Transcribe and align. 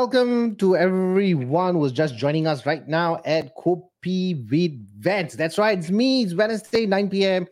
Welcome 0.00 0.54
to 0.58 0.76
everyone 0.76 1.74
who's 1.74 1.90
just 1.90 2.16
joining 2.16 2.46
us 2.46 2.64
right 2.64 2.86
now 2.86 3.20
at 3.24 3.56
Kopi 3.56 4.48
with 4.48 4.70
Vans. 5.02 5.34
That's 5.34 5.58
right, 5.58 5.76
it's 5.76 5.90
me. 5.90 6.22
It's 6.22 6.34
Wednesday, 6.34 6.86
9 6.86 7.10
p.m. 7.10 7.48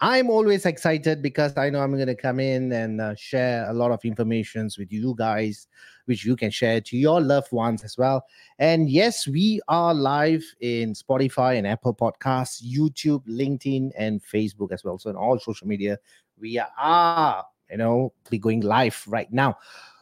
I'm 0.00 0.28
always 0.28 0.66
excited 0.66 1.22
because 1.22 1.56
I 1.56 1.70
know 1.70 1.78
I'm 1.78 1.92
going 1.92 2.08
to 2.08 2.16
come 2.16 2.40
in 2.40 2.72
and 2.72 3.00
uh, 3.00 3.14
share 3.14 3.70
a 3.70 3.72
lot 3.72 3.92
of 3.92 4.04
information 4.04 4.68
with 4.76 4.92
you 4.92 5.14
guys, 5.16 5.68
which 6.06 6.24
you 6.24 6.34
can 6.34 6.50
share 6.50 6.80
to 6.80 6.96
your 6.96 7.20
loved 7.20 7.52
ones 7.52 7.84
as 7.84 7.96
well. 7.96 8.24
And 8.58 8.90
yes, 8.90 9.28
we 9.28 9.60
are 9.68 9.94
live 9.94 10.44
in 10.60 10.94
Spotify 10.94 11.58
and 11.58 11.64
Apple 11.64 11.94
Podcasts, 11.94 12.60
YouTube, 12.60 13.24
LinkedIn, 13.28 13.92
and 13.96 14.20
Facebook 14.20 14.72
as 14.72 14.82
well. 14.82 14.98
So 14.98 15.10
in 15.10 15.16
all 15.16 15.38
social 15.38 15.68
media, 15.68 15.98
we 16.40 16.60
are, 16.76 17.44
you 17.70 17.76
know, 17.76 18.12
be 18.30 18.38
going 18.38 18.62
live 18.62 19.00
right 19.06 19.32
now. 19.32 19.58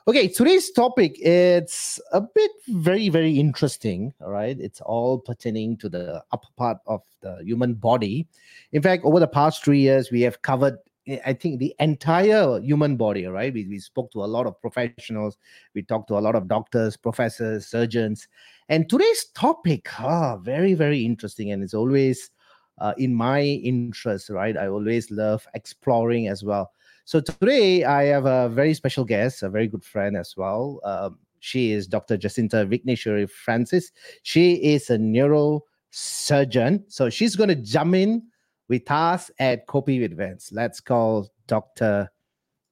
Okay, 0.08 0.26
today's 0.26 0.72
topic 0.72 1.16
it's 1.20 2.00
a 2.12 2.20
bit 2.20 2.50
very 2.66 3.08
very 3.08 3.38
interesting. 3.38 4.12
All 4.20 4.30
right, 4.30 4.58
it's 4.58 4.80
all 4.80 5.20
pertaining 5.20 5.76
to 5.76 5.88
the 5.88 6.20
upper 6.32 6.48
part 6.56 6.78
of 6.88 7.02
the 7.20 7.38
human 7.44 7.74
body. 7.74 8.26
In 8.72 8.82
fact, 8.82 9.04
over 9.04 9.20
the 9.20 9.28
past 9.28 9.64
three 9.64 9.78
years, 9.78 10.10
we 10.10 10.20
have 10.22 10.42
covered 10.42 10.78
eh, 11.06 11.20
I 11.24 11.34
think 11.34 11.60
the 11.60 11.72
entire 11.78 12.58
human 12.58 12.96
body, 12.96 13.26
right? 13.26 13.54
We, 13.54 13.64
we 13.68 13.78
spoke 13.78 14.10
to 14.12 14.24
a 14.24 14.26
lot 14.26 14.48
of 14.48 14.60
professionals, 14.60 15.38
we 15.72 15.82
talked 15.82 16.08
to 16.08 16.18
a 16.18 16.24
lot 16.26 16.34
of 16.34 16.48
doctors, 16.48 16.96
professors, 16.96 17.68
surgeons. 17.68 18.26
And 18.68 18.88
today's 18.88 19.26
topic, 19.36 19.88
ah, 20.00 20.36
very, 20.36 20.74
very 20.74 21.04
interesting. 21.06 21.52
And 21.52 21.62
it's 21.62 21.74
always 21.74 22.30
uh, 22.78 22.94
in 22.98 23.14
my 23.14 23.42
interest, 23.42 24.30
right? 24.30 24.56
I 24.56 24.66
always 24.66 25.12
love 25.12 25.46
exploring 25.54 26.26
as 26.26 26.42
well. 26.42 26.72
So 27.04 27.20
today 27.20 27.84
I 27.84 28.04
have 28.04 28.26
a 28.26 28.48
very 28.48 28.74
special 28.74 29.04
guest, 29.04 29.42
a 29.42 29.48
very 29.48 29.68
good 29.68 29.84
friend 29.84 30.16
as 30.16 30.34
well. 30.36 30.80
Um, 30.84 31.18
she 31.40 31.72
is 31.72 31.88
Dr. 31.88 32.16
Jacintha 32.16 32.66
Vikeneswary 32.68 33.28
Francis. 33.28 33.90
She 34.22 34.54
is 34.54 34.90
a 34.90 34.96
neurosurgeon. 34.96 36.84
So 36.86 37.10
she's 37.10 37.34
going 37.34 37.48
to 37.48 37.56
jump 37.56 37.94
in 37.96 38.22
with 38.68 38.88
us 38.90 39.30
at 39.38 39.64
with 39.74 40.16
Vans. 40.16 40.50
Let's 40.52 40.80
call 40.80 41.28
Dr. 41.48 42.08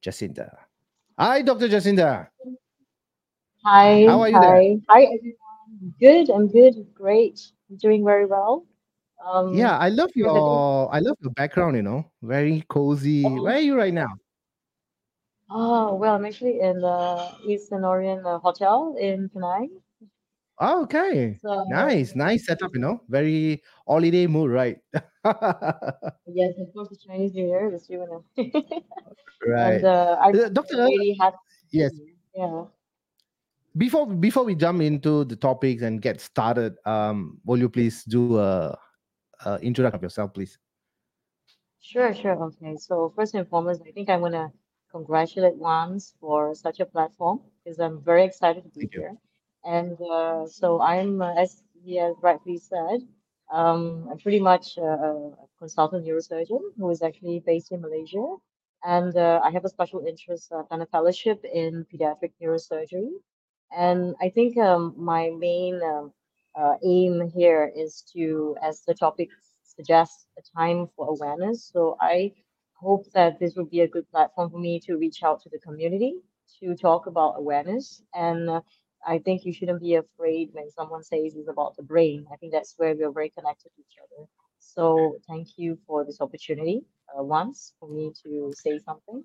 Jacintha. 0.02 0.56
Hi, 1.18 1.42
Dr. 1.42 1.68
Jacintha. 1.68 2.28
Hi. 3.64 4.06
How 4.06 4.20
are 4.20 4.28
you 4.28 4.34
hi. 4.36 4.40
There? 4.40 4.76
Hi, 4.88 5.02
everyone. 5.02 5.94
Good. 6.00 6.30
I'm 6.30 6.48
good. 6.48 6.74
Great. 6.94 7.40
I'm 7.68 7.76
doing 7.76 8.04
very 8.04 8.26
well. 8.26 8.66
Um, 9.26 9.52
yeah, 9.52 9.76
I 9.76 9.88
love 9.90 10.10
your 10.14 10.88
I 10.94 11.00
love 11.00 11.16
your 11.20 11.32
background. 11.32 11.76
You 11.76 11.82
know, 11.82 12.10
very 12.22 12.64
cozy. 12.68 13.24
Oh. 13.26 13.42
Where 13.42 13.56
are 13.56 13.60
you 13.60 13.76
right 13.76 13.92
now? 13.92 14.08
Oh 15.50 15.94
well, 15.96 16.14
I'm 16.14 16.24
actually 16.24 16.60
in 16.60 16.80
the 16.80 17.28
Eastern 17.44 17.84
Orient 17.84 18.24
uh, 18.24 18.38
Hotel 18.38 18.94
in 18.98 19.28
Penang. 19.30 19.70
Oh, 20.58 20.82
okay, 20.84 21.38
So 21.42 21.64
nice, 21.68 22.14
nice 22.14 22.46
setup. 22.46 22.70
You 22.74 22.80
know, 22.80 23.00
very 23.08 23.62
holiday 23.88 24.26
mood, 24.26 24.50
right? 24.50 24.78
yes, 24.94 26.54
of 26.58 26.72
course, 26.72 26.88
the 26.90 26.96
Chinese 27.04 27.34
New 27.34 27.46
Year 27.48 27.70
this 27.70 27.88
year. 27.88 28.06
right, 29.46 29.82
and 29.82 29.84
uh, 29.84 30.16
I 30.20 30.30
Uh, 30.30 30.48
Doctor. 30.50 30.76
really 30.76 31.16
had 31.18 31.34
Yes. 31.72 31.92
yeah. 32.34 32.64
Before 33.76 34.06
before 34.06 34.44
we 34.44 34.54
jump 34.54 34.82
into 34.82 35.24
the 35.24 35.36
topics 35.36 35.82
and 35.82 36.02
get 36.02 36.20
started, 36.20 36.74
um, 36.84 37.38
will 37.44 37.58
you 37.58 37.68
please 37.68 38.02
do 38.04 38.38
a 38.38 38.76
uh, 39.44 39.58
introduction 39.62 39.96
of 39.96 40.02
yourself, 40.02 40.34
please? 40.34 40.58
Sure, 41.80 42.12
sure. 42.14 42.36
Okay. 42.44 42.76
So 42.76 43.12
first 43.16 43.34
and 43.34 43.48
foremost, 43.48 43.82
I 43.86 43.92
think 43.92 44.08
I 44.10 44.16
want 44.16 44.34
to 44.34 44.52
congratulate 44.90 45.54
Vans 45.60 46.14
for 46.20 46.54
such 46.54 46.80
a 46.80 46.86
platform 46.86 47.40
because 47.64 47.78
I'm 47.78 48.00
very 48.02 48.24
excited 48.24 48.64
to 48.64 48.70
be 48.70 48.80
Thank 48.80 48.94
you. 48.94 49.00
here. 49.00 49.16
And 49.64 50.00
uh, 50.00 50.46
so 50.46 50.80
I'm, 50.80 51.20
uh, 51.22 51.34
as 51.34 51.62
he 51.84 51.96
has 51.96 52.14
rightly 52.22 52.58
said, 52.58 53.00
um, 53.52 54.08
I'm 54.10 54.18
pretty 54.18 54.40
much 54.40 54.76
a, 54.78 54.82
a 54.82 55.32
consultant 55.58 56.06
neurosurgeon 56.06 56.60
who 56.78 56.90
is 56.90 57.02
actually 57.02 57.42
based 57.44 57.72
in 57.72 57.80
Malaysia. 57.80 58.36
And 58.84 59.14
uh, 59.16 59.40
I 59.44 59.50
have 59.50 59.64
a 59.64 59.68
special 59.68 60.04
interest, 60.06 60.52
I've 60.52 60.68
done 60.68 60.82
a 60.82 60.86
fellowship 60.86 61.44
in 61.44 61.86
pediatric 61.92 62.32
neurosurgery. 62.42 63.10
And 63.76 64.14
I 64.20 64.30
think 64.30 64.56
um, 64.56 64.94
my 64.96 65.30
main 65.38 65.80
um, 65.82 66.12
uh, 66.58 66.74
aim 66.84 67.30
here 67.34 67.70
is 67.76 68.02
to, 68.14 68.56
as 68.62 68.82
the 68.86 68.94
topic 68.94 69.28
suggests, 69.64 70.26
a 70.38 70.42
time 70.58 70.88
for 70.96 71.08
awareness. 71.08 71.70
So 71.72 71.96
I 72.00 72.32
hope 72.80 73.06
that 73.12 73.38
this 73.38 73.54
would 73.56 73.70
be 73.70 73.80
a 73.80 73.88
good 73.88 74.10
platform 74.10 74.50
for 74.50 74.58
me 74.58 74.80
to 74.80 74.96
reach 74.96 75.22
out 75.22 75.42
to 75.42 75.50
the 75.50 75.58
community 75.58 76.14
to 76.60 76.74
talk 76.74 77.06
about 77.06 77.34
awareness. 77.36 78.02
And 78.14 78.48
uh, 78.48 78.60
I 79.06 79.18
think 79.18 79.44
you 79.44 79.52
shouldn't 79.52 79.80
be 79.80 79.94
afraid 79.96 80.50
when 80.52 80.70
someone 80.70 81.02
says 81.02 81.34
it's 81.36 81.48
about 81.48 81.76
the 81.76 81.82
brain. 81.82 82.26
I 82.32 82.36
think 82.36 82.52
that's 82.52 82.74
where 82.76 82.94
we're 82.94 83.12
very 83.12 83.30
connected 83.30 83.70
to 83.74 83.80
each 83.80 83.98
other. 84.02 84.26
So 84.58 85.16
thank 85.28 85.48
you 85.56 85.78
for 85.86 86.04
this 86.04 86.20
opportunity 86.20 86.82
uh, 87.18 87.22
once 87.22 87.74
for 87.78 87.88
me 87.88 88.12
to 88.24 88.52
say 88.56 88.78
something. 88.78 89.24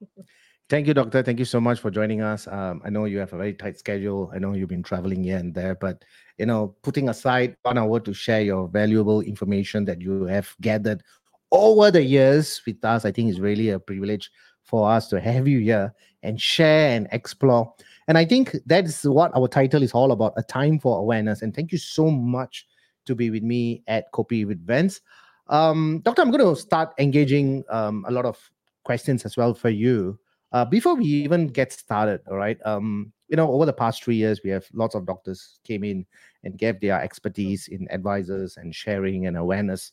Thank 0.68 0.88
you, 0.88 0.94
doctor. 0.94 1.22
Thank 1.22 1.38
you 1.38 1.44
so 1.44 1.60
much 1.60 1.78
for 1.78 1.92
joining 1.92 2.22
us. 2.22 2.48
Um, 2.48 2.82
I 2.84 2.90
know 2.90 3.04
you 3.04 3.18
have 3.18 3.32
a 3.32 3.36
very 3.36 3.54
tight 3.54 3.78
schedule. 3.78 4.32
I 4.34 4.40
know 4.40 4.52
you've 4.52 4.68
been 4.68 4.82
traveling 4.82 5.22
here 5.22 5.36
and 5.36 5.54
there, 5.54 5.76
but 5.76 6.04
you 6.38 6.46
know, 6.46 6.74
putting 6.82 7.08
aside 7.08 7.56
one 7.62 7.78
hour 7.78 8.00
to 8.00 8.12
share 8.12 8.40
your 8.40 8.66
valuable 8.66 9.20
information 9.20 9.84
that 9.84 10.00
you 10.00 10.24
have 10.24 10.52
gathered 10.60 11.04
over 11.52 11.90
the 11.90 12.02
years 12.02 12.60
with 12.66 12.84
us, 12.84 13.04
I 13.04 13.12
think 13.12 13.30
it's 13.30 13.38
really 13.38 13.70
a 13.70 13.78
privilege 13.78 14.30
for 14.62 14.90
us 14.90 15.08
to 15.08 15.20
have 15.20 15.46
you 15.46 15.60
here 15.60 15.94
and 16.22 16.40
share 16.40 16.90
and 16.90 17.08
explore. 17.12 17.72
And 18.08 18.18
I 18.18 18.24
think 18.24 18.56
that's 18.66 19.04
what 19.04 19.34
our 19.36 19.48
title 19.48 19.82
is 19.82 19.92
all 19.92 20.12
about: 20.12 20.34
a 20.36 20.42
time 20.42 20.78
for 20.78 20.98
awareness. 20.98 21.42
And 21.42 21.54
thank 21.54 21.72
you 21.72 21.78
so 21.78 22.10
much 22.10 22.66
to 23.06 23.14
be 23.14 23.30
with 23.30 23.42
me 23.42 23.82
at 23.86 24.12
Kopi 24.12 24.46
with 24.46 24.64
Vans. 24.66 25.00
Um, 25.48 26.00
doctor, 26.04 26.22
I'm 26.22 26.30
going 26.30 26.54
to 26.54 26.60
start 26.60 26.92
engaging 26.98 27.64
um, 27.70 28.04
a 28.08 28.10
lot 28.10 28.24
of 28.24 28.38
questions 28.84 29.24
as 29.24 29.36
well 29.36 29.54
for 29.54 29.70
you. 29.70 30.18
Uh, 30.52 30.64
before 30.64 30.94
we 30.94 31.04
even 31.04 31.48
get 31.48 31.72
started, 31.72 32.20
all 32.28 32.36
right. 32.36 32.58
Um, 32.64 33.12
you 33.28 33.36
know, 33.36 33.50
over 33.50 33.66
the 33.66 33.72
past 33.72 34.04
three 34.04 34.16
years, 34.16 34.40
we 34.44 34.50
have 34.50 34.66
lots 34.72 34.94
of 34.94 35.06
doctors 35.06 35.58
came 35.64 35.82
in 35.82 36.06
and 36.44 36.56
gave 36.56 36.80
their 36.80 37.00
expertise 37.00 37.68
in 37.68 37.88
advisors 37.90 38.56
and 38.56 38.74
sharing 38.74 39.26
and 39.26 39.36
awareness. 39.36 39.92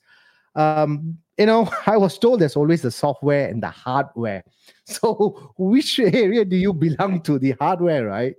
Um, 0.55 1.17
you 1.38 1.46
know, 1.46 1.70
I 1.86 1.98
was 1.98 2.18
told 2.18 2.42
there's 2.42 2.56
always 2.56 2.82
the 2.82 2.92
software 2.92 3.48
and 3.48 3.62
the 3.62 3.70
hardware. 3.70 4.44
So, 4.86 5.54
which 5.58 5.98
area 5.98 6.44
do 6.44 6.58
you 6.58 6.74
belong 6.74 7.22
to? 7.22 7.40
The 7.40 7.52
hardware, 7.52 8.06
right? 8.06 8.36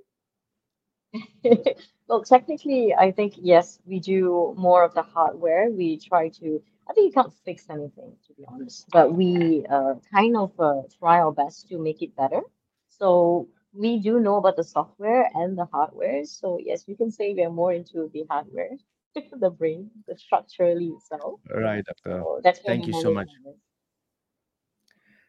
well, 2.07 2.23
technically, 2.23 2.95
I 2.95 3.13
think 3.13 3.35
yes, 3.39 3.79
we 3.87 3.99
do 3.99 4.55
more 4.59 4.85
of 4.85 4.93
the 4.93 5.01
hardware. 5.01 5.71
We 5.71 5.99
try 5.99 6.29
to 6.41 6.63
I 6.89 6.93
think 6.93 7.07
you 7.07 7.13
can't 7.23 7.33
fix 7.45 7.71
anything, 7.71 8.13
to 8.27 8.35
be 8.35 8.45
honest, 8.47 8.87
but 8.93 9.15
we 9.15 9.65
uh, 9.71 9.95
kind 10.13 10.37
of 10.37 10.53
uh, 10.59 10.83
try 10.99 11.19
our 11.19 11.33
best 11.33 11.69
to 11.69 11.79
make 11.79 12.03
it 12.03 12.15
better. 12.15 12.43
So 12.89 13.49
we 13.73 13.99
do 13.99 14.21
know 14.21 14.37
about 14.37 14.57
the 14.57 14.65
software 14.65 15.31
and 15.35 15.57
the 15.57 15.65
hardware. 15.65 16.25
So 16.27 16.59
yes, 16.63 16.85
you 16.87 16.97
can 16.97 17.11
say 17.11 17.33
we 17.33 17.43
are 17.43 17.51
more 17.51 17.73
into 17.73 18.11
the 18.13 18.25
hardware, 18.29 18.77
the 19.41 19.51
brain, 19.51 19.91
the 20.07 20.17
structurally 20.17 20.89
itself. 20.89 21.41
Right, 21.55 21.85
doctor. 21.85 22.21
So 22.21 22.41
that's 22.43 22.61
Thank 22.61 22.87
you 22.87 23.01
so 23.01 23.13
much. 23.13 23.29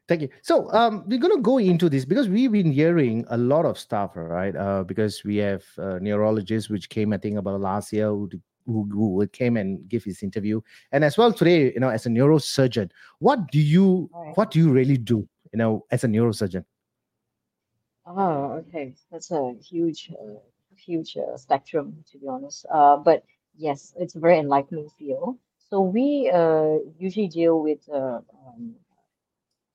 Thank 0.07 0.21
you. 0.21 0.29
So 0.43 0.71
um, 0.71 1.03
we're 1.07 1.19
going 1.19 1.35
to 1.35 1.41
go 1.41 1.57
into 1.57 1.89
this 1.89 2.05
because 2.05 2.29
we've 2.29 2.51
been 2.51 2.71
hearing 2.71 3.25
a 3.29 3.37
lot 3.37 3.65
of 3.65 3.79
stuff, 3.79 4.11
right? 4.13 4.55
Uh, 4.55 4.83
because 4.83 5.23
we 5.23 5.37
have 5.37 5.63
uh, 5.79 5.97
neurologists 5.99 6.69
which 6.69 6.89
came, 6.89 7.11
I 7.11 7.17
think, 7.17 7.37
about 7.37 7.59
last 7.59 7.91
year 7.91 8.09
who 8.09 8.29
who, 8.65 8.87
who 8.91 9.27
came 9.27 9.57
and 9.57 9.87
give 9.87 10.03
his 10.03 10.23
interview 10.23 10.59
and 10.91 11.03
as 11.03 11.17
well 11.17 11.31
today 11.31 11.71
you 11.73 11.79
know 11.79 11.89
as 11.89 12.05
a 12.05 12.09
neurosurgeon 12.09 12.89
what 13.19 13.51
do 13.51 13.59
you 13.59 14.09
right. 14.11 14.35
what 14.35 14.51
do 14.51 14.59
you 14.59 14.71
really 14.71 14.97
do 14.97 15.27
you 15.53 15.57
know 15.57 15.85
as 15.91 16.03
a 16.03 16.07
neurosurgeon 16.07 16.65
oh 18.07 18.53
okay 18.53 18.95
that's 19.11 19.31
a 19.31 19.53
huge 19.61 20.11
uh, 20.19 20.39
huge 20.75 21.15
uh, 21.17 21.37
spectrum 21.37 21.95
to 22.11 22.17
be 22.17 22.27
honest 22.27 22.65
uh, 22.73 22.97
but 22.97 23.23
yes 23.57 23.93
it's 23.97 24.15
a 24.15 24.19
very 24.19 24.37
enlightening 24.39 24.89
field 24.97 25.37
so 25.69 25.81
we 25.81 26.29
uh, 26.33 26.77
usually 26.99 27.27
deal 27.27 27.59
with 27.61 27.79
uh, 27.91 28.19
um, 28.47 28.75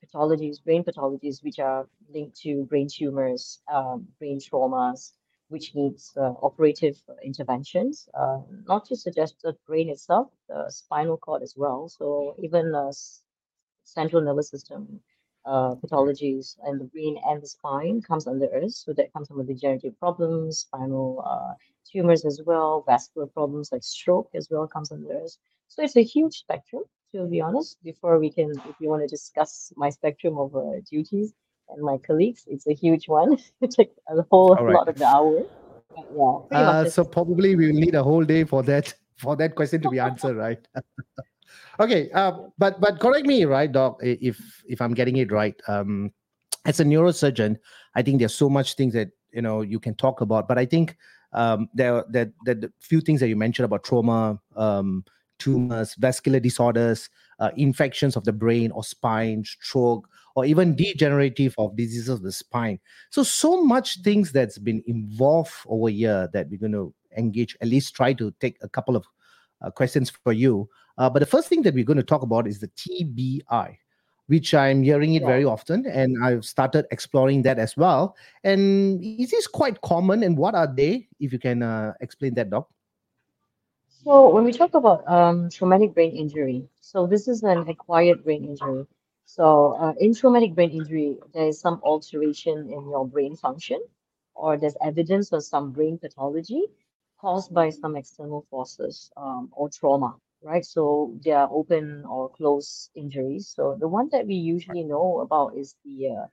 pathologies 0.04 0.62
brain 0.62 0.82
pathologies 0.84 1.42
which 1.44 1.58
are 1.58 1.88
linked 2.14 2.37
to 2.40 2.64
brain 2.64 2.88
tumors 2.88 3.60
um, 3.72 4.06
brain 4.18 4.38
traumas 4.38 5.12
which 5.49 5.75
needs 5.75 6.12
uh, 6.16 6.32
operative 6.42 6.96
interventions, 7.25 8.08
uh, 8.14 8.38
not 8.68 8.87
just 8.88 9.08
just 9.16 9.34
the 9.42 9.52
brain 9.66 9.88
itself, 9.90 10.28
the 10.49 10.64
spinal 10.70 11.16
cord 11.16 11.42
as 11.42 11.54
well. 11.56 11.88
So 11.88 12.37
even 12.38 12.72
uh, 12.72 12.92
central 13.84 14.22
nervous 14.22 14.49
system 14.50 15.00
uh, 15.47 15.75
pathologies 15.76 16.56
and 16.64 16.80
the 16.80 16.85
brain 16.85 17.18
and 17.26 17.42
the 17.42 17.47
spine 17.47 18.02
comes 18.02 18.26
under 18.26 18.47
us. 18.62 18.82
So 18.85 18.92
that 18.94 19.12
comes 19.12 19.28
from 19.28 19.44
degenerative 19.47 19.99
problems, 19.99 20.61
spinal 20.61 21.23
uh, 21.26 21.54
tumors 21.90 22.25
as 22.25 22.40
well, 22.44 22.85
vascular 22.87 23.26
problems 23.26 23.70
like 23.73 23.82
stroke 23.82 24.30
as 24.35 24.49
well 24.50 24.66
comes 24.66 24.92
under 24.92 25.23
us. 25.23 25.38
So 25.68 25.82
it's 25.82 25.97
a 25.97 26.02
huge 26.02 26.38
spectrum, 26.38 26.82
to 27.14 27.26
be 27.26 27.40
honest. 27.40 27.82
Before 27.82 28.18
we 28.18 28.30
can, 28.30 28.50
if 28.50 28.76
you 28.80 28.88
want 28.88 29.02
to 29.02 29.09
discuss 29.09 29.73
my 29.76 29.90
spectrum 29.90 30.38
of 30.38 30.54
uh, 30.54 30.80
duties, 30.90 31.32
and 31.73 31.82
my 31.82 31.99
colleagues. 31.99 32.44
It's 32.47 32.66
a 32.66 32.75
huge 32.75 33.09
one. 33.09 33.38
it 33.61 33.70
takes 33.70 33.94
a 34.09 34.23
whole 34.30 34.54
right. 34.56 34.75
lot 34.75 34.88
of 34.88 34.97
the 34.97 35.06
hour. 35.06 35.44
Yeah. 36.16 36.59
Uh, 36.59 36.88
so 36.88 37.04
probably 37.04 37.56
we 37.56 37.66
will 37.68 37.80
need 37.80 37.94
a 37.94 38.02
whole 38.02 38.25
day 38.25 38.44
for 38.44 38.62
that 38.64 38.94
for 39.16 39.37
that 39.37 39.54
question 39.54 39.82
to 39.82 39.90
be 39.90 39.99
answered, 40.09 40.37
right? 40.37 40.66
Okay, 41.78 42.11
uh, 42.12 42.33
but 42.59 42.80
but 42.80 43.00
correct 43.00 43.26
me, 43.26 43.45
right, 43.45 43.71
doc, 43.71 43.99
if 44.02 44.62
if 44.69 44.80
I'm 44.80 44.95
getting 44.95 45.16
it 45.16 45.33
right. 45.33 45.61
Um, 45.69 46.12
as 46.66 46.80
a 46.80 46.85
neurosurgeon, 46.85 47.57
I 47.95 48.02
think 48.02 48.19
there's 48.19 48.35
so 48.35 48.49
much 48.49 48.75
things 48.75 48.92
that 48.95 49.11
you 49.33 49.42
know 49.42 49.62
you 49.62 49.80
can 49.80 49.95
talk 49.95 50.21
about, 50.21 50.49
but 50.49 50.59
I 50.59 50.66
think 50.66 50.97
um, 51.33 51.69
there 51.75 52.04
there 52.11 52.33
the 52.45 52.73
few 52.80 53.00
things 53.00 53.21
that 53.21 53.28
you 53.28 53.37
mentioned 53.37 53.64
about 53.64 53.85
trauma, 53.85 54.40
um, 54.57 55.04
tumors, 55.38 55.95
vascular 55.95 56.40
disorders, 56.40 57.09
uh, 57.38 57.50
infections 57.57 58.16
of 58.16 58.25
the 58.25 58.33
brain 58.33 58.71
or 58.73 58.85
spine, 58.85 59.45
stroke, 59.45 60.09
or 60.37 60.45
even 60.45 60.76
degenerative 60.76 61.54
of 61.59 61.76
diseases 61.76 62.09
of 62.09 62.23
the 62.23 62.33
spine. 62.33 62.78
So 63.11 63.23
so 63.23 63.64
much 63.64 64.02
things 64.02 64.33
that's 64.33 64.59
been 64.59 64.83
involved 64.87 65.52
over 65.66 65.88
here 65.88 66.28
that 66.33 66.49
we're 66.50 66.59
going 66.61 66.73
to 66.73 66.95
engage. 67.16 67.57
At 67.61 67.69
least 67.69 67.95
try 67.95 68.12
to 68.14 68.33
take 68.40 68.59
a 68.62 68.69
couple 68.69 68.97
of 68.97 69.07
uh, 69.62 69.71
questions 69.71 70.11
for 70.11 70.33
you. 70.33 70.69
Uh, 71.00 71.09
but 71.09 71.21
the 71.21 71.26
first 71.26 71.49
thing 71.49 71.62
that 71.62 71.73
we're 71.73 71.83
going 71.83 71.97
to 71.97 72.02
talk 72.04 72.23
about 72.23 72.47
is 72.47 72.61
the 72.61 72.69
TBI 72.69 73.76
which 74.30 74.54
I'm 74.54 74.85
hearing 74.85 75.14
it 75.14 75.23
yeah. 75.23 75.26
very 75.26 75.45
often, 75.45 75.85
and 75.87 76.14
I've 76.23 76.45
started 76.45 76.87
exploring 76.92 77.42
that 77.42 77.59
as 77.59 77.76
well. 77.76 78.14
And 78.45 79.02
is 79.02 79.33
this 79.33 79.49
quite 79.49 79.80
common? 79.80 80.23
And 80.23 80.38
what 80.38 80.54
are 80.54 80.73
they? 80.73 81.09
If 81.19 81.33
you 81.33 81.40
can 81.40 81.64
uh, 81.64 81.95
explain 82.00 82.35
that, 82.35 82.49
Doc. 82.49 82.69
So 83.88 84.28
when 84.28 84.45
we 84.45 84.52
talk 84.52 84.75
about 84.75 85.02
um, 85.11 85.50
traumatic 85.50 85.95
brain 85.95 86.12
injury, 86.12 86.69
so 86.80 87.09
this 87.09 87.26
is 87.26 87.42
an 87.42 87.69
acquired 87.69 88.23
brain 88.23 88.45
injury. 88.45 88.87
So 89.25 89.75
uh, 89.80 89.95
in 89.99 90.14
traumatic 90.14 90.54
brain 90.54 90.71
injury, 90.71 91.19
there 91.35 91.49
is 91.49 91.61
some 91.61 91.80
alteration 91.83 92.71
in 92.71 92.88
your 92.88 93.04
brain 93.04 93.35
function, 93.35 93.83
or 94.37 94.57
there's 94.57 94.76
evidence 94.80 95.33
of 95.33 95.42
some 95.42 95.73
brain 95.73 95.99
pathology 95.99 96.66
caused 97.21 97.52
by 97.52 97.71
some 97.71 97.97
external 97.97 98.47
forces 98.49 99.11
um, 99.16 99.49
or 99.50 99.69
trauma, 99.69 100.14
right? 100.42 100.64
So 100.64 101.18
they 101.25 101.32
are 101.32 101.49
open 101.50 102.04
or 102.06 102.30
closed 102.30 102.90
injuries. 102.94 103.49
So 103.54 103.76
the 103.78 103.88
one 103.88 104.09
that 104.12 104.26
we 104.26 104.35
usually 104.35 104.85
know 104.85 105.20
about 105.20 105.56
is 105.56 105.75
the 105.85 106.09
uh, 106.16 106.26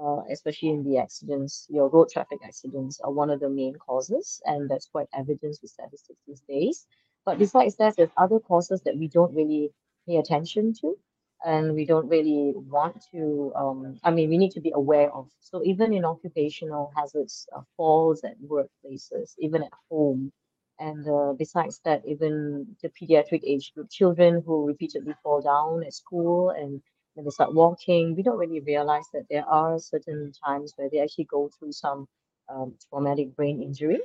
uh, 0.00 0.22
especially 0.30 0.70
in 0.70 0.84
the 0.84 0.98
accidents, 0.98 1.66
your 1.68 1.88
road 1.88 2.08
traffic 2.10 2.38
accidents 2.44 3.00
are 3.00 3.12
one 3.12 3.30
of 3.30 3.40
the 3.40 3.48
main 3.48 3.74
causes, 3.74 4.40
and 4.44 4.70
that's 4.70 4.88
quite 4.88 5.08
evidence 5.12 5.60
with 5.60 5.70
statistics 5.70 6.20
these 6.26 6.42
days. 6.48 6.86
But 7.24 7.38
besides 7.38 7.76
that, 7.76 7.96
there's 7.96 8.10
other 8.16 8.38
causes 8.40 8.80
that 8.82 8.96
we 8.96 9.08
don't 9.08 9.34
really 9.34 9.72
pay 10.06 10.16
attention 10.16 10.72
to, 10.80 10.96
and 11.44 11.74
we 11.74 11.84
don't 11.84 12.08
really 12.08 12.52
want 12.56 13.04
to. 13.12 13.52
Um, 13.56 13.98
I 14.04 14.10
mean, 14.10 14.30
we 14.30 14.38
need 14.38 14.52
to 14.52 14.60
be 14.60 14.72
aware 14.74 15.12
of. 15.12 15.28
So 15.40 15.62
even 15.64 15.92
in 15.92 16.04
occupational 16.04 16.92
hazards, 16.96 17.46
uh, 17.54 17.62
falls 17.76 18.22
at 18.24 18.36
workplaces, 18.40 19.34
even 19.38 19.62
at 19.64 19.72
home, 19.90 20.32
and 20.80 21.08
uh, 21.08 21.34
besides 21.38 21.80
that, 21.84 22.02
even 22.06 22.76
the 22.82 22.90
pediatric 22.90 23.42
age 23.44 23.72
group 23.74 23.90
children 23.90 24.42
who 24.46 24.66
repeatedly 24.66 25.14
fall 25.22 25.40
down 25.42 25.84
at 25.84 25.94
school 25.94 26.50
and 26.50 26.82
when 27.14 27.24
they 27.26 27.30
start 27.30 27.54
walking, 27.54 28.16
we 28.16 28.22
don't 28.22 28.38
really 28.38 28.60
realize 28.60 29.06
that 29.14 29.26
there 29.30 29.46
are 29.48 29.78
certain 29.78 30.32
times 30.44 30.74
where 30.76 30.90
they 30.90 31.00
actually 31.00 31.26
go 31.26 31.50
through 31.58 31.72
some 31.72 32.08
um, 32.50 32.74
traumatic 32.90 33.36
brain 33.36 33.62
injury. 33.62 34.00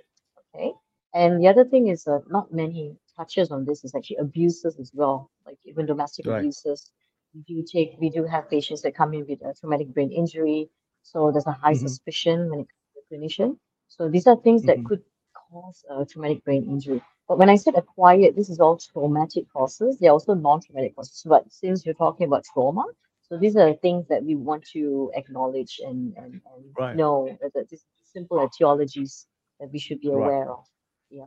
Okay. 0.56 0.74
And 1.14 1.42
the 1.42 1.48
other 1.48 1.66
thing 1.66 1.88
is 1.88 2.08
uh, 2.08 2.20
not 2.30 2.54
many 2.54 2.98
touches 3.18 3.52
on 3.52 3.66
this 3.66 3.84
is 3.86 3.96
actually 3.96 4.18
abuses 4.18 4.78
as 4.80 4.92
well, 4.94 5.32
like 5.46 5.58
even 5.66 5.86
domestic 5.86 6.28
Right. 6.28 6.38
abuses. 6.38 6.92
We 7.34 7.42
do 7.42 7.64
take, 7.64 7.96
we 8.00 8.10
do 8.10 8.24
have 8.26 8.50
patients 8.50 8.82
that 8.84 8.96
come 8.96 9.14
in 9.14 9.26
with 9.28 9.42
a 9.44 9.54
traumatic 9.60 9.94
brain 9.94 10.12
injury. 10.12 10.70
So 11.04 11.32
there's 11.32 11.48
a 11.48 11.52
high 11.52 11.74
Mhm. 11.74 11.76
suspicion 11.76 12.50
when 12.50 12.62
it 12.62 12.68
comes 12.68 12.86
to 12.94 13.02
the 13.02 13.18
clinician. 13.18 13.58
So 13.88 14.10
these 14.10 14.28
are 14.28 14.36
things 14.38 14.66
that 14.66 14.84
Mhm. 14.84 14.86
could 14.86 15.04
cause 15.52 15.84
a 15.90 16.06
traumatic 16.06 16.44
brain 16.44 16.64
injury. 16.66 17.02
But 17.28 17.38
when 17.40 17.50
I 17.50 17.56
said 17.56 17.76
acquired, 17.76 18.36
this 18.36 18.50
is 18.50 18.60
all 18.60 18.78
traumatic 18.78 19.46
causes. 19.52 19.98
They're 20.00 20.12
also 20.12 20.34
non-traumatic 20.34 20.96
causes. 20.96 21.24
But 21.26 21.52
since 21.52 21.86
you're 21.86 21.96
talking 21.96 22.28
about 22.28 22.44
trauma, 22.54 22.86
so 23.28 23.38
these 23.38 23.56
are 23.56 23.74
things 23.74 24.08
that 24.10 24.24
we 24.24 24.36
want 24.36 24.64
to 24.74 25.12
acknowledge 25.16 25.80
and, 25.84 26.14
and, 26.18 26.42
and 26.56 26.66
Right. 26.78 26.96
know 26.96 27.38
that, 27.42 27.70
these 27.70 27.86
simple 28.04 28.38
etiologies 28.48 29.26
that 29.60 29.72
we 29.72 29.80
should 29.80 30.00
be 30.02 30.10
Right. 30.10 30.22
aware 30.22 30.52
of. 30.52 30.66
Yeah. 31.10 31.26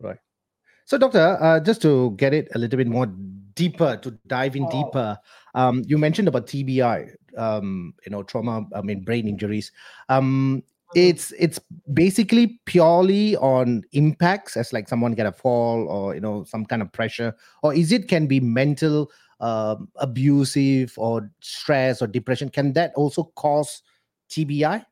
Right. 0.00 0.18
So, 0.86 0.98
doctor, 0.98 1.36
uh, 1.40 1.60
just 1.60 1.82
to 1.82 2.12
get 2.12 2.34
it 2.34 2.48
a 2.54 2.58
little 2.58 2.76
bit 2.76 2.86
more 2.86 3.06
deeper, 3.54 3.96
to 3.96 4.10
dive 4.26 4.54
in 4.56 4.64
Oh. 4.64 4.68
deeper, 4.68 5.18
um, 5.54 5.82
you 5.86 5.98
mentioned 5.98 6.28
about 6.28 6.46
TBI, 6.46 7.08
um, 7.36 7.94
you 8.04 8.10
know, 8.10 8.22
trauma, 8.22 8.66
I 8.74 8.82
mean, 8.82 9.02
brain 9.02 9.26
injuries. 9.28 9.72
Um. 10.08 10.62
It's 10.94 11.32
it's 11.32 11.60
basically 11.92 12.60
purely 12.66 13.36
on 13.36 13.82
impacts, 13.92 14.56
as 14.56 14.72
like 14.72 14.88
someone 14.88 15.12
get 15.12 15.26
a 15.26 15.32
fall 15.32 15.88
or 15.88 16.14
you 16.14 16.20
know 16.20 16.44
some 16.44 16.64
kind 16.64 16.82
of 16.82 16.92
pressure, 16.92 17.34
or 17.62 17.74
is 17.74 17.92
it 17.92 18.08
can 18.08 18.26
be 18.26 18.40
mental, 18.40 19.10
um, 19.40 19.88
abusive 19.96 20.94
or 20.96 21.30
stress 21.40 22.00
or 22.00 22.06
depression? 22.06 22.48
Can 22.48 22.72
that 22.74 22.92
also 22.94 23.24
cause 23.34 23.82
TBI? 24.30 24.84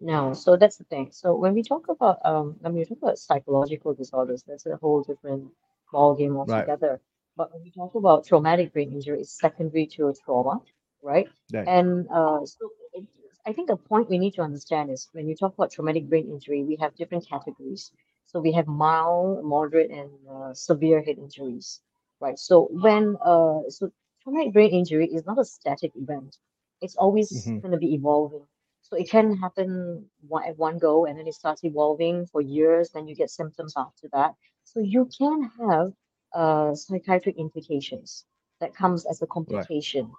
No, 0.00 0.32
so 0.32 0.56
that's 0.56 0.76
the 0.76 0.84
thing. 0.84 1.10
So 1.12 1.34
when 1.34 1.52
we 1.52 1.62
talk 1.62 1.88
about 1.88 2.18
um, 2.24 2.56
when 2.60 2.74
we 2.74 2.84
talk 2.84 2.98
about 3.02 3.18
psychological 3.18 3.94
disorders, 3.94 4.42
that's 4.46 4.66
a 4.66 4.76
whole 4.76 5.02
different 5.02 5.50
ball 5.92 6.14
game 6.14 6.36
altogether. 6.36 7.00
But 7.36 7.52
when 7.52 7.62
we 7.62 7.70
talk 7.70 7.94
about 7.94 8.26
traumatic 8.26 8.72
brain 8.72 8.92
injury, 8.92 9.20
it's 9.20 9.38
secondary 9.38 9.86
to 9.88 10.08
a 10.08 10.14
trauma, 10.14 10.60
right? 11.02 11.28
Right. 11.52 11.68
And 11.68 12.08
uh, 12.08 12.44
so 12.44 12.70
I 13.46 13.52
think 13.52 13.68
the 13.68 13.76
point 13.76 14.08
we 14.08 14.18
need 14.18 14.34
to 14.34 14.42
understand 14.42 14.90
is 14.90 15.08
when 15.12 15.28
you 15.28 15.34
talk 15.36 15.54
about 15.54 15.70
traumatic 15.72 16.08
brain 16.08 16.28
injury, 16.30 16.62
we 16.64 16.76
have 16.76 16.94
different 16.96 17.28
categories. 17.28 17.92
So 18.26 18.40
we 18.40 18.52
have 18.52 18.66
mild, 18.66 19.44
moderate, 19.44 19.90
and 19.90 20.10
uh, 20.28 20.54
severe 20.54 21.02
head 21.02 21.18
injuries, 21.18 21.80
right? 22.20 22.38
So 22.38 22.68
when 22.70 23.16
uh, 23.24 23.60
so 23.68 23.90
traumatic 24.22 24.52
brain 24.52 24.70
injury 24.72 25.06
is 25.12 25.26
not 25.26 25.38
a 25.38 25.44
static 25.44 25.92
event. 25.96 26.36
It's 26.80 26.96
always 26.96 27.30
Mhm. 27.30 27.62
going 27.62 27.72
to 27.72 27.78
be 27.78 27.94
evolving. 27.94 28.46
So 28.82 28.96
it 28.96 29.10
can 29.10 29.36
happen 29.36 30.08
one, 30.28 30.44
at 30.44 30.56
one 30.58 30.78
go, 30.78 31.06
and 31.06 31.18
then 31.18 31.26
it 31.26 31.34
starts 31.34 31.64
evolving 31.64 32.26
for 32.26 32.40
years. 32.40 32.90
Then 32.90 33.06
you 33.08 33.14
get 33.16 33.30
symptoms 33.30 33.74
after 33.76 34.08
that. 34.12 34.34
So 34.64 34.80
you 34.80 35.08
can 35.18 35.50
have 35.60 35.92
uh, 36.34 36.74
psychiatric 36.74 37.36
implications 37.38 38.24
that 38.60 38.74
comes 38.74 39.06
as 39.06 39.22
a 39.22 39.26
Right. 39.46 39.68
complication 39.68 40.12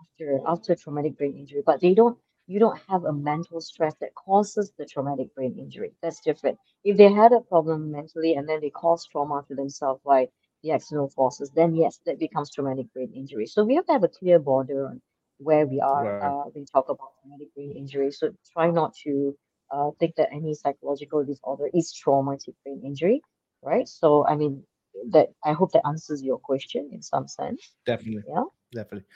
after 0.00 0.40
after 0.46 0.74
traumatic 0.74 1.16
brain 1.18 1.34
injury, 1.36 1.62
but 1.64 1.80
they 1.80 1.94
don't 1.94 2.18
you 2.46 2.58
don't 2.60 2.78
have 2.88 3.04
a 3.04 3.12
mental 3.12 3.60
stress 3.60 3.94
that 4.00 4.14
causes 4.14 4.72
the 4.78 4.84
traumatic 4.86 5.34
brain 5.34 5.56
injury. 5.58 5.92
That's 6.02 6.20
different. 6.20 6.58
If 6.84 6.96
they 6.96 7.10
had 7.12 7.32
a 7.32 7.40
problem 7.40 7.90
mentally 7.90 8.34
and 8.34 8.48
then 8.48 8.60
they 8.60 8.70
cause 8.70 9.06
trauma 9.06 9.44
to 9.48 9.54
themselves 9.54 10.00
by 10.04 10.28
the 10.62 10.70
external 10.72 11.08
forces, 11.08 11.50
then 11.54 11.74
yes, 11.74 12.00
that 12.06 12.18
becomes 12.18 12.52
traumatic 12.52 12.92
brain 12.92 13.12
injury. 13.14 13.46
So 13.46 13.64
we 13.64 13.74
have 13.76 13.86
to 13.86 13.92
have 13.92 14.04
a 14.04 14.08
clear 14.08 14.38
border 14.38 14.86
on 14.86 15.02
where 15.38 15.66
we 15.66 15.80
are 15.80 16.08
Right. 16.12 16.22
uh, 16.22 16.44
when 16.44 16.52
we 16.62 16.66
talk 16.66 16.88
about 16.88 17.12
traumatic 17.20 17.54
brain 17.54 17.72
injury. 17.76 18.10
So 18.10 18.30
try 18.52 18.70
not 18.70 18.94
to 19.04 19.36
uh, 19.70 19.90
think 19.98 20.14
that 20.16 20.28
any 20.32 20.54
psychological 20.54 21.24
disorder 21.24 21.68
is 21.72 21.92
traumatic 21.92 22.54
brain 22.64 22.82
injury, 22.84 23.22
right? 23.62 23.88
So 23.88 24.26
I 24.26 24.36
mean 24.36 24.64
that 25.10 25.28
I 25.44 25.52
hope 25.52 25.72
that 25.72 25.86
answers 25.86 26.22
your 26.22 26.38
question 26.38 26.90
in 26.92 27.02
some 27.02 27.26
sense. 27.28 27.74
Definitely. 27.86 28.24
Yeah. 28.26 28.44
Definitely. 28.72 29.06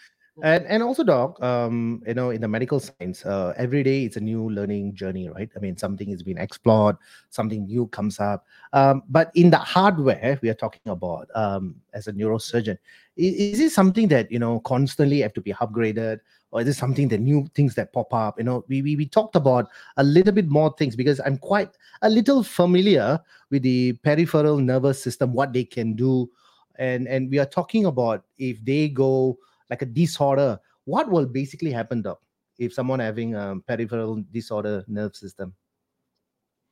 And 0.43 0.67
and 0.67 0.83
also, 0.83 1.03
doc, 1.03 1.43
um, 1.43 2.03
you 2.07 2.15
know, 2.15 2.31
in 2.31 2.41
the 2.41 2.47
medical 2.47 2.79
science, 2.79 3.27
uh, 3.27 3.55
every 3.57 3.83
day 3.83 4.05
it's 4.05 4.17
a 4.17 4.21
new 4.21 4.49
learning 4.51 4.95
journey, 4.95 5.29
right? 5.29 5.51
I 5.57 5.59
mean, 5.59 5.77
something 5.77 6.11
is 6.11 6.23
being 6.23 6.39
explored, 6.39 6.97
something 7.31 7.67
new 7.67 7.89
comes 7.89 8.21
up. 8.21 8.47
Um, 8.73 9.03
but 9.09 9.33
in 9.35 9.51
the 9.51 9.59
hardware 9.59 10.39
we 10.41 10.49
are 10.49 10.55
talking 10.55 10.93
about, 10.93 11.29
um, 11.35 11.75
as 11.93 12.07
a 12.07 12.13
neurosurgeon, 12.13 12.79
is, 13.17 13.59
is 13.59 13.61
it 13.61 13.73
something 13.73 14.07
that 14.09 14.31
you 14.31 14.39
know 14.39 14.61
constantly 14.61 15.21
have 15.23 15.33
to 15.35 15.41
be 15.41 15.53
upgraded, 15.55 16.21
or 16.53 16.61
is 16.61 16.69
it 16.69 16.75
something 16.75 17.09
that 17.09 17.19
new 17.19 17.49
things 17.55 17.75
that 17.75 17.93
pop 17.93 18.15
up? 18.15 18.39
You 18.39 18.45
know, 18.45 18.65
we 18.69 18.81
we, 18.81 18.95
we 18.95 19.07
talked 19.07 19.35
about 19.35 19.69
a 19.97 20.05
little 20.05 20.33
bit 20.33 20.49
more 20.49 20.73
things 20.79 20.95
because 20.95 21.21
I'm 21.27 21.39
quite 21.39 21.71
a 22.03 22.09
little 22.09 22.45
familiar 22.45 23.19
with 23.51 23.63
the 23.63 23.95
peripheral 24.05 24.59
nervous 24.59 25.03
system, 25.03 25.33
what 25.33 25.53
they 25.53 25.65
can 25.65 25.95
do, 25.95 26.31
and 26.77 27.09
and 27.09 27.29
we 27.29 27.41
are 27.41 27.47
talking 27.47 27.87
about 27.87 28.23
if 28.39 28.65
they 28.65 28.89
go 28.89 29.37
like 29.71 29.83
a 29.83 29.87
disorder, 29.87 30.59
what 30.85 31.11
will 31.11 31.27
basically 31.27 31.71
happen, 31.73 32.03
doc, 32.03 32.21
if 32.59 32.73
someone 32.73 33.01
having 33.01 33.35
a 33.35 33.57
peripheral 33.67 34.23
disorder 34.33 34.85
nerve 34.89 35.15
system? 35.17 35.55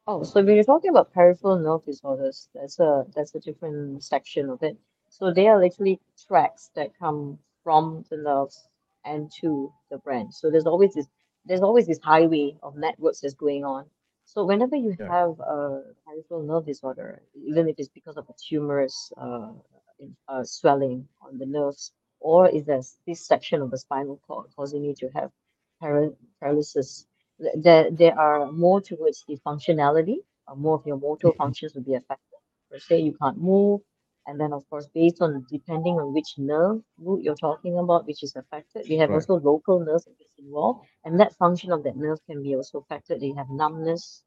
Oh, 0.07 0.23
so 0.23 0.43
when 0.43 0.55
you're 0.55 0.65
talking 0.65 0.91
about 0.91 1.13
peripheral 1.13 1.59
nerve 1.59 1.85
disorders, 1.85 2.49
that's 2.55 2.79
a 2.81 3.07
that's 3.15 3.35
a 3.35 3.41
different 3.41 4.03
section 4.03 4.51
of 4.51 4.63
it. 4.63 4.77
So 5.09 5.33
they 5.33 5.47
are 5.49 5.59
literally 5.61 6.01
tracks 6.27 6.71
that 6.75 6.97
come 6.99 7.39
from 7.63 8.05
the 8.11 8.17
nerves 8.17 8.69
and 9.05 9.31
to 9.41 9.73
the 9.91 9.99
brain. 9.99 10.31
So 10.33 10.51
there's 10.51 10.67
always 10.67 10.95
this 10.95 11.07
there's 11.45 11.63
always 11.63 11.87
this 11.87 12.01
highway 12.03 12.57
of 12.63 12.77
networks 12.77 13.21
that's 13.21 13.35
going 13.35 13.65
on. 13.65 13.87
So 14.25 14.45
whenever 14.45 14.77
you 14.77 14.97
Yeah. 14.99 15.09
have 15.09 15.39
a 15.41 15.83
peripheral 16.05 16.43
nerve 16.43 16.67
disorder, 16.67 17.23
even 17.35 17.69
if 17.69 17.77
it's 17.79 17.89
because 17.89 18.17
of 18.17 18.29
a 18.29 18.35
tumorous 18.49 19.13
uh, 19.17 19.53
uh, 20.29 20.45
swelling 20.45 21.09
on 21.21 21.39
the 21.39 21.47
nerves, 21.47 21.93
or 22.33 22.49
is 22.57 22.65
there 22.71 22.83
this 23.07 23.21
section 23.33 23.59
of 23.63 23.71
the 23.71 23.79
spinal 23.87 24.19
cord 24.27 24.47
causing 24.57 24.83
you 24.89 24.95
to 25.03 25.09
have 25.19 25.31
paralysis 26.41 26.91
th- 27.41 27.57
there 27.67 27.91
there 28.01 28.17
are 28.27 28.41
more 28.53 28.81
towards 28.81 29.19
the 29.29 29.37
functionality. 29.47 30.19
Uh, 30.49 30.55
more 30.65 30.77
of 30.79 30.87
your 30.91 30.99
motor 31.09 31.31
Mhm. 31.31 31.43
functions 31.43 31.75
will 31.75 31.87
be 31.93 31.95
affected. 32.03 32.39
Per 32.71 32.79
se, 32.87 32.97
you 33.09 33.15
can't 33.23 33.39
move, 33.51 33.81
and 34.27 34.41
then 34.41 34.53
of 34.59 34.63
course, 34.71 34.87
based 35.01 35.21
on 35.27 35.45
depending 35.57 35.97
on 36.03 36.13
which 36.17 36.31
nerve 36.39 36.79
root 37.07 37.23
you're 37.25 37.43
talking 37.49 37.79
about, 37.85 38.07
which 38.07 38.23
is 38.23 38.35
affected, 38.43 38.83
we 38.89 38.97
have 39.03 39.13
Right. 39.13 39.19
also 39.19 39.35
local 39.53 39.81
nerves 39.89 40.05
that 40.07 40.19
gets 40.19 40.35
involved, 40.39 40.81
and 41.05 41.21
that 41.21 41.33
function 41.45 41.71
of 41.73 41.83
that 41.85 41.97
nerve 41.97 42.21
can 42.29 42.43
be 42.43 42.55
also 42.57 42.79
affected. 42.81 43.23
You 43.23 43.35
have 43.37 43.51
numbness, 43.51 44.23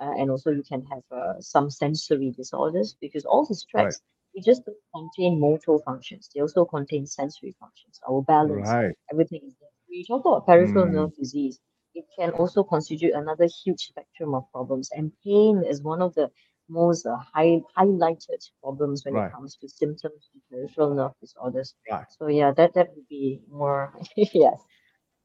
uh, 0.00 0.12
and 0.18 0.30
also 0.30 0.50
you 0.50 0.64
can 0.72 0.82
have 0.92 1.04
uh, 1.10 1.40
some 1.40 1.70
sensory 1.70 2.30
disorders 2.30 2.96
because 3.00 3.24
all 3.24 3.44
these 3.46 3.64
Right. 3.74 3.96
They 4.34 4.40
just 4.40 4.64
don't 4.64 4.76
contain 4.94 5.40
motor 5.40 5.78
functions. 5.84 6.28
They 6.34 6.40
also 6.40 6.64
contain 6.64 7.06
sensory 7.06 7.54
functions. 7.58 8.00
Our 8.08 8.22
balance, 8.22 8.76
Right. 8.76 8.94
everything 9.10 9.40
is 9.46 9.54
there. 9.60 9.70
When 9.88 9.98
you 9.98 10.04
talk 10.04 10.24
about 10.24 10.46
peripheral 10.46 10.86
Mm. 10.86 10.92
nerve 10.92 11.14
disease, 11.16 11.60
it 11.94 12.04
can 12.18 12.30
also 12.32 12.62
constitute 12.64 13.14
another 13.14 13.46
huge 13.64 13.80
spectrum 13.88 14.34
of 14.34 14.44
problems. 14.52 14.90
And 14.94 15.12
pain 15.24 15.62
is 15.68 15.82
one 15.82 16.02
of 16.02 16.14
the 16.14 16.30
most 16.68 17.06
uh, 17.06 17.16
high, 17.34 17.60
highlighted 17.76 18.42
problems 18.62 19.04
when 19.04 19.16
it 19.16 19.26
comes 19.34 19.56
to 19.56 19.68
symptoms 19.68 20.30
of 20.34 20.40
peripheral 20.50 20.94
nerve 20.94 21.12
disorders. 21.20 21.74
Right. 21.90 22.06
So 22.08 22.28
yeah, 22.28 22.52
that 22.52 22.74
that 22.74 22.88
would 22.94 23.08
be 23.08 23.40
more 23.50 23.94
yes 24.16 24.60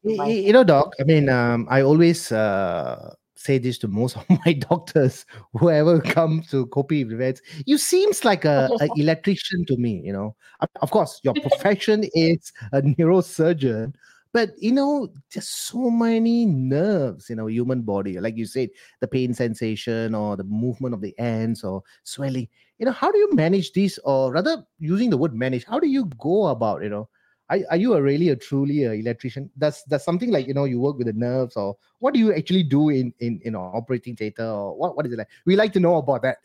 Y- 0.03 0.11
from 0.11 0.15
my 0.15 0.33
y- 0.33 0.43
side. 0.43 0.45
You 0.47 0.53
know, 0.53 0.63
doc. 0.63 0.93
I 0.99 1.03
mean, 1.03 1.29
um, 1.29 1.67
I 1.69 1.81
always 1.81 2.31
uh, 2.31 3.13
say 3.37 3.57
this 3.57 3.77
to 3.79 3.87
most 3.87 4.17
of 4.17 4.25
my 4.45 4.53
doctors, 4.53 5.25
whoever 5.53 6.01
come 6.01 6.43
to 6.49 6.65
copy 6.67 7.01
events. 7.01 7.41
You 7.65 7.77
seems 7.77 8.25
like 8.25 8.45
a, 8.45 8.69
a 8.81 8.87
electrician 8.97 9.65
to 9.65 9.77
me. 9.77 10.01
You 10.03 10.13
know, 10.13 10.35
of 10.81 10.91
course, 10.91 11.19
your 11.23 11.33
profession 11.33 12.03
is 12.13 12.51
a 12.73 12.81
neurosurgeon, 12.81 13.93
but 14.33 14.51
you 14.57 14.71
know, 14.71 15.09
just 15.29 15.67
so 15.67 15.89
many 15.89 16.45
nerves 16.45 17.29
in 17.29 17.39
our 17.39 17.49
human 17.49 17.81
body. 17.81 18.19
Like 18.19 18.37
you 18.37 18.45
said, 18.45 18.69
the 18.99 19.07
pain 19.07 19.33
sensation 19.33 20.15
or 20.15 20.35
the 20.35 20.43
movement 20.43 20.93
of 20.93 21.01
the 21.01 21.17
ends 21.19 21.63
or 21.63 21.83
swelling. 22.03 22.47
You 22.79 22.85
know, 22.85 22.91
how 22.91 23.11
do 23.11 23.17
you 23.17 23.33
manage 23.33 23.73
this, 23.73 23.97
or 24.03 24.31
rather, 24.31 24.63
using 24.77 25.09
the 25.09 25.17
word 25.17 25.33
manage, 25.33 25.65
how 25.65 25.79
do 25.79 25.87
you 25.87 26.05
go 26.19 26.47
about? 26.47 26.83
You 26.83 26.89
know 26.89 27.09
are, 27.49 27.59
are 27.71 27.77
you 27.77 27.93
a 27.93 28.01
really 28.01 28.29
a 28.29 28.35
truly 28.35 28.83
a 28.83 28.93
electrician 28.93 29.49
does 29.57 29.83
does 29.83 30.03
something 30.03 30.31
like 30.31 30.47
you 30.47 30.53
know 30.53 30.65
you 30.65 30.79
work 30.79 30.97
with 30.97 31.07
the 31.07 31.13
nerves 31.13 31.55
or 31.55 31.75
what 31.99 32.13
do 32.13 32.19
you 32.19 32.33
actually 32.33 32.63
do 32.63 32.89
in 32.89 33.13
in 33.19 33.39
in 33.43 33.55
operating 33.55 34.03
theater 34.03 34.33
or 34.35 34.65
what 34.65 34.85
what 34.85 34.95
is 34.95 35.01
it 35.01 35.07
like 35.07 35.19
we 35.45 35.55
like 35.55 35.63
to 35.63 35.71
know 35.79 35.87
about 35.97 36.21
that 36.21 36.37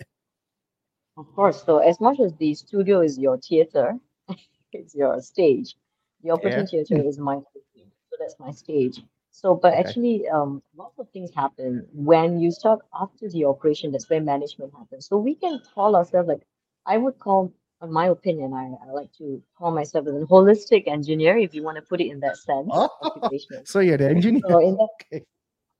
Of 1.17 1.33
course. 1.35 1.63
So 1.65 1.79
as 1.79 2.01
much 2.01 2.21
as 2.21 2.35
the 2.35 2.55
studio 2.55 3.01
is 3.01 3.19
your 3.19 3.39
theater, 3.39 3.99
it's 4.73 4.95
your 4.95 5.21
stage. 5.21 5.77
The 6.23 6.31
operating 6.31 6.67
yeah 6.67 6.67
theater 6.67 6.97
is 7.03 7.19
my 7.19 7.37
so 7.37 8.17
that's 8.19 8.39
my 8.39 8.51
stage. 8.51 9.03
So, 9.31 9.55
but 9.55 9.73
okay 9.73 9.75
actually, 9.75 10.29
um, 10.29 10.63
lots 10.77 10.99
of 10.99 11.09
things 11.11 11.31
happen 11.35 11.87
when 11.93 12.41
you 12.41 12.51
start 12.51 12.81
after 13.01 13.29
the 13.29 13.45
operation. 13.45 13.93
That's 13.93 14.09
where 14.09 14.21
management 14.21 14.73
happens. 14.75 15.07
So 15.07 15.19
we 15.19 15.35
can 15.35 15.61
call 15.75 15.97
ourselves 15.97 16.29
like 16.29 16.43
I 16.87 16.99
would 16.99 17.19
call, 17.19 17.53
in 17.83 17.93
my 17.93 18.07
opinion, 18.07 18.55
I, 18.55 18.73
I 18.87 18.93
like 18.93 19.13
to 19.19 19.43
call 19.59 19.73
myself 19.73 20.07
as 20.07 20.15
a 20.15 20.27
holistic 20.27 20.87
engineer, 20.87 21.37
if 21.37 21.55
you 21.55 21.63
want 21.63 21.77
to 21.77 21.83
put 21.83 22.01
it 22.01 22.09
in 22.11 22.21
that 22.21 22.37
sense, 22.37 22.69
oh 22.73 22.89
so 23.65 23.81
you're 23.81 23.99
the 23.99 24.09
engineer 24.09 24.43
So 24.49 24.59
in 24.61 24.77
that 24.77 24.89
okay 25.13 25.25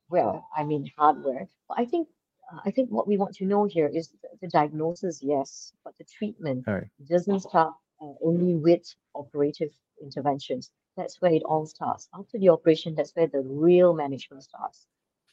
well, 0.09 0.47
I 0.55 0.63
mean 0.63 0.91
hardware. 0.97 1.47
But 1.67 1.79
I 1.79 1.85
think 1.85 2.07
uh, 2.51 2.59
I 2.65 2.71
think 2.71 2.89
what 2.91 3.07
we 3.07 3.17
want 3.17 3.35
to 3.35 3.45
know 3.45 3.65
here 3.65 3.87
is 3.87 4.09
the, 4.21 4.29
the 4.41 4.47
diagnosis, 4.47 5.19
yes, 5.23 5.73
but 5.83 5.93
the 5.97 6.05
treatment 6.05 6.65
right 6.67 6.87
doesn't 7.09 7.39
start 7.41 7.73
uh, 8.01 8.13
only 8.23 8.55
with 8.55 8.83
operative 9.15 9.71
interventions. 10.01 10.71
That's 10.97 11.21
where 11.21 11.33
it 11.33 11.43
all 11.43 11.65
starts. 11.65 12.07
After 12.13 12.37
the 12.37 12.49
operation, 12.49 12.93
that's 12.95 13.15
where 13.15 13.27
the 13.27 13.41
real 13.41 13.93
management 13.93 14.43
starts. 14.43 14.85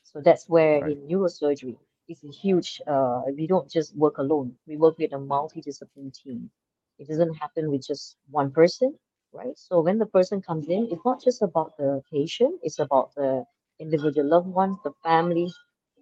So 0.02 0.20
that's 0.24 0.48
where 0.48 0.80
right 0.80 0.92
in 0.92 1.08
neurosurgery, 1.08 1.76
it's 2.10 2.24
a 2.24 2.32
huge. 2.42 2.80
Uh, 2.86 3.22
we 3.36 3.46
don't 3.46 3.70
just 3.70 3.96
work 3.96 4.18
alone. 4.18 4.56
We 4.66 4.76
work 4.76 4.98
with 4.98 5.12
a 5.12 5.18
multidisciplinary 5.34 6.14
team. 6.22 6.50
It 6.98 7.08
doesn't 7.08 7.34
happen 7.36 7.70
with 7.70 7.86
just 7.86 8.16
one 8.30 8.52
person, 8.52 8.98
right? 9.32 9.56
So 9.58 9.80
when 9.80 9.98
the 9.98 10.06
person 10.06 10.42
comes 10.42 10.68
in, 10.68 10.88
it's 10.92 11.04
not 11.06 11.22
just 11.22 11.42
about 11.42 11.76
the 11.78 12.02
patient. 12.12 12.60
It's 12.62 12.78
about 12.80 13.14
the 13.16 13.44
individual 13.80 14.28
loved 14.28 14.48
ones, 14.48 14.78
the 14.84 14.92
family, 15.04 15.48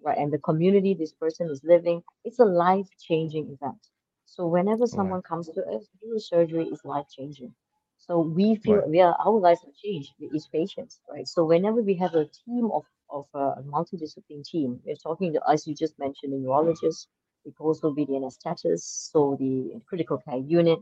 right, 0.03 0.17
and 0.17 0.31
the 0.33 0.39
community 0.39 0.93
this 0.95 1.13
person 1.13 1.49
is 1.49 1.63
living. 1.63 2.03
It's 2.25 2.39
a 2.39 2.45
life-changing 2.45 3.49
event. 3.51 3.79
So 4.25 4.47
whenever 4.47 4.87
right 4.91 4.97
someone 4.97 5.21
comes 5.23 5.49
to 5.51 5.61
us, 5.65 5.87
neurosurgery 6.03 6.71
is 6.71 6.83
life-changing. 6.85 7.53
So 7.97 8.19
we 8.19 8.55
feel 8.55 8.81
right 8.81 8.87
we 8.87 9.01
are 9.01 9.15
our 9.25 9.39
lives 9.39 9.61
have 9.63 9.75
changed 9.75 10.13
with 10.19 10.33
each 10.33 10.49
patient, 10.51 10.93
right? 11.09 11.27
So 11.27 11.45
whenever 11.45 11.81
we 11.81 11.95
have 11.95 12.15
a 12.15 12.25
team 12.25 12.71
of 12.73 12.83
of 13.11 13.25
a 13.33 13.61
multidiscipline 13.63 14.43
team, 14.45 14.79
we're 14.85 14.95
talking 14.95 15.33
to 15.33 15.41
as 15.49 15.67
you 15.67 15.75
just 15.75 15.97
mentioned, 15.99 16.33
the 16.33 16.37
neurologist, 16.37 17.07
it 17.45 17.55
could 17.55 17.65
also 17.65 17.91
be 17.91 18.05
the 18.05 18.13
anesthetist, 18.13 19.11
so 19.11 19.37
the 19.39 19.79
critical 19.87 20.17
care 20.17 20.37
unit, 20.37 20.79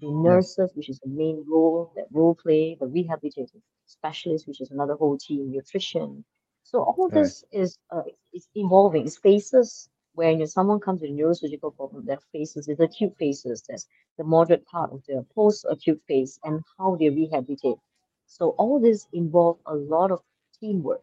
the 0.00 0.10
nurses, 0.10 0.70
which 0.74 0.88
is 0.88 0.98
the 1.00 1.10
main 1.10 1.44
role, 1.48 1.92
that 1.96 2.06
role 2.10 2.34
play, 2.34 2.76
the 2.80 2.86
rehabilitative 2.86 3.60
specialist, 3.86 4.46
which 4.48 4.60
is 4.60 4.70
another 4.70 4.94
whole 4.94 5.18
team, 5.18 5.50
nutrition. 5.50 6.24
So 6.64 6.82
all 6.82 7.08
right 7.08 7.24
this 7.24 7.44
is 7.52 7.78
uh, 7.90 8.02
it's, 8.32 8.48
evolving. 8.54 9.06
It's 9.06 9.18
phases 9.18 9.88
you 10.18 10.36
know, 10.36 10.44
someone 10.44 10.80
comes 10.80 11.00
with 11.00 11.10
a 11.10 11.14
neurosurgical 11.14 11.74
problem, 11.76 12.04
there 12.06 12.16
are 12.16 12.28
phases, 12.32 12.66
there's 12.66 12.80
acute 12.80 13.14
phases, 13.18 13.62
there's 13.66 13.86
the 14.18 14.24
moderate 14.24 14.64
part 14.66 14.92
of 14.92 15.02
the 15.08 15.24
post-acute 15.34 16.00
phase 16.06 16.38
and 16.44 16.60
how 16.78 16.96
they 16.96 17.08
rehabilitate. 17.08 17.78
So 18.26 18.50
all 18.58 18.78
this 18.80 19.06
involve 19.12 19.58
a 19.66 19.74
lot 19.74 20.10
of 20.10 20.20
teamwork. 20.60 21.02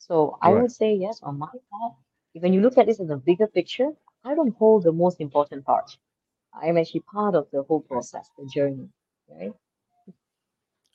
So 0.00 0.38
I 0.40 0.50
right 0.50 0.62
would 0.62 0.72
say 0.72 0.94
yes, 0.94 1.20
on 1.22 1.38
my 1.38 1.46
part, 1.70 1.92
when 2.32 2.52
you 2.52 2.62
look 2.62 2.78
at 2.78 2.86
this 2.86 2.98
in 2.98 3.06
the 3.06 3.18
bigger 3.18 3.46
picture, 3.46 3.90
I 4.24 4.34
don't 4.34 4.56
hold 4.56 4.84
the 4.84 4.92
most 4.92 5.20
important 5.20 5.64
part. 5.64 5.96
I 6.60 6.66
am 6.66 6.78
actually 6.78 7.00
part 7.00 7.34
of 7.34 7.46
the 7.52 7.62
whole 7.62 7.80
process, 7.80 8.28
the 8.38 8.46
journey, 8.46 8.88
right? 9.28 9.52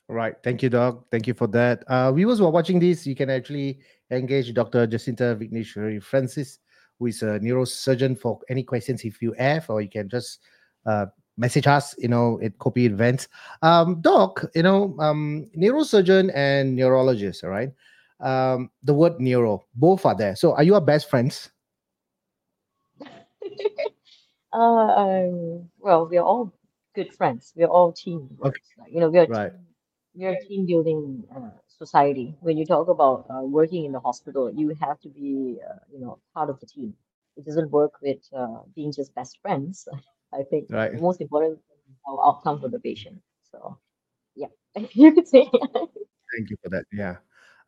Right. 0.08 0.34
Thank 0.42 0.62
you, 0.62 0.68
Doc. 0.68 1.06
Thank 1.10 1.26
you 1.26 1.34
for 1.34 1.46
that. 1.48 1.82
Uh, 1.84 2.12
viewers 2.12 2.38
who 2.38 2.46
are 2.46 2.50
watching 2.50 2.78
this, 2.78 3.06
you 3.06 3.16
can 3.16 3.30
actually 3.30 3.78
engage 4.10 4.52
Dr. 4.52 4.86
Jacintha 4.86 5.36
Vikeneswary 5.36 6.02
Francis, 6.02 6.58
who 6.98 7.06
is 7.06 7.22
a 7.22 7.38
neurosurgeon 7.40 8.18
for 8.18 8.40
any 8.48 8.62
questions 8.62 9.04
if 9.04 9.22
you 9.22 9.32
have, 9.38 9.68
or 9.70 9.80
you 9.80 9.88
can 9.88 10.08
just 10.08 10.40
uh, 10.84 11.06
message 11.36 11.66
us, 11.66 11.94
you 11.98 12.08
know, 12.08 12.40
at 12.42 12.58
Copy 12.58 12.86
Events. 12.86 13.28
Um, 13.62 14.00
Doc, 14.00 14.44
you 14.54 14.62
know, 14.62 14.96
um, 14.98 15.46
neurosurgeon 15.56 16.30
and 16.34 16.76
neurologist, 16.76 17.44
all 17.44 17.50
right? 17.50 17.70
Um, 18.20 18.70
the 18.82 18.94
word 18.94 19.20
neuro, 19.20 19.66
both 19.74 20.06
are 20.06 20.14
there. 20.14 20.36
So 20.36 20.54
are 20.54 20.62
you 20.62 20.74
our 20.74 20.80
best 20.80 21.08
friends? 21.10 21.50
Uh, 24.52 24.58
um, 25.02 25.70
well, 25.78 26.06
we're 26.08 26.22
all 26.22 26.52
good 26.94 27.12
friends. 27.14 27.52
We're 27.56 27.68
all 27.68 27.92
team 27.92 28.28
Okay. 28.42 28.60
Like, 28.78 28.92
you 28.92 29.00
know, 29.00 29.10
we're 29.10 29.26
Right. 29.26 29.52
team, 29.52 29.66
we're 30.14 30.36
team 30.36 30.66
building 30.66 31.24
uh, 31.36 31.50
society. 31.68 32.34
When 32.40 32.56
you 32.56 32.64
talk 32.66 32.88
about 32.88 33.26
uh, 33.30 33.42
working 33.42 33.84
in 33.84 33.92
the 33.92 34.00
hospital, 34.00 34.52
you 34.54 34.74
have 34.80 35.00
to 35.00 35.08
be, 35.08 35.58
uh, 35.68 35.78
you 35.92 36.00
know, 36.00 36.18
part 36.34 36.50
of 36.50 36.60
the 36.60 36.66
team. 36.66 36.94
It 37.36 37.44
doesn't 37.44 37.70
work 37.70 37.92
with 38.02 38.18
uh, 38.36 38.60
being 38.74 38.92
just 38.92 39.14
best 39.14 39.38
friends. 39.42 39.88
I 40.34 40.42
think 40.50 40.68
the 40.68 40.76
Right. 40.76 40.92
most 41.00 41.20
important 41.20 41.58
is 41.88 41.96
our 42.08 42.26
outcome 42.26 42.60
for 42.60 42.68
the 42.68 42.78
patient. 42.80 43.20
So, 43.50 43.78
yeah, 44.36 44.48
you 44.92 45.12
could 45.12 45.28
say. 45.28 45.50
Thank 46.34 46.50
you 46.50 46.56
for 46.62 46.68
that. 46.70 46.84
Yeah. 46.92 47.16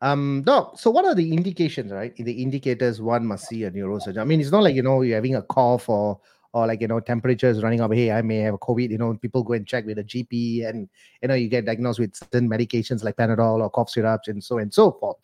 Um, 0.01 0.43
Doc, 0.45 0.79
so 0.79 0.89
what 0.89 1.05
are 1.05 1.15
the 1.15 1.33
indications, 1.33 1.91
right? 1.91 2.15
The 2.15 2.41
indicators 2.41 3.01
one 3.01 3.25
must 3.25 3.47
see 3.47 3.65
a 3.65 3.71
neurosurgeon. 3.71 4.19
I 4.19 4.23
mean, 4.23 4.39
it's 4.39 4.51
not 4.51 4.63
like, 4.63 4.75
you 4.75 4.81
know, 4.83 5.01
you're 5.01 5.15
having 5.15 5.35
a 5.35 5.41
cough 5.41 5.89
or 5.89 6.19
or 6.51 6.65
like, 6.65 6.81
you 6.81 6.87
know, 6.87 6.99
temperature 6.99 7.47
is 7.47 7.61
running 7.61 7.79
up. 7.79 7.93
Hey, 7.93 8.11
I 8.11 8.23
may 8.23 8.37
have 8.37 8.55
COVID. 8.55 8.89
You 8.89 8.97
know, 8.97 9.13
people 9.13 9.43
go 9.43 9.53
and 9.53 9.67
check 9.67 9.85
with 9.85 9.99
a 9.99 10.03
GP 10.03 10.67
and, 10.67 10.89
you 11.21 11.27
know, 11.27 11.35
you 11.35 11.47
get 11.47 11.65
diagnosed 11.65 11.99
with 11.99 12.15
certain 12.15 12.49
medications 12.49 13.03
like 13.03 13.17
Panadol 13.17 13.61
or 13.61 13.69
cough 13.69 13.91
syrups 13.91 14.27
and 14.29 14.43
so 14.43 14.57
and 14.57 14.73
so 14.73 14.91
forth. 14.93 15.17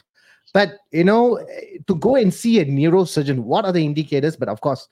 But, 0.54 0.78
you 0.92 1.04
know, 1.04 1.38
eh, 1.38 1.80
to 1.88 1.96
go 1.96 2.16
and 2.16 2.32
see 2.32 2.60
a 2.60 2.66
neurosurgeon, 2.66 3.40
what 3.40 3.66
are 3.66 3.72
the 3.72 3.84
indicators? 3.84 4.36
But 4.36 4.50
of 4.50 4.62
course, 4.62 4.88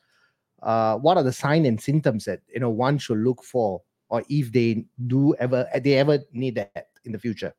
uh, 0.63 0.97
what 0.97 1.17
are 1.17 1.23
the 1.23 1.33
sign 1.33 1.65
and 1.65 1.79
symptoms 1.79 2.25
that, 2.25 2.39
you 2.51 2.59
know, 2.59 2.69
one 2.69 2.97
should 2.97 3.19
look 3.19 3.43
for 3.43 3.81
or 4.09 4.23
if 4.27 4.51
they 4.51 4.85
do 5.05 5.35
ever, 5.35 5.67
they 5.83 5.95
ever 5.99 6.19
need 6.31 6.55
that 6.55 6.87
in 7.05 7.11
the 7.11 7.19
future? 7.19 7.53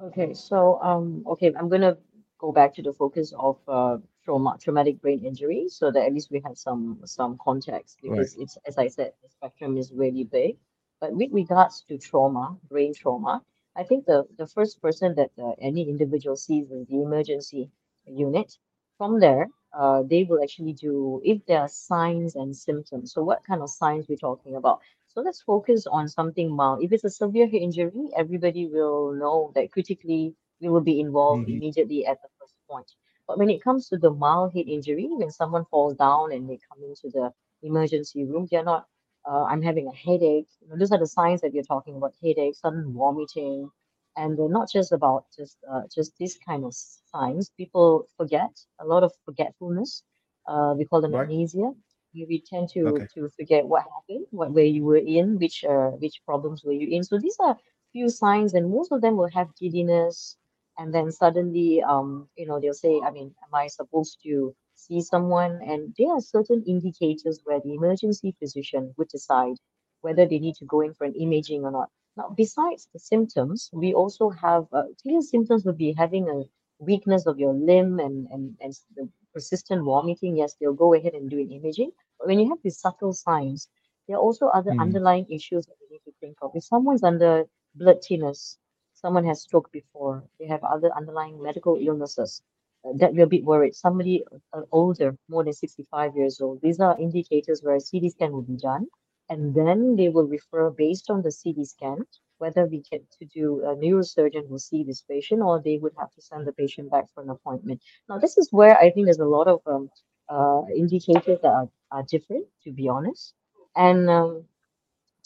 Okay, 0.00 0.34
so 0.34 0.80
um, 0.82 1.24
okay, 1.26 1.52
I'm 1.54 1.68
gonna 1.68 1.96
go 2.38 2.52
back 2.52 2.74
to 2.74 2.82
the 2.82 2.92
focus 2.92 3.32
of 3.38 3.58
uh, 3.68 3.98
trauma, 4.24 4.56
traumatic 4.60 5.00
brain 5.00 5.24
injury, 5.24 5.68
so 5.68 5.90
that 5.90 6.04
at 6.06 6.12
least 6.12 6.30
we 6.30 6.40
have 6.40 6.56
some 6.58 7.00
some 7.04 7.38
context 7.42 7.98
Right. 8.06 8.26
because 8.26 8.36
it's 8.36 8.56
as 8.66 8.76
I 8.78 8.88
said, 8.88 9.12
the 9.22 9.28
spectrum 9.28 9.76
is 9.78 9.92
really 9.92 10.24
big. 10.24 10.58
But 11.00 11.12
with 11.14 11.32
regards 11.32 11.82
to 11.88 11.98
trauma, 11.98 12.58
brain 12.68 12.92
trauma, 12.94 13.42
I 13.74 13.84
think 13.84 14.04
the 14.06 14.26
the 14.36 14.46
first 14.46 14.80
person 14.82 15.14
that 15.14 15.30
uh, 15.38 15.52
any 15.58 15.88
individual 15.88 16.36
sees 16.36 16.70
is 16.70 16.86
the 16.86 17.00
emergency 17.02 17.70
unit. 18.06 18.58
From 18.98 19.20
there, 19.20 19.48
uh, 19.72 20.02
they 20.02 20.24
will 20.24 20.42
actually 20.42 20.72
do 20.74 21.20
if 21.24 21.44
there 21.46 21.60
are 21.60 21.68
signs 21.68 22.34
and 22.36 22.54
symptoms. 22.56 23.12
So 23.12 23.22
what 23.22 23.44
kind 23.44 23.62
of 23.62 23.70
signs 23.70 24.08
we're 24.08 24.16
talking 24.28 24.56
about? 24.56 24.80
So 25.16 25.22
let's 25.22 25.42
focus 25.42 25.86
on 25.88 26.08
something 26.08 26.50
mild. 26.54 26.84
If 26.84 26.92
it's 26.92 27.04
a 27.04 27.10
severe 27.10 27.48
head 27.48 27.62
injury, 27.62 28.10
everybody 28.16 28.68
will 28.68 29.12
know 29.14 29.52
that 29.56 29.72
critically 29.72 30.36
we 30.60 30.68
will 30.68 30.82
be 30.82 31.00
involved 31.00 31.48
Mhm. 31.48 31.48
immediately 31.48 32.06
at 32.06 32.22
the 32.22 32.28
first 32.40 32.56
point. 32.70 32.92
But 33.26 33.38
when 33.38 33.50
it 33.50 33.62
comes 33.62 33.88
to 33.90 33.98
the 33.98 34.10
mild 34.12 34.52
head 34.54 34.68
injury, 34.68 35.08
when 35.10 35.30
someone 35.30 35.64
falls 35.66 35.94
down 35.96 36.32
and 36.32 36.48
they 36.48 36.58
come 36.68 36.84
into 36.84 37.10
the 37.10 37.32
emergency 37.62 38.24
room, 38.24 38.46
they're 38.50 38.64
not, 38.64 38.86
uh, 39.28 39.44
I'm 39.44 39.62
having 39.62 39.88
a 39.88 39.94
headache. 39.94 40.48
You 40.60 40.68
know, 40.68 40.76
those 40.78 40.92
are 40.92 40.98
the 40.98 41.06
signs 41.08 41.40
that 41.42 41.54
you're 41.54 41.64
talking 41.74 41.96
about 41.96 42.14
headache, 42.22 42.56
sudden 42.56 42.92
vomiting. 42.94 43.70
And 44.16 44.38
they're 44.38 44.48
not 44.48 44.70
just 44.70 44.92
about 44.92 45.26
just 45.36 45.58
uh, 45.70 45.82
just 45.94 46.18
this 46.18 46.38
kind 46.38 46.64
of 46.64 46.74
signs. 46.74 47.50
People 47.56 48.06
forget 48.16 48.52
a 48.80 48.86
lot 48.86 49.02
of 49.04 49.12
forgetfulness. 49.24 50.02
Uh, 50.46 50.74
we 50.76 50.84
call 50.84 51.00
them 51.02 51.14
Right. 51.14 51.26
amnesia. 51.26 51.72
We, 52.16 52.26
we 52.30 52.40
tend 52.52 52.70
to 52.74 52.82
Okay. 52.88 53.08
to 53.14 53.28
forget 53.38 53.66
what 53.66 53.84
happened, 53.94 54.26
what 54.32 54.52
where 54.52 54.64
you 54.76 54.84
were 54.84 55.04
in, 55.18 55.38
which 55.38 55.64
uh, 55.64 55.90
which 56.02 56.22
problems 56.26 56.64
were 56.64 56.72
you 56.82 56.88
in. 56.96 57.04
So 57.04 57.18
these 57.18 57.38
are 57.40 57.56
few 57.92 58.08
signs, 58.10 58.54
and 58.54 58.70
most 58.70 58.92
of 58.92 59.02
them 59.02 59.16
will 59.18 59.30
have 59.38 59.56
giddiness, 59.60 60.36
and 60.78 60.94
then 60.94 61.12
suddenly, 61.12 61.82
um, 61.82 62.28
you 62.36 62.46
know, 62.46 62.60
they'll 62.60 62.74
say, 62.86 63.00
I 63.04 63.10
mean, 63.10 63.34
am 63.44 63.54
I 63.54 63.68
supposed 63.68 64.18
to 64.24 64.54
see 64.74 65.00
someone? 65.02 65.60
And 65.72 65.94
there 65.98 66.10
are 66.12 66.20
certain 66.20 66.64
indicators 66.66 67.40
where 67.44 67.60
the 67.60 67.74
emergency 67.74 68.34
physician 68.40 68.94
would 68.98 69.08
decide 69.08 69.56
whether 70.02 70.26
they 70.26 70.38
need 70.38 70.54
to 70.56 70.64
go 70.66 70.80
in 70.80 70.94
for 70.94 71.04
an 71.04 71.14
imaging 71.14 71.64
or 71.64 71.70
not. 71.72 71.90
Now, 72.16 72.28
besides 72.36 72.88
the 72.92 72.98
symptoms, 72.98 73.70
we 73.72 73.94
also 73.94 74.30
have 74.30 74.66
uh, 74.72 74.84
clear 75.02 75.20
symptoms 75.22 75.64
would 75.64 75.78
be 75.78 75.92
having 75.96 76.28
a 76.28 76.44
weakness 76.78 77.26
of 77.26 77.38
your 77.38 77.54
limb 77.54 77.98
and, 78.00 78.26
and, 78.30 78.56
and 78.60 78.72
the 78.96 79.08
persistent 79.34 79.84
vomiting. 79.84 80.36
Yes, 80.36 80.56
they'll 80.60 80.72
go 80.74 80.94
ahead 80.94 81.14
and 81.14 81.30
do 81.30 81.38
an 81.38 81.50
imaging. 81.50 81.92
When 82.24 82.38
you 82.40 82.48
have 82.50 82.58
these 82.62 82.78
subtle 82.78 83.12
signs, 83.12 83.68
there 84.08 84.16
are 84.16 84.20
also 84.20 84.46
other 84.48 84.72
Mm. 84.72 84.80
underlying 84.80 85.26
issues 85.30 85.66
that 85.66 85.76
we 85.80 85.88
need 85.94 86.04
to 86.04 86.12
think 86.20 86.36
of. 86.42 86.52
If 86.54 86.64
someone's 86.64 87.02
under 87.02 87.44
blood 87.74 87.98
thinners, 88.02 88.56
someone 88.94 89.24
has 89.26 89.42
stroke 89.42 89.70
before, 89.72 90.24
they 90.38 90.46
have 90.46 90.62
other 90.64 90.90
underlying 90.96 91.42
medical 91.42 91.76
illnesses, 91.76 92.42
uh, 92.84 92.92
that 92.96 93.14
we're 93.14 93.24
a 93.24 93.34
bit 93.36 93.44
worried. 93.44 93.74
Somebody 93.74 94.24
uh, 94.52 94.62
older, 94.72 95.16
more 95.28 95.44
than 95.44 95.52
65 95.52 96.16
years 96.16 96.40
old, 96.40 96.60
these 96.62 96.80
are 96.80 96.98
indicators 96.98 97.62
where 97.62 97.76
a 97.76 97.80
CT 97.80 98.10
scan 98.10 98.32
will 98.32 98.42
be 98.42 98.56
done. 98.56 98.86
And 99.28 99.54
then 99.54 99.96
they 99.96 100.08
will 100.08 100.26
refer 100.26 100.70
based 100.70 101.10
on 101.10 101.22
the 101.22 101.32
CT 101.32 101.64
scan 101.66 102.04
whether 102.38 102.66
we 102.66 102.82
get 102.90 103.02
to 103.18 103.24
do 103.26 103.62
a 103.64 103.74
neurosurgeon 103.76 104.48
will 104.48 104.58
see 104.58 104.84
this 104.84 105.02
patient 105.02 105.42
or 105.42 105.60
they 105.60 105.78
would 105.78 105.94
have 105.98 106.12
to 106.14 106.22
send 106.22 106.46
the 106.46 106.52
patient 106.52 106.90
back 106.90 107.06
for 107.14 107.22
an 107.22 107.30
appointment. 107.30 107.82
Now, 108.08 108.18
this 108.18 108.36
is 108.38 108.48
where 108.52 108.76
I 108.78 108.90
think 108.90 109.06
there's 109.06 109.18
a 109.18 109.24
lot 109.24 109.48
of 109.48 109.60
um, 109.66 109.90
uh, 110.28 110.62
indicators 110.74 111.38
that 111.42 111.48
are, 111.48 111.68
are 111.90 112.02
different, 112.04 112.46
to 112.64 112.72
be 112.72 112.88
honest. 112.88 113.34
And 113.76 114.08
um, 114.10 114.44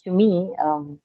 to 0.04 0.10
me, 0.10 0.54
um, 0.62 1.00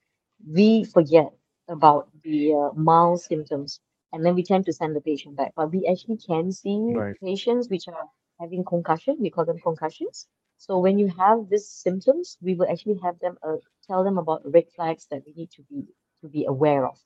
we 0.47 0.83
forget 0.83 1.31
about 1.67 2.09
the 2.23 2.53
uh, 2.53 2.73
mild 2.75 3.21
symptoms 3.21 3.79
and 4.11 4.25
then 4.25 4.35
we 4.35 4.43
tend 4.43 4.65
to 4.65 4.73
send 4.73 4.95
the 4.95 5.01
patient 5.01 5.35
back. 5.35 5.53
But 5.55 5.71
we 5.71 5.87
actually 5.87 6.17
can 6.17 6.51
see 6.51 6.95
Right. 6.95 7.15
patients 7.23 7.69
which 7.69 7.87
are 7.87 8.07
having 8.39 8.63
concussion, 8.65 9.17
we 9.19 9.29
call 9.29 9.45
them 9.45 9.59
concussions. 9.59 10.27
So 10.57 10.79
when 10.79 10.97
you 10.99 11.07
have 11.17 11.49
these 11.49 11.67
symptoms, 11.67 12.37
we 12.41 12.55
will 12.55 12.69
actually 12.69 12.99
have 13.03 13.19
them 13.19 13.37
uh, 13.43 13.57
tell 13.87 14.03
them 14.03 14.17
about 14.17 14.41
red 14.51 14.69
flags 14.75 15.07
that 15.11 15.23
we 15.25 15.33
need 15.33 15.51
to 15.51 15.63
be 15.63 15.85
to 16.21 16.29
be 16.29 16.45
aware 16.45 16.87
of. 16.87 16.97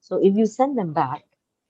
So 0.00 0.16
if 0.24 0.34
you 0.36 0.46
send 0.46 0.78
them 0.78 0.92
back, 0.92 1.24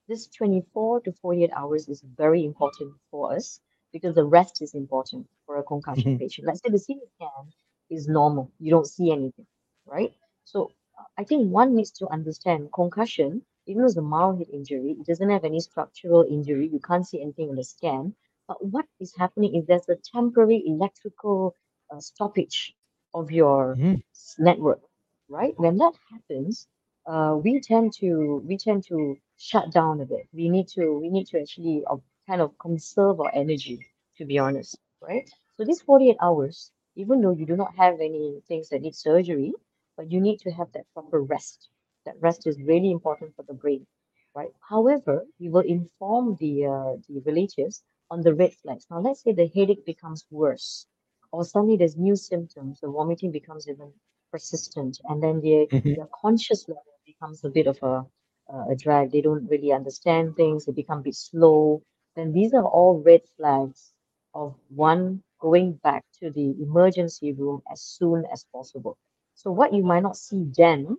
this 0.09 0.27
24 0.29 1.01
to 1.03 1.13
48 1.13 1.51
hours 1.55 1.89
is 1.89 2.03
very 2.03 2.45
important 2.45 2.95
for 3.11 3.35
us 3.35 3.61
because 3.93 4.15
the 4.15 4.25
rest 4.25 4.63
is 4.63 4.75
important 4.75 5.29
for 5.47 5.57
a 5.59 5.63
concussion 5.63 6.15
Mhm. 6.15 6.19
patient. 6.19 6.47
Let's 6.47 6.61
say 6.63 6.71
the 6.71 6.79
CT 6.79 7.01
scan 7.17 7.53
is 7.91 8.09
normal, 8.09 8.51
you 8.59 8.71
don't 8.71 8.87
see 8.87 9.11
anything, 9.11 9.47
right? 9.87 10.13
So 10.45 10.73
I 11.17 11.25
think 11.25 11.51
one 11.53 11.75
needs 11.75 11.91
to 11.93 12.09
understand 12.09 12.73
concussion, 12.73 13.45
even 13.67 13.83
though 13.83 13.87
it's 13.87 13.97
a 13.97 14.03
mild 14.03 14.39
head 14.39 14.49
injury, 14.53 14.93
it 14.99 15.07
doesn't 15.07 15.31
have 15.31 15.45
any 15.45 15.61
structural 15.61 16.23
injury, 16.25 16.69
you 16.69 16.81
can't 16.81 17.07
see 17.07 17.21
anything 17.23 17.49
on 17.51 17.57
the 17.57 17.65
scan. 17.65 18.15
But 18.49 18.65
what 18.65 18.87
is 19.01 19.15
happening 19.17 19.55
is 19.57 19.67
there's 19.67 19.89
a 19.89 19.97
temporary 19.97 20.63
electrical 20.67 21.55
uh, 21.91 22.01
stoppage 22.01 22.75
of 23.15 23.31
your 23.31 23.79
Mhm. 23.79 24.01
network, 24.39 24.81
right? 25.29 25.55
When 25.59 25.77
that 25.79 25.95
happens, 26.11 26.67
uh, 27.07 27.39
we 27.43 27.61
tend 27.61 27.93
to 28.01 28.43
we 28.47 28.57
tend 28.59 28.85
to 28.89 29.17
shut 29.37 29.73
down 29.73 30.01
a 30.01 30.07
bit. 30.07 30.29
We 30.33 30.49
need 30.49 30.69
to 30.69 30.99
we 31.01 31.09
need 31.11 31.27
to 31.29 31.41
actually 31.41 31.85
uh, 31.91 31.97
kind 32.27 32.41
of 32.43 32.59
conserve 32.59 33.21
our 33.21 33.31
energy, 33.35 33.79
to 34.19 34.25
be 34.25 34.39
honest, 34.39 34.79
right? 35.01 35.29
So 35.57 35.65
these 35.65 35.83
48 35.83 36.17
hours, 36.21 36.71
even 36.97 37.21
though 37.21 37.33
you 37.33 37.47
do 37.47 37.57
not 37.57 37.75
have 37.77 37.95
any 38.01 38.41
things 38.49 38.69
that 38.71 38.83
need 38.83 38.95
surgery, 38.95 39.53
but 39.97 40.11
you 40.11 40.21
need 40.21 40.39
to 40.41 40.51
have 40.53 40.73
that 40.73 40.87
proper 40.95 41.23
rest. 41.23 41.69
That 42.05 42.21
rest 42.21 42.47
is 42.47 42.61
really 42.61 42.91
important 42.91 43.35
for 43.37 43.43
the 43.43 43.55
brain, 43.55 43.87
right? 44.35 44.53
However, 44.69 45.27
we 45.41 45.49
will 45.49 45.67
inform 45.77 46.37
the 46.37 46.67
uh, 46.67 46.93
the 47.09 47.21
relatives 47.27 47.83
on 48.11 48.21
the 48.23 48.35
red 48.35 48.53
flags. 48.55 48.87
Now, 48.91 49.01
let's 49.01 49.23
say 49.23 49.33
the 49.33 49.49
headache 49.55 49.85
becomes 49.85 50.25
worse, 50.31 50.87
or 51.33 51.45
suddenly 51.45 51.77
there's 51.77 51.97
new 51.97 52.17
symptoms, 52.17 52.81
the 52.81 52.89
vomiting 52.89 53.31
becomes 53.33 53.69
even 53.69 53.93
persistent, 54.31 55.01
and 55.05 55.23
then 55.23 55.41
their 55.41 55.67
Mhm. 55.71 55.97
their 55.97 56.09
conscious 56.23 56.69
level 56.69 56.95
becomes 57.07 57.45
a 57.45 57.51
bit 57.51 57.67
of 57.67 57.79
a 57.83 58.07
uh, 58.53 58.65
a 58.71 58.77
drag. 58.77 59.11
They 59.11 59.21
don't 59.23 59.47
really 59.49 59.73
understand 59.73 60.37
things. 60.37 60.65
They 60.65 60.73
become 60.73 60.99
a 61.01 61.03
bit 61.09 61.15
slow. 61.17 61.83
Then 62.17 62.33
these 62.33 62.53
are 62.55 62.67
all 62.67 62.99
red 63.01 63.23
flags 63.37 63.93
of 64.35 64.57
one 64.69 65.23
going 65.39 65.75
back 65.75 66.05
to 66.21 66.31
the 66.31 66.51
emergency 66.61 67.33
room 67.33 67.63
as 67.71 67.83
soon 67.83 68.25
as 68.33 68.45
possible. 68.53 68.99
So 69.35 69.53
what 69.53 69.73
you 69.73 69.85
might 69.85 70.03
not 70.03 70.17
see 70.17 70.51
then 70.57 70.97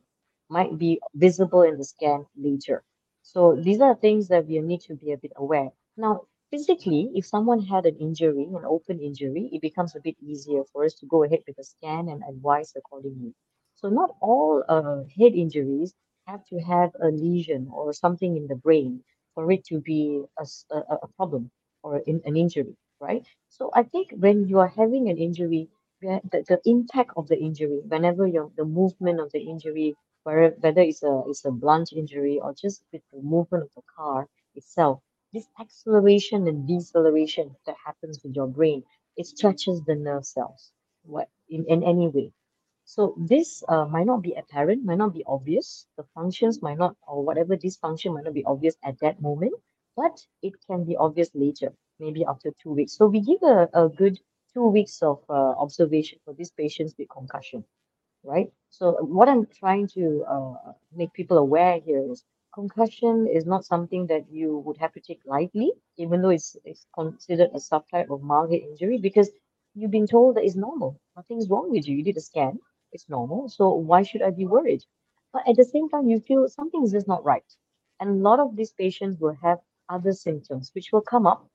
might 0.50 0.78
be 0.78 1.02
visible 1.14 1.62
in 1.64 1.78
the 1.78 1.84
scan 1.84 2.26
later. 2.38 2.84
So 3.22 3.56
these 3.56 3.82
are 3.82 3.96
things 3.96 4.30
that 4.30 4.46
we 4.48 4.60
need 4.60 4.82
to 4.82 4.96
be 4.96 5.12
a 5.12 5.18
bit 5.18 5.34
aware. 5.36 5.72
Now, 5.98 6.28
physically, 6.52 7.12
if 7.16 7.26
someone 7.26 7.60
had 7.62 7.86
an 7.86 7.98
injury, 7.98 8.44
an 8.46 8.64
open 8.66 9.00
injury, 9.02 9.50
it 9.52 9.62
becomes 9.62 9.96
a 9.96 10.00
bit 10.02 10.16
easier 10.22 10.64
for 10.72 10.86
us 10.86 10.94
to 10.96 11.06
go 11.06 11.24
ahead 11.24 11.42
with 11.48 11.58
a 11.60 11.64
scan 11.64 12.08
and 12.10 12.24
advise 12.30 12.74
accordingly. 12.76 13.34
So 13.76 13.90
not 13.90 14.16
all 14.22 14.64
uh, 14.68 15.04
head 15.20 15.34
injuries 15.36 15.94
have 16.28 16.46
to 16.48 16.60
have 16.60 16.92
a 17.02 17.08
lesion 17.10 17.70
or 17.72 17.94
something 17.94 18.38
in 18.38 18.48
the 18.48 18.56
brain 18.56 19.04
for 19.38 19.52
it 19.54 19.64
to 19.68 19.80
be 19.82 20.24
a 20.40 20.46
a 21.06 21.08
problem 21.18 21.52
or 21.84 22.00
in, 22.08 22.22
an 22.26 22.36
injury, 22.38 22.76
right? 23.00 23.24
So 23.50 23.72
I 23.74 23.84
think 23.84 24.08
when 24.26 24.48
you 24.50 24.60
are 24.60 24.68
having 24.82 25.10
an 25.10 25.18
injury, 25.20 25.70
the, 26.02 26.22
the 26.52 26.60
impact 26.66 27.12
of 27.18 27.28
the 27.30 27.40
injury, 27.40 27.82
whenever 27.88 28.28
you're 28.28 28.52
the 28.58 28.66
movement 28.66 29.20
of 29.22 29.32
the 29.34 29.42
injury, 29.42 29.96
whether, 30.24 30.56
whether 30.62 30.82
it's 30.82 31.04
a 31.04 31.24
it's 31.28 31.46
a 31.46 31.52
blunt 31.52 31.94
injury 31.94 32.40
or 32.42 32.54
just 32.56 32.84
with 32.94 33.04
the 33.14 33.22
movement 33.22 33.66
of 33.66 33.72
the 33.76 33.84
car 33.98 34.28
itself, 34.56 35.02
this 35.34 35.48
acceleration 35.62 36.48
and 36.48 36.68
deceleration 36.68 37.56
that 37.68 37.78
happens 37.86 38.22
with 38.24 38.36
your 38.36 38.48
brain, 38.48 38.84
it 39.18 39.28
stretches 39.28 39.82
the 39.86 39.96
nerve 39.96 40.26
cells, 40.26 40.72
what 41.04 41.30
in, 41.50 41.66
in 41.68 41.84
any 41.84 42.10
way. 42.10 42.32
So 42.88 43.16
this 43.20 43.64
uh, 43.70 43.86
might 43.86 44.08
not 44.08 44.24
be 44.24 44.34
apparent, 44.34 44.86
might 44.86 45.00
not 45.00 45.14
be 45.14 45.24
obvious. 45.28 45.88
The 45.98 46.06
functions 46.16 46.64
might 46.64 46.80
not, 46.80 46.98
or 47.08 47.24
whatever 47.24 47.58
this 47.58 47.78
function 47.78 48.14
might 48.16 48.26
not 48.26 48.36
be 48.36 48.46
obvious 48.46 48.76
at 48.84 49.00
that 49.02 49.22
moment, 49.22 49.54
but 49.98 50.20
it 50.44 50.56
can 50.68 50.86
be 50.86 50.98
obvious 50.98 51.30
later, 51.36 51.74
maybe 52.00 52.26
after 52.26 52.52
two 52.64 52.74
weeks. 52.74 52.94
So 52.98 53.08
we 53.08 53.22
give 53.22 53.44
a, 53.44 53.70
a 53.74 53.90
good 53.90 54.20
two 54.54 54.68
weeks 54.68 55.04
of 55.04 55.24
uh, 55.30 55.34
observation 55.66 56.20
for 56.26 56.34
these 56.36 56.52
patients 56.52 56.96
with 57.00 57.10
concussion 57.10 57.66
right? 58.24 58.48
So 58.72 58.94
what 59.02 59.30
I'm 59.30 59.48
trying 59.60 59.88
to 59.96 60.26
uh, 60.30 60.74
make 60.96 61.14
people 61.14 61.40
aware 61.40 61.80
here 61.86 62.04
is 62.12 62.26
concussion 62.54 63.28
is 63.32 63.46
not 63.48 63.66
something 63.66 64.08
that 64.08 64.26
you 64.32 64.60
would 64.66 64.78
have 64.78 64.94
to 64.94 65.02
take 65.02 65.22
lightly, 65.26 65.72
even 65.98 66.22
though 66.22 66.30
it's, 66.32 66.58
it's 66.66 66.86
considered 66.96 67.52
a 67.56 67.60
subtype 67.60 68.12
of 68.12 68.24
mild 68.24 68.52
head 68.52 68.62
injury, 68.70 69.00
because 69.00 69.30
you've 69.76 69.92
been 69.92 70.08
told 70.08 70.38
that 70.38 70.46
it's 70.46 70.56
normal. 70.56 71.00
Nothing's 71.16 71.50
wrong 71.50 71.72
with 71.72 71.88
you. 71.88 71.98
You 71.98 72.04
did 72.04 72.18
a 72.18 72.22
scan, 72.22 72.60
it's 72.92 73.10
normal. 73.10 73.50
So 73.50 73.70
why 73.74 74.04
should 74.04 74.22
I 74.22 74.32
be 74.32 74.46
worried? 74.46 74.84
But 75.34 75.48
at 75.48 75.56
the 75.56 75.66
same 75.66 75.90
time, 75.90 76.08
you 76.10 76.20
feel 76.20 76.48
something 76.48 76.84
is 76.84 76.92
just 76.92 77.08
not 77.08 77.24
right. 77.24 77.52
And 78.00 78.10
a 78.10 78.14
lot 78.30 78.40
of 78.40 78.56
these 78.56 78.72
patients 78.74 79.20
will 79.20 79.36
have 79.44 79.60
other 79.90 80.14
symptoms 80.14 80.72
which 80.74 80.92
will 80.92 81.02
come 81.02 81.28
up 81.28 81.50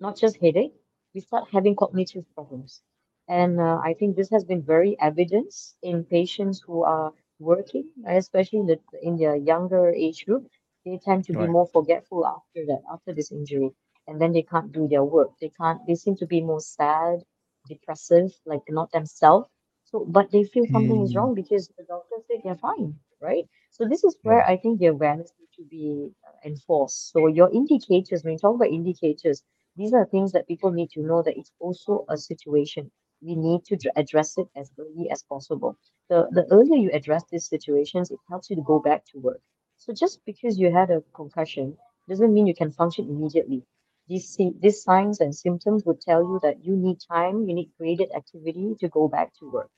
not 0.00 0.16
just 0.16 0.36
headache, 0.38 0.74
we 1.14 1.20
start 1.20 1.48
having 1.52 1.76
cognitive 1.76 2.24
problems. 2.34 2.82
And 3.28 3.60
uh, 3.60 3.78
I 3.82 3.94
think 3.94 4.16
this 4.16 4.30
has 4.30 4.44
been 4.44 4.62
very 4.62 4.96
evident 5.00 5.54
in 5.82 6.04
patients 6.04 6.60
who 6.66 6.82
are 6.84 7.12
working, 7.38 7.88
especially 8.06 8.60
in, 8.60 8.66
the, 8.66 8.78
in 9.02 9.16
their 9.16 9.36
younger 9.36 9.90
age 9.90 10.24
group. 10.26 10.48
They 10.84 10.98
tend 11.02 11.24
to 11.24 11.34
be 11.34 11.46
more 11.46 11.66
forgetful 11.66 12.26
after 12.26 12.66
that, 12.66 12.82
after 12.92 13.14
this 13.14 13.32
injury, 13.32 13.70
and 14.06 14.20
then 14.20 14.32
they 14.32 14.42
can't 14.42 14.72
do 14.72 14.86
their 14.88 15.04
work. 15.04 15.30
They 15.40 15.50
can't. 15.60 15.80
They 15.86 15.94
seem 15.94 16.16
to 16.16 16.26
be 16.26 16.42
more 16.42 16.60
sad, 16.60 17.20
depressive, 17.66 18.30
like 18.44 18.62
not 18.68 18.92
themselves. 18.92 19.48
So, 19.94 20.04
but 20.06 20.32
they 20.32 20.44
feel 20.44 20.66
something 20.66 21.00
is 21.02 21.14
Mm. 21.14 21.16
wrong 21.16 21.34
because 21.34 21.68
the 21.78 21.84
doctor 21.84 22.16
said 22.26 22.40
they're 22.44 22.56
fine, 22.56 22.98
right? 23.20 23.48
So 23.70 23.88
this 23.88 24.04
is 24.04 24.18
where. 24.22 24.44
I 24.46 24.56
think 24.58 24.80
the 24.80 24.86
awareness 24.88 25.32
needs 25.38 25.54
to 25.56 25.64
be 25.64 26.10
uh, 26.28 26.32
enforced. 26.44 27.10
So 27.12 27.28
your 27.28 27.50
indicators, 27.52 28.24
when 28.24 28.34
you 28.34 28.38
talk 28.38 28.56
about 28.56 28.68
indicators, 28.68 29.42
these 29.76 29.94
are 29.94 30.06
things 30.06 30.32
that 30.32 30.48
people 30.48 30.72
need 30.72 30.90
to 30.90 31.02
know 31.02 31.22
that 31.22 31.36
it's 31.38 31.52
also 31.60 32.04
a 32.08 32.16
situation. 32.18 32.90
We 33.22 33.36
need 33.36 33.64
to 33.66 33.78
address 33.96 34.38
it 34.38 34.48
as 34.56 34.72
early 34.78 35.10
as 35.10 35.22
possible. 35.22 35.78
The, 36.10 36.28
the 36.32 36.46
earlier 36.52 36.76
you 36.76 36.90
address 36.92 37.24
these 37.30 37.46
situations, 37.48 38.10
it 38.10 38.18
helps 38.28 38.50
you 38.50 38.56
to 38.56 38.62
go 38.62 38.80
back 38.80 39.04
to 39.12 39.18
work. 39.20 39.42
So 39.76 39.92
just 39.94 40.24
because 40.26 40.58
you 40.58 40.72
had 40.72 40.90
a 40.90 41.02
concussion 41.14 41.78
doesn't 42.08 42.32
mean 42.34 42.46
you 42.46 42.54
can 42.54 42.72
function 42.72 43.08
immediately. 43.08 43.64
these 44.08 44.36
these 44.60 44.82
signs 44.82 45.20
and 45.20 45.34
symptoms 45.34 45.84
would 45.84 46.00
tell 46.00 46.22
you 46.22 46.40
that 46.42 46.64
you 46.64 46.76
need 46.76 46.98
time, 47.00 47.46
you 47.48 47.54
need 47.54 47.70
graded 47.78 48.10
activity 48.14 48.74
to 48.80 48.88
go 48.88 49.08
back 49.08 49.32
to 49.38 49.50
work 49.50 49.70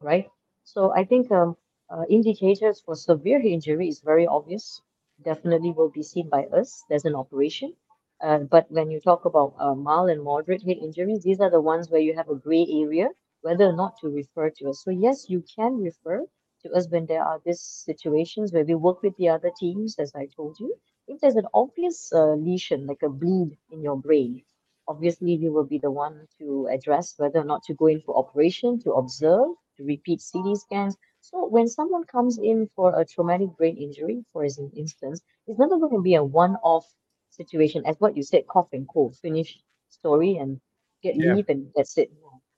right? 0.00 0.28
So 0.64 0.92
I 0.92 1.04
think 1.04 1.30
um, 1.30 1.56
uh, 1.90 2.04
indicators 2.08 2.80
for 2.84 2.94
severe 2.94 3.40
injury 3.40 3.88
is 3.88 4.00
very 4.00 4.26
obvious. 4.26 4.80
Definitely 5.24 5.72
will 5.72 5.90
be 5.90 6.02
seen 6.02 6.28
by 6.28 6.44
us. 6.46 6.84
There's 6.88 7.04
an 7.04 7.14
operation. 7.14 7.74
Uh, 8.20 8.38
but 8.38 8.70
when 8.70 8.90
you 8.90 9.00
talk 9.00 9.24
about 9.24 9.54
uh, 9.58 9.74
mild 9.74 10.10
and 10.10 10.22
moderate 10.22 10.62
head 10.62 10.78
injuries, 10.78 11.22
these 11.22 11.40
are 11.40 11.50
the 11.50 11.60
ones 11.60 11.90
where 11.90 12.00
you 12.00 12.14
have 12.14 12.28
a 12.30 12.34
gray 12.34 12.66
area, 12.70 13.08
whether 13.42 13.66
or 13.66 13.72
not 13.76 13.94
to 14.00 14.08
refer 14.08 14.50
to 14.50 14.70
us. 14.70 14.82
So 14.82 14.90
yes, 14.90 15.28
you 15.28 15.44
can 15.54 15.76
refer 15.82 16.24
to 16.62 16.70
us 16.72 16.88
when 16.88 17.06
there 17.06 17.22
are 17.22 17.40
these 17.44 17.60
situations 17.60 18.52
where 18.52 18.64
we 18.64 18.74
work 18.74 19.02
with 19.02 19.16
the 19.16 19.28
other 19.28 19.50
teams, 19.58 19.96
as 19.98 20.12
I 20.14 20.28
told 20.34 20.58
you. 20.58 20.74
If 21.06 21.20
there's 21.20 21.36
an 21.36 21.48
obvious 21.52 22.10
uh, 22.12 22.34
lesion, 22.34 22.86
like 22.86 23.02
a 23.02 23.10
bleed 23.10 23.58
in 23.70 23.82
your 23.82 23.98
brain, 23.98 24.42
obviously 24.88 25.36
we 25.36 25.50
will 25.50 25.64
be 25.66 25.78
the 25.78 25.90
one 25.90 26.26
to 26.38 26.68
address 26.70 27.14
whether 27.18 27.40
or 27.40 27.44
not 27.44 27.62
to 27.64 27.74
go 27.74 27.86
in 27.86 28.00
for 28.00 28.16
operation, 28.16 28.80
to 28.80 28.92
observe, 28.92 29.48
repeat 29.82 30.20
CT 30.20 30.54
scans. 30.54 30.96
So 31.20 31.46
when 31.46 31.66
someone 31.68 32.04
comes 32.04 32.38
in 32.38 32.68
for 32.74 32.98
a 32.98 33.04
traumatic 33.04 33.56
brain 33.56 33.76
injury, 33.76 34.24
for 34.32 34.44
instance, 34.44 35.20
it's 35.46 35.58
not 35.58 35.68
going 35.70 35.92
to 35.94 36.02
be 36.02 36.14
a 36.14 36.22
one-off 36.24 36.86
situation, 37.30 37.84
as 37.86 37.96
what 37.98 38.16
you 38.16 38.22
said, 38.22 38.46
cough 38.46 38.68
and 38.72 38.86
cold, 38.88 39.16
finish 39.16 39.58
story 39.88 40.36
and 40.36 40.60
get 41.02 41.16
Yeah. 41.16 41.26
leave 41.26 41.48
and 41.48 41.70
that's 41.74 41.96
it. 41.98 42.10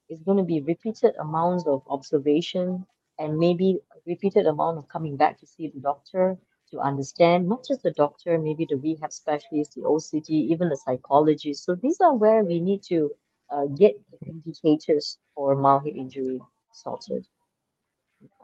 It's 0.09 0.23
going 0.23 0.39
to 0.39 0.45
be 0.45 0.61
repeated 0.61 1.15
amounts 1.17 1.67
of 1.67 1.83
observation 1.89 2.87
and 3.19 3.39
maybe 3.39 3.81
a 3.95 3.99
repeated 4.07 4.47
amount 4.47 4.79
of 4.79 4.89
coming 4.89 5.17
back 5.17 5.39
to 5.41 5.47
see 5.47 5.69
the 5.69 5.81
doctor 5.81 6.39
to 6.71 6.79
understand, 6.81 7.49
not 7.49 7.65
just 7.65 7.83
the 7.83 7.93
doctor, 7.93 8.39
maybe 8.39 8.67
the 8.69 8.77
rehab 8.77 9.13
specialist, 9.13 9.75
the 9.75 9.85
OCT, 9.85 10.35
even 10.53 10.69
the 10.69 10.77
psychologist. 10.77 11.65
So 11.65 11.75
these 11.75 12.01
are 12.01 12.15
where 12.15 12.45
we 12.45 12.61
need 12.61 12.83
to 12.85 13.11
uh, 13.51 13.67
get 13.67 13.95
the 14.11 14.19
indicators 14.27 15.19
for 15.35 15.55
mild 15.55 15.85
head 15.85 15.97
injury 15.97 16.41
sorted. 16.77 17.27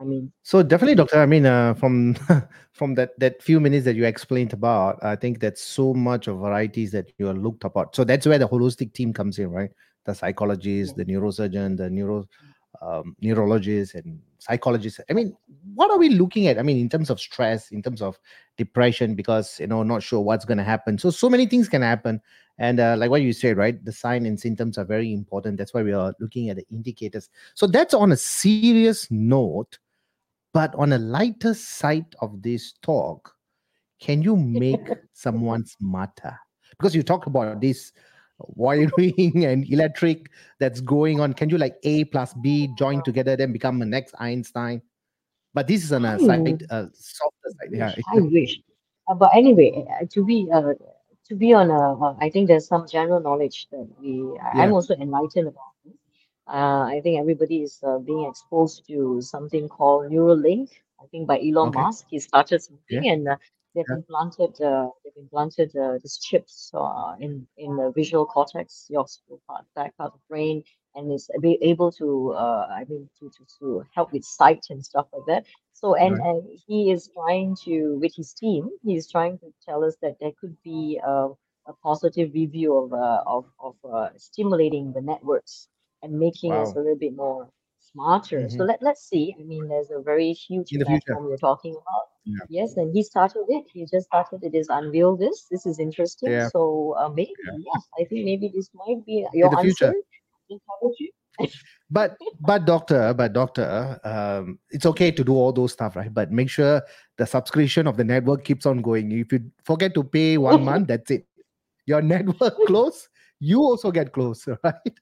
I 0.00 0.04
mean, 0.04 0.32
So 0.42 0.62
definitely, 0.62 0.96
doctor. 0.96 1.18
I 1.18 1.26
mean, 1.26 1.46
uh, 1.46 1.74
from 1.74 2.14
from 2.72 2.94
that 2.94 3.18
that 3.18 3.42
few 3.42 3.60
minutes 3.60 3.84
that 3.84 3.96
you 3.96 4.04
explained 4.04 4.52
about, 4.52 5.02
I 5.02 5.16
think 5.16 5.40
that's 5.40 5.62
so 5.62 5.94
much 5.94 6.28
of 6.28 6.38
varieties 6.38 6.92
that 6.92 7.12
you 7.18 7.28
are 7.28 7.34
looked 7.34 7.64
about. 7.64 7.96
So 7.96 8.04
that's 8.04 8.26
where 8.26 8.38
the 8.38 8.48
holistic 8.48 8.92
team 8.92 9.12
comes 9.12 9.38
in, 9.38 9.50
right? 9.50 9.70
The 10.04 10.14
psychologist, 10.14 10.96
the 10.96 11.04
neurosurgeon, 11.04 11.76
the 11.76 11.88
neuro 11.88 12.26
um, 12.80 13.16
neurologist, 13.20 13.94
and 13.94 14.20
psychologists 14.38 15.00
I 15.08 15.12
mean, 15.12 15.36
what 15.74 15.90
are 15.90 15.98
we 15.98 16.08
looking 16.08 16.46
at? 16.46 16.58
I 16.58 16.62
mean, 16.62 16.78
in 16.78 16.88
terms 16.88 17.10
of 17.10 17.20
stress, 17.20 17.70
in 17.70 17.82
terms 17.82 18.02
of 18.02 18.18
depression, 18.56 19.14
because 19.14 19.60
you 19.60 19.66
know, 19.66 19.82
not 19.82 20.02
sure 20.02 20.20
what's 20.20 20.44
going 20.44 20.58
to 20.58 20.64
happen. 20.64 20.98
So 20.98 21.10
so 21.10 21.28
many 21.28 21.46
things 21.46 21.68
can 21.68 21.82
happen, 21.82 22.20
and 22.58 22.80
uh, 22.80 22.96
like 22.98 23.10
what 23.10 23.22
you 23.22 23.32
said, 23.32 23.56
right? 23.56 23.82
The 23.84 23.92
sign 23.92 24.26
and 24.26 24.38
symptoms 24.38 24.78
are 24.78 24.84
very 24.84 25.12
important. 25.12 25.58
That's 25.58 25.74
why 25.74 25.82
we 25.82 25.92
are 25.92 26.14
looking 26.20 26.48
at 26.48 26.56
the 26.56 26.66
indicators. 26.70 27.28
So 27.54 27.66
that's 27.66 27.94
on 27.94 28.12
a 28.12 28.16
serious 28.16 29.10
note. 29.10 29.78
But 30.54 30.74
on 30.74 30.92
a 30.92 30.98
lighter 30.98 31.54
side 31.54 32.14
of 32.20 32.42
this 32.42 32.74
talk, 32.82 33.34
can 34.00 34.20
you 34.20 34.36
make 34.36 34.86
someone 35.12 35.64
smarter? 35.64 36.38
Because 36.70 36.94
you 36.94 37.02
talk 37.02 37.26
about 37.26 37.60
this 37.60 37.92
wiring 38.48 39.44
and 39.44 39.70
electric 39.70 40.30
that's 40.58 40.80
going 40.80 41.20
on. 41.20 41.32
Can 41.32 41.48
you 41.50 41.58
like 41.58 41.76
A 41.84 42.04
plus 42.04 42.34
B 42.34 42.68
join 42.76 43.02
together, 43.02 43.36
then 43.36 43.52
become 43.52 43.78
the 43.78 43.86
next 43.86 44.14
Einstein? 44.18 44.82
But 45.54 45.66
this 45.68 45.84
is 45.84 45.92
on 45.92 46.04
a 46.04 46.14
I 46.14 46.18
side, 46.18 46.64
uh, 46.70 46.86
softer 46.92 47.50
side. 47.60 47.70
Yeah. 47.72 47.94
I 48.12 48.20
wish. 48.20 48.60
Uh, 49.08 49.14
but 49.14 49.30
anyway, 49.34 49.84
uh, 50.00 50.06
to 50.10 50.24
be 50.24 50.48
uh, 50.52 50.72
to 51.28 51.34
be 51.34 51.52
on 51.52 51.70
a, 51.70 52.04
uh, 52.04 52.14
I 52.20 52.30
think 52.30 52.48
there's 52.48 52.66
some 52.66 52.86
general 52.88 53.20
knowledge 53.20 53.68
that 53.70 53.86
we. 54.00 54.22
I- 54.42 54.62
I'm 54.62 54.72
also 54.72 54.94
enlightened 54.94 55.48
about 55.48 55.74
this. 55.84 55.94
Uh, 56.48 56.82
I 56.84 57.00
think 57.02 57.20
everybody 57.20 57.62
is 57.62 57.78
uh, 57.86 57.98
being 57.98 58.26
exposed 58.28 58.86
to 58.88 59.20
something 59.20 59.68
called 59.68 60.10
Neuralink. 60.10 60.70
I 61.00 61.06
think 61.06 61.26
by 61.26 61.38
Elon 61.40 61.68
Okay. 61.68 61.80
Musk, 61.80 62.06
he 62.08 62.18
started 62.18 62.62
something, 62.62 63.02
Yeah. 63.04 63.12
and 63.12 63.28
uh, 63.28 63.36
they've 63.74 63.90
Yeah. 63.90 63.96
implanted 64.00 64.60
uh, 64.60 64.88
they've 65.04 65.16
implanted 65.24 65.70
uh, 65.76 65.94
these 66.02 66.18
chips 66.18 66.70
uh, 66.74 67.14
in 67.20 67.46
in 67.56 67.76
the 67.76 67.92
visual 67.94 68.26
cortex, 68.26 68.86
your 68.90 69.06
part, 69.48 69.64
back 69.74 69.96
part 69.96 70.12
of 70.12 70.18
the 70.20 70.26
brain, 70.28 70.62
and 70.94 71.12
is 71.12 71.30
be 71.40 71.58
able 71.62 71.90
to 71.92 72.32
uh, 72.32 72.66
I 72.70 72.84
mean 72.88 73.08
to, 73.18 73.30
to 73.36 73.44
to 73.58 73.84
help 73.94 74.12
with 74.12 74.24
sight 74.24 74.64
and 74.70 74.84
stuff 74.84 75.06
like 75.12 75.26
that. 75.26 75.44
So 75.72 75.94
and, 75.94 76.18
Right. 76.18 76.22
and 76.22 76.42
he 76.66 76.90
is 76.90 77.08
trying 77.14 77.56
to 77.64 77.98
with 78.00 78.14
his 78.16 78.32
team, 78.34 78.70
he's 78.82 79.10
trying 79.10 79.38
to 79.38 79.52
tell 79.66 79.84
us 79.84 79.96
that 80.02 80.16
there 80.20 80.32
could 80.40 80.56
be 80.64 81.00
uh, 81.06 81.28
a 81.66 81.72
positive 81.82 82.32
review 82.34 82.76
of 82.76 82.92
uh, 82.92 83.22
of 83.26 83.44
of 83.60 83.74
uh, 83.90 84.08
stimulating 84.16 84.92
the 84.92 85.02
networks 85.02 85.68
and 86.02 86.18
making 86.18 86.58
us 86.58 86.74
a 86.74 86.78
little 86.78 86.98
bit 86.98 87.14
more 87.16 87.48
smarter. 87.80 88.48
So 88.48 88.62
Mhm. 88.62 88.64
let 88.64 88.80
let's 88.82 89.02
see. 89.08 89.34
I 89.38 89.42
mean, 89.44 89.68
there's 89.68 89.90
a 89.90 90.00
very 90.02 90.32
huge 90.32 90.78
the 90.78 90.84
future. 90.86 91.16
platform 91.16 91.28
you're 91.28 91.38
talking 91.38 91.72
about. 91.72 92.06
Yeah. 92.24 92.38
Yes, 92.48 92.76
and 92.76 92.94
he 92.94 93.02
started 93.02 93.44
it. 93.48 93.64
He 93.72 93.84
just 93.86 94.06
started 94.06 94.44
it. 94.44 94.54
Is 94.54 94.68
unveiled 94.70 95.18
this. 95.20 95.46
This 95.50 95.66
is 95.66 95.78
interesting. 95.78 96.30
Yeah. 96.30 96.48
So 96.50 96.94
uh, 96.98 97.08
maybe 97.08 97.32
Yeah. 97.44 97.58
yes, 97.58 97.88
I 97.98 98.04
think 98.04 98.24
maybe 98.24 98.48
this 98.54 98.70
might 98.74 99.04
be 99.04 99.26
In 99.32 99.38
your 99.40 99.50
the 99.50 99.56
future. 99.58 99.86
answer. 99.86 99.96
But 101.90 102.16
but 102.40 102.64
doctor, 102.66 103.12
but 103.14 103.32
doctor, 103.32 103.98
um, 104.04 104.58
it's 104.70 104.86
okay 104.86 105.10
to 105.10 105.24
do 105.24 105.34
all 105.34 105.52
those 105.52 105.72
stuff, 105.72 105.96
right? 105.96 106.12
But 106.12 106.30
make 106.30 106.48
sure 106.48 106.82
the 107.18 107.26
subscription 107.26 107.86
of 107.86 107.96
the 107.96 108.04
network 108.04 108.44
keeps 108.44 108.66
on 108.66 108.82
going. 108.82 109.10
If 109.12 109.32
you 109.32 109.50
forget 109.64 109.92
to 109.94 110.04
pay 110.04 110.38
one 110.38 110.64
month, 110.70 110.88
that's 110.88 111.10
it. 111.10 111.26
Your 111.86 112.02
network 112.02 112.54
close, 112.66 113.08
you 113.40 113.58
also 113.60 113.90
get 113.90 114.12
close, 114.12 114.46
right? 114.62 115.00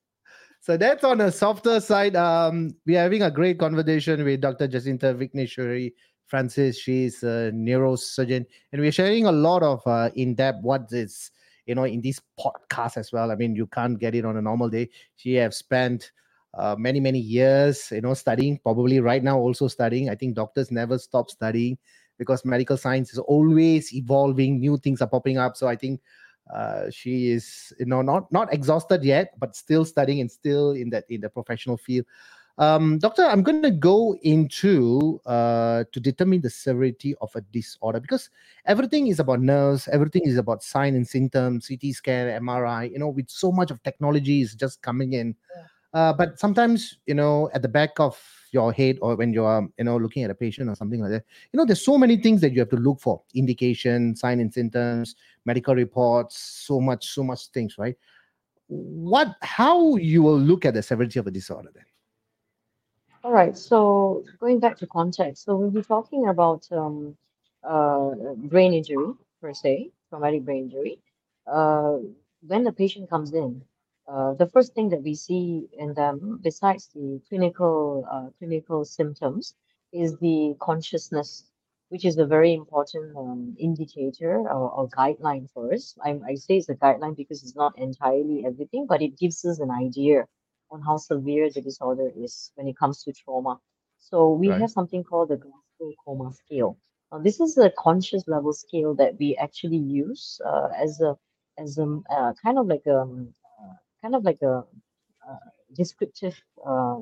So 0.60 0.76
that's 0.76 1.04
on 1.04 1.20
a 1.20 1.30
softer 1.32 1.80
side. 1.80 2.16
Um, 2.16 2.70
we're 2.86 3.00
having 3.00 3.22
a 3.22 3.30
great 3.30 3.58
conversation 3.58 4.24
with 4.24 4.40
Dr. 4.40 4.68
Jacintha 4.68 5.14
Vikeneswary 5.14 5.92
Francis. 6.30 6.78
She's 6.78 7.22
a 7.22 7.50
neurosurgeon, 7.52 8.46
and 8.72 8.80
we're 8.80 8.92
sharing 8.92 9.26
a 9.26 9.32
lot 9.32 9.62
of 9.62 9.82
uh, 9.86 10.10
in-depth 10.14 10.62
what 10.62 10.86
is 10.92 11.30
you 11.66 11.74
know 11.74 11.84
in 11.84 12.00
this 12.00 12.20
podcast 12.38 12.96
as 12.96 13.12
well. 13.12 13.30
I 13.30 13.34
mean, 13.34 13.54
you 13.54 13.66
can't 13.66 13.98
get 13.98 14.14
it 14.14 14.24
on 14.24 14.36
a 14.36 14.42
normal 14.42 14.70
day. 14.70 14.88
She 15.16 15.34
have 15.34 15.52
spent 15.52 16.12
uh, 16.54 16.74
many 16.78 16.98
many 16.98 17.18
years 17.18 17.90
you 17.92 18.00
know 18.00 18.14
studying 18.14 18.58
probably 18.58 19.00
right 19.00 19.22
now 19.22 19.38
also 19.38 19.68
studying 19.68 20.10
i 20.10 20.14
think 20.14 20.34
doctors 20.34 20.70
never 20.70 20.98
stop 20.98 21.30
studying 21.30 21.78
because 22.18 22.44
medical 22.44 22.76
science 22.76 23.12
is 23.12 23.18
always 23.18 23.94
evolving 23.94 24.58
new 24.58 24.76
things 24.76 25.00
are 25.00 25.08
popping 25.08 25.38
up 25.38 25.56
so 25.56 25.68
i 25.68 25.76
think 25.76 26.00
uh, 26.52 26.90
she 26.90 27.30
is 27.30 27.72
you 27.78 27.86
know 27.86 28.02
not 28.02 28.30
not 28.32 28.52
exhausted 28.52 29.04
yet 29.04 29.38
but 29.38 29.54
still 29.54 29.84
studying 29.84 30.20
and 30.20 30.30
still 30.30 30.72
in 30.72 30.90
that 30.90 31.04
in 31.08 31.20
the 31.20 31.28
professional 31.28 31.76
field 31.76 32.04
um, 32.60 32.98
doctor 32.98 33.24
i'm 33.24 33.42
going 33.42 33.62
to 33.62 33.70
go 33.70 34.14
into 34.22 35.18
uh, 35.26 35.82
to 35.92 35.98
determine 35.98 36.40
the 36.40 36.50
severity 36.50 37.14
of 37.20 37.34
a 37.34 37.40
disorder 37.40 37.98
because 37.98 38.28
everything 38.66 39.08
is 39.08 39.18
about 39.18 39.40
nerves 39.40 39.88
everything 39.92 40.22
is 40.26 40.36
about 40.36 40.62
sign 40.62 40.94
and 40.94 41.08
symptoms 41.08 41.66
ct 41.66 41.94
scan 41.94 42.28
mri 42.42 42.92
you 42.92 42.98
know 42.98 43.08
with 43.08 43.28
so 43.28 43.50
much 43.50 43.70
of 43.70 43.82
technology 43.82 44.42
is 44.42 44.54
just 44.54 44.80
coming 44.82 45.14
in. 45.14 45.34
Uh, 45.92 46.12
but 46.12 46.38
sometimes 46.38 46.98
you 47.06 47.14
know 47.14 47.50
at 47.52 47.62
the 47.62 47.68
back 47.68 47.98
of 47.98 48.16
your 48.52 48.72
head 48.72 48.96
or 49.02 49.16
when 49.16 49.32
you're 49.32 49.68
you 49.76 49.84
know 49.84 49.96
looking 49.96 50.22
at 50.22 50.30
a 50.30 50.34
patient 50.34 50.70
or 50.70 50.74
something 50.76 51.00
like 51.00 51.10
that 51.10 51.24
you 51.52 51.56
know 51.58 51.64
there's 51.64 51.84
so 51.84 51.98
many 51.98 52.16
things 52.16 52.40
that 52.40 52.52
you 52.52 52.60
have 52.60 52.68
to 52.68 52.76
look 52.76 53.00
for. 53.00 53.20
Indication 53.34 54.14
sign 54.14 54.38
and 54.38 54.52
symptoms 54.54 55.16
medical 55.44 55.74
reports 55.74 56.38
so 56.38 56.80
much 56.80 57.08
so 57.08 57.24
much 57.24 57.48
things 57.48 57.76
right? 57.76 57.96
What 58.68 59.34
how 59.42 59.96
you 59.96 60.22
will 60.22 60.38
look 60.38 60.64
at 60.64 60.74
the 60.74 60.82
severity 60.82 61.18
of 61.18 61.26
a 61.26 61.32
disorder 61.32 61.70
then 61.74 61.84
All 63.22 63.32
right, 63.32 63.56
so 63.56 64.24
going 64.40 64.60
back 64.60 64.76
to 64.78 64.86
context, 64.86 65.44
so 65.44 65.56
we'll 65.56 65.70
be 65.70 65.82
talking 65.82 66.28
about 66.28 66.66
um, 66.72 67.16
uh, 67.62 68.10
brain 68.36 68.72
injury 68.74 69.12
per 69.40 69.52
se, 69.52 69.90
traumatic 70.08 70.44
brain 70.44 70.64
injury. 70.64 70.98
Uh, 71.46 71.98
when 72.46 72.64
the 72.64 72.72
patient 72.72 73.10
comes 73.10 73.32
in, 73.34 73.62
uh, 74.08 74.32
the 74.34 74.46
first 74.46 74.74
thing 74.74 74.88
that 74.90 75.02
we 75.02 75.14
see 75.14 75.68
in 75.78 75.92
them, 75.94 76.40
besides 76.42 76.88
the 76.94 77.20
clinical 77.28 78.06
uh, 78.10 78.28
clinical 78.38 78.84
symptoms, 78.84 79.54
is 79.92 80.16
the 80.18 80.54
consciousness, 80.60 81.44
which 81.90 82.04
is 82.06 82.16
a 82.18 82.26
very 82.26 82.54
important 82.54 83.14
um, 83.16 83.54
indicator 83.58 84.38
or, 84.48 84.70
or 84.70 84.88
guideline 84.88 85.50
for 85.50 85.72
us. 85.74 85.94
I, 86.02 86.18
I 86.26 86.34
say 86.36 86.56
it's 86.56 86.70
a 86.70 86.74
guideline 86.74 87.16
because 87.16 87.42
it's 87.42 87.56
not 87.56 87.78
entirely 87.78 88.44
everything, 88.46 88.86
but 88.86 89.02
it 89.02 89.18
gives 89.18 89.44
us 89.44 89.58
an 89.58 89.70
idea 89.70 90.26
on 90.70 90.82
how 90.82 90.96
severe 90.98 91.50
the 91.50 91.62
disorder 91.62 92.10
is 92.16 92.52
when 92.56 92.68
it 92.68 92.76
comes 92.78 93.02
to 93.04 93.12
trauma. 93.12 93.58
So 93.98 94.32
we 94.32 94.48
Right. 94.48 94.60
have 94.60 94.70
something 94.70 95.04
called 95.04 95.30
the 95.30 95.36
Glasgow 95.36 95.94
Coma 96.04 96.32
Scale. 96.32 96.78
Now, 97.12 97.18
this 97.20 97.40
is 97.40 97.58
a 97.58 97.70
conscious 97.78 98.24
level 98.28 98.52
scale 98.52 98.94
that 98.96 99.18
we 99.18 99.36
actually 99.36 99.78
use 99.78 100.40
uh, 100.46 100.68
as 100.76 101.00
a 101.00 101.16
as 101.58 101.78
a 101.78 102.00
uh, 102.10 102.32
kind 102.42 102.58
of 102.58 102.66
like 102.66 102.86
a 102.86 103.00
um, 103.00 103.34
uh, 103.60 103.74
kind 104.02 104.14
of 104.16 104.24
like 104.24 104.42
a 104.42 104.64
uh, 105.28 105.36
descriptive 105.74 106.36
uh, 106.66 106.98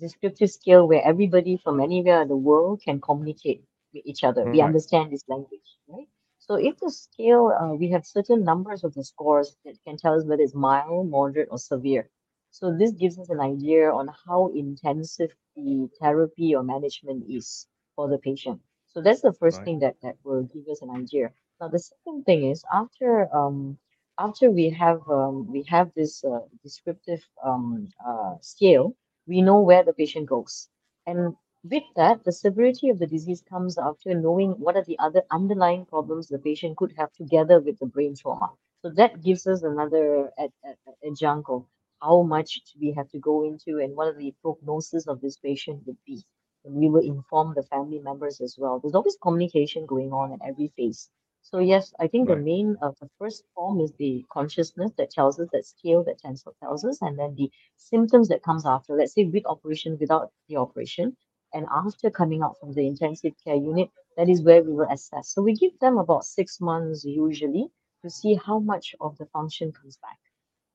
descriptive 0.00 0.50
scale 0.50 0.88
where 0.88 1.02
everybody 1.04 1.56
from 1.58 1.80
anywhere 1.80 2.22
in 2.22 2.28
the 2.28 2.36
world 2.36 2.82
can 2.84 3.00
communicate 3.00 3.64
with 3.94 4.04
each 4.06 4.24
other. 4.24 4.46
We 4.48 4.60
understand 4.62 5.12
this 5.12 5.24
language, 5.28 5.70
right? 5.88 6.08
So 6.38 6.56
if 6.56 6.78
the 6.80 6.90
scale, 6.90 7.52
uh, 7.60 7.74
we 7.74 7.90
have 7.90 8.06
certain 8.06 8.44
numbers 8.44 8.84
of 8.84 8.94
the 8.94 9.04
scores 9.04 9.56
that 9.64 9.76
can 9.86 9.96
tell 9.98 10.14
us 10.14 10.24
whether 10.24 10.42
it's 10.42 10.54
mild, 10.54 11.10
moderate, 11.10 11.48
or 11.50 11.58
severe. 11.58 12.08
So 12.52 12.76
this 12.76 12.92
gives 12.92 13.18
us 13.18 13.30
an 13.30 13.40
idea 13.40 13.90
on 13.92 14.08
how 14.26 14.48
intensive 14.54 15.32
the 15.56 15.88
therapy 16.00 16.54
or 16.54 16.62
management 16.62 17.24
is 17.28 17.66
for 17.96 18.08
the 18.08 18.18
patient. 18.18 18.60
So 18.88 19.02
that's 19.02 19.22
the 19.22 19.32
first 19.32 19.62
Right. 19.62 19.64
thing 19.64 19.80
that 19.80 19.96
that 20.02 20.16
will 20.24 20.44
give 20.44 20.68
us 20.68 20.82
an 20.82 20.90
idea. 20.90 21.32
Now 21.60 21.68
the 21.68 21.80
second 21.80 22.24
thing 22.24 22.44
is 22.50 22.64
after 22.72 23.28
um 23.34 23.78
after 24.18 24.50
we 24.50 24.70
have 24.70 25.00
um 25.08 25.50
we 25.50 25.62
have 25.64 25.92
this 25.94 26.24
uh, 26.24 26.40
descriptive 26.62 27.22
um 27.44 27.88
uh, 28.06 28.36
scale, 28.40 28.96
we 29.26 29.40
know 29.42 29.60
where 29.60 29.82
the 29.84 29.94
patient 29.94 30.26
goes. 30.28 30.68
And 31.06 31.36
with 31.64 31.84
that, 31.96 32.24
the 32.24 32.32
severity 32.32 32.88
of 32.90 32.98
the 32.98 33.06
disease 33.06 33.42
comes 33.42 33.78
after 33.78 34.14
knowing 34.14 34.52
what 34.52 34.76
are 34.76 34.84
the 34.84 34.98
other 34.98 35.22
underlying 35.30 35.86
problems 35.86 36.28
the 36.28 36.38
patient 36.38 36.76
could 36.76 36.92
have 36.96 37.12
together 37.12 37.60
with 37.60 37.78
the 37.78 37.86
brain 37.86 38.14
trauma. 38.16 38.50
So 38.82 38.90
that 38.90 39.22
gives 39.22 39.46
us 39.46 39.62
another 39.62 40.30
ad- 40.38 40.52
ad- 40.64 40.76
adjunct 41.06 41.48
of 41.50 41.66
how 42.02 42.22
much 42.22 42.60
we 42.80 42.92
have 42.92 43.08
to 43.10 43.18
go 43.18 43.44
into 43.44 43.78
and 43.78 43.96
what 43.96 44.08
are 44.08 44.18
the 44.18 44.34
prognosis 44.42 45.06
of 45.06 45.20
this 45.20 45.36
patient 45.38 45.86
would 45.86 45.98
be. 46.04 46.22
And 46.64 46.74
we 46.74 46.88
will 46.90 47.02
inform 47.04 47.54
the 47.54 47.62
family 47.62 48.00
members 48.00 48.40
as 48.40 48.56
well. 48.58 48.80
There's 48.80 48.94
always 48.94 49.16
communication 49.22 49.86
going 49.86 50.12
on 50.12 50.32
at 50.32 50.40
every 50.44 50.68
phase. 50.76 51.08
So 51.42 51.58
yes, 51.58 51.94
I 52.00 52.08
think 52.08 52.26
the 52.28 52.34
Right. 52.34 52.44
main, 52.44 52.76
uh, 52.82 52.92
the 53.00 53.08
first 53.18 53.44
form 53.54 53.80
is 53.80 53.92
the 53.92 54.24
consciousness 54.30 54.90
that 54.96 55.10
tells 55.10 55.38
us 55.38 55.48
that 55.52 55.64
scale 55.66 56.02
that 56.04 56.18
tells 56.18 56.44
tells 56.60 56.84
us, 56.84 57.00
and 57.02 57.18
then 57.18 57.34
the 57.36 57.50
symptoms 57.76 58.28
that 58.28 58.42
comes 58.42 58.66
after. 58.66 58.96
Let's 58.96 59.12
say 59.14 59.24
with 59.24 59.46
operation, 59.46 59.98
without 60.00 60.32
the 60.48 60.56
operation, 60.56 61.16
and 61.52 61.66
after 61.70 62.10
coming 62.10 62.42
out 62.42 62.58
from 62.58 62.72
the 62.72 62.86
intensive 62.88 63.34
care 63.44 63.54
unit, 63.56 63.90
that 64.16 64.28
is 64.28 64.42
where 64.42 64.62
we 64.64 64.72
will 64.72 64.90
assess. 64.90 65.28
So 65.28 65.42
we 65.42 65.54
give 65.54 65.78
them 65.78 65.98
about 65.98 66.24
six 66.24 66.60
months 66.60 67.04
usually 67.04 67.70
to 68.02 68.10
see 68.10 68.34
how 68.34 68.58
much 68.58 68.96
of 69.00 69.16
the 69.18 69.26
function 69.26 69.72
comes 69.72 69.96
back 69.98 70.18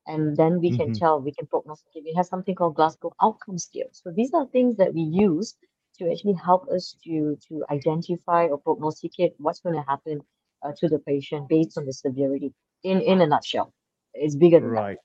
and 0.08 0.36
then 0.38 0.60
we 0.60 0.72
can 0.72 0.90
Mhm. 0.90 1.00
tell, 1.00 1.22
we 1.22 1.34
can 1.34 1.48
prognosticate. 1.48 2.04
We 2.04 2.14
have 2.14 2.26
something 2.26 2.56
called 2.56 2.76
Glasgow 2.76 3.14
Outcome 3.22 3.58
Scale. 3.58 3.90
So 3.92 4.12
these 4.12 4.34
are 4.34 4.46
things 4.48 4.78
that 4.78 4.94
we 4.94 5.02
use 5.02 5.56
to 6.00 6.12
actually 6.12 6.34
help 6.34 6.68
us 6.70 6.96
to 7.06 7.38
to 7.48 7.66
identify 7.70 8.46
or 8.48 8.58
prognosticate 8.58 9.34
what's 9.38 9.60
going 9.60 9.76
to 9.76 9.82
happen 9.82 10.22
uh, 10.64 10.72
to 10.78 10.88
the 10.88 11.00
patient 11.00 11.50
based 11.50 11.78
on 11.78 11.86
the 11.86 11.94
severity. 11.94 12.54
In 12.84 13.02
in 13.02 13.22
a 13.22 13.28
nutshell, 13.28 13.74
it's 14.14 14.36
bigger 14.36 14.60
than 14.60 14.74
that. 14.74 14.82
Right. 14.82 14.98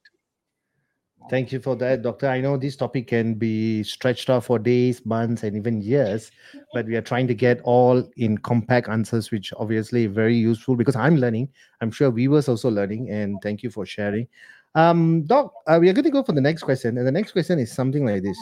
Thank 1.31 1.53
you 1.53 1.61
for 1.61 1.77
that, 1.77 2.03
Doctor. 2.03 2.29
I 2.29 2.41
know 2.41 2.57
this 2.57 2.77
topic 2.77 3.07
can 3.07 3.35
be 3.35 3.85
stretched 3.85 4.29
out 4.29 4.45
for 4.45 4.59
days, 4.59 5.07
months, 5.07 5.45
and 5.45 5.57
even 5.57 5.81
years, 5.81 6.31
but 6.75 6.85
we 6.87 6.97
are 6.97 7.01
trying 7.03 7.29
to 7.29 7.35
get 7.35 7.61
all 7.63 8.03
in 8.17 8.37
compact 8.39 8.89
answers, 8.89 9.31
which 9.31 9.53
obviously 9.57 10.07
very 10.07 10.37
useful 10.37 10.75
because 10.77 10.97
I'm 10.97 11.17
learning. 11.17 11.49
I'm 11.81 11.91
sure 11.93 12.11
viewers 12.11 12.49
also 12.49 12.71
learning, 12.71 13.11
and 13.11 13.39
thank 13.43 13.63
you 13.63 13.71
for 13.71 13.87
sharing. 13.87 14.27
Um, 14.75 15.23
Doc, 15.25 15.53
uh, 15.67 15.79
we 15.81 15.89
are 15.89 15.93
going 15.93 16.05
to 16.05 16.11
go 16.11 16.23
for 16.23 16.33
the 16.33 16.41
next 16.41 16.63
question, 16.63 16.97
and 16.97 17.07
the 17.07 17.13
next 17.13 17.33
question 17.33 17.59
is 17.59 17.71
something 17.73 18.07
like 18.07 18.23
this. 18.23 18.39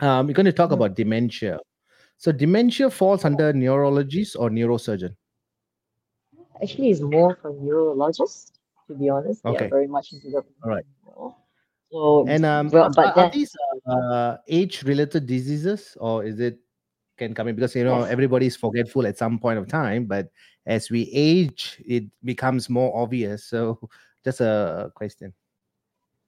Um, 0.00 0.26
we're 0.26 0.32
going 0.34 0.46
to 0.46 0.52
talk 0.52 0.70
Mhm. 0.70 0.74
about 0.74 0.96
dementia. 0.96 1.58
So, 2.16 2.32
dementia 2.32 2.90
falls 2.90 3.24
under 3.24 3.52
neurologist 3.52 4.36
or 4.36 4.50
neurosurgeon. 4.50 5.14
Actually, 6.62 6.90
it's 6.90 7.00
more 7.00 7.36
for 7.40 7.52
neurologist, 7.52 8.56
To 8.88 8.96
be 8.96 9.08
honest, 9.08 9.44
they 9.44 9.50
are 9.50 9.54
Okay, 9.54 9.68
very 9.68 9.86
much 9.86 10.12
into 10.12 10.30
the 10.30 10.42
all 10.64 10.70
right. 10.70 10.84
So 11.92 12.26
And 12.26 12.44
um, 12.44 12.70
well, 12.70 12.84
are, 12.84 12.90
but 12.90 13.16
are 13.16 13.30
these 13.30 13.54
uh, 13.86 14.36
age-related 14.48 15.26
diseases, 15.26 15.96
or 16.00 16.24
is 16.24 16.40
it 16.40 16.58
can 17.18 17.34
come 17.34 17.46
in 17.48 17.54
because 17.54 17.76
you 17.76 17.84
know 17.84 18.00
yes. 18.00 18.10
everybody's 18.10 18.56
forgetful 18.56 19.06
at 19.06 19.16
some 19.18 19.38
point 19.38 19.58
of 19.58 19.68
time 19.68 20.06
but 20.06 20.30
as 20.64 20.88
we 20.90 21.10
age 21.12 21.76
it 21.84 22.04
becomes 22.24 22.70
more 22.70 22.90
obvious 22.96 23.44
so 23.44 23.78
just 24.24 24.40
a 24.40 24.92
question 24.94 25.34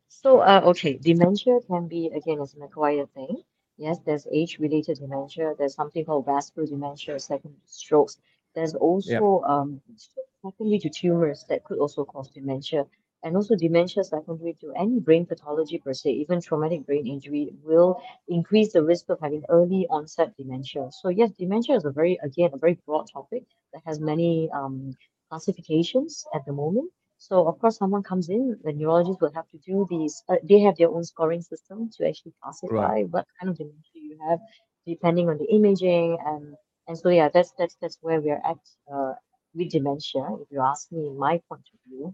So, 0.08 0.40
uh, 0.40 0.60
okay, 0.66 0.98
dementia 0.98 1.60
can 1.66 1.88
be, 1.88 2.06
again, 2.08 2.38
it's 2.40 2.54
an 2.54 2.62
acquired 2.62 3.12
thing. 3.14 3.42
Yes, 3.78 3.98
there's 4.06 4.26
age-related 4.30 4.98
dementia. 4.98 5.54
There's 5.58 5.74
something 5.74 6.04
called 6.04 6.26
vascular 6.26 6.68
dementia, 6.68 7.18
second 7.18 7.56
strokes. 7.66 8.18
There's 8.54 8.74
yeah 9.04 9.20
also 9.20 9.42
um, 9.42 9.80
stroke 9.96 10.26
secondary 10.44 10.78
to 10.80 10.90
tumors 10.90 11.44
that 11.48 11.64
could 11.64 11.78
also 11.78 12.04
cause 12.04 12.30
dementia. 12.30 12.86
And 13.24 13.36
also 13.36 13.56
dementia 13.56 14.04
secondary 14.04 14.54
to 14.60 14.72
any 14.76 15.00
brain 15.00 15.24
pathology 15.26 15.78
per 15.78 15.94
se, 15.94 16.10
even 16.10 16.40
traumatic 16.40 16.84
brain 16.86 17.06
injury 17.06 17.52
will 17.64 18.00
increase 18.28 18.72
the 18.72 18.84
risk 18.84 19.08
of 19.08 19.18
having 19.20 19.44
early 19.48 19.86
onset 19.90 20.36
dementia. 20.36 20.90
So 20.92 21.08
yes, 21.08 21.30
dementia 21.32 21.76
is 21.76 21.84
a 21.84 21.90
very, 21.90 22.18
again, 22.22 22.50
a 22.52 22.58
very 22.58 22.78
broad 22.86 23.08
topic 23.10 23.44
that 23.72 23.82
has 23.86 23.98
many 24.00 24.50
um, 24.52 24.94
classifications 25.30 26.24
at 26.34 26.44
the 26.46 26.52
moment. 26.52 26.90
So 27.28 27.46
of 27.46 27.60
course, 27.60 27.76
someone 27.78 28.02
comes 28.02 28.28
in, 28.28 28.58
the 28.64 28.72
neurologist 28.72 29.20
will 29.20 29.32
have 29.32 29.48
to 29.50 29.58
do 29.58 29.86
these. 29.88 30.24
Uh, 30.28 30.36
they 30.42 30.58
have 30.66 30.76
their 30.76 30.88
own 30.90 31.04
scoring 31.04 31.40
system 31.40 31.88
to 31.96 32.08
actually 32.08 32.34
right 32.68 32.82
classify 32.82 33.02
what 33.14 33.26
kind 33.38 33.48
of 33.50 33.56
dementia 33.56 34.00
you 34.10 34.18
have, 34.28 34.40
depending 34.86 35.28
on 35.28 35.38
the 35.38 35.46
imaging 35.58 36.18
and 36.26 36.56
and 36.88 36.98
so 36.98 37.10
yeah, 37.10 37.28
that's 37.32 37.52
that's 37.56 37.76
that's 37.80 37.96
where 38.00 38.20
we're 38.20 38.42
at 38.44 38.58
uh, 38.92 39.12
with 39.54 39.70
dementia. 39.70 40.24
If 40.42 40.48
you 40.50 40.60
ask 40.62 40.90
me, 40.90 41.10
my 41.16 41.40
point 41.48 41.66
of 41.72 41.78
view. 41.86 42.12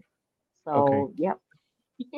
okay 0.75 1.01
So 1.01 1.11
yeah. 1.15 1.33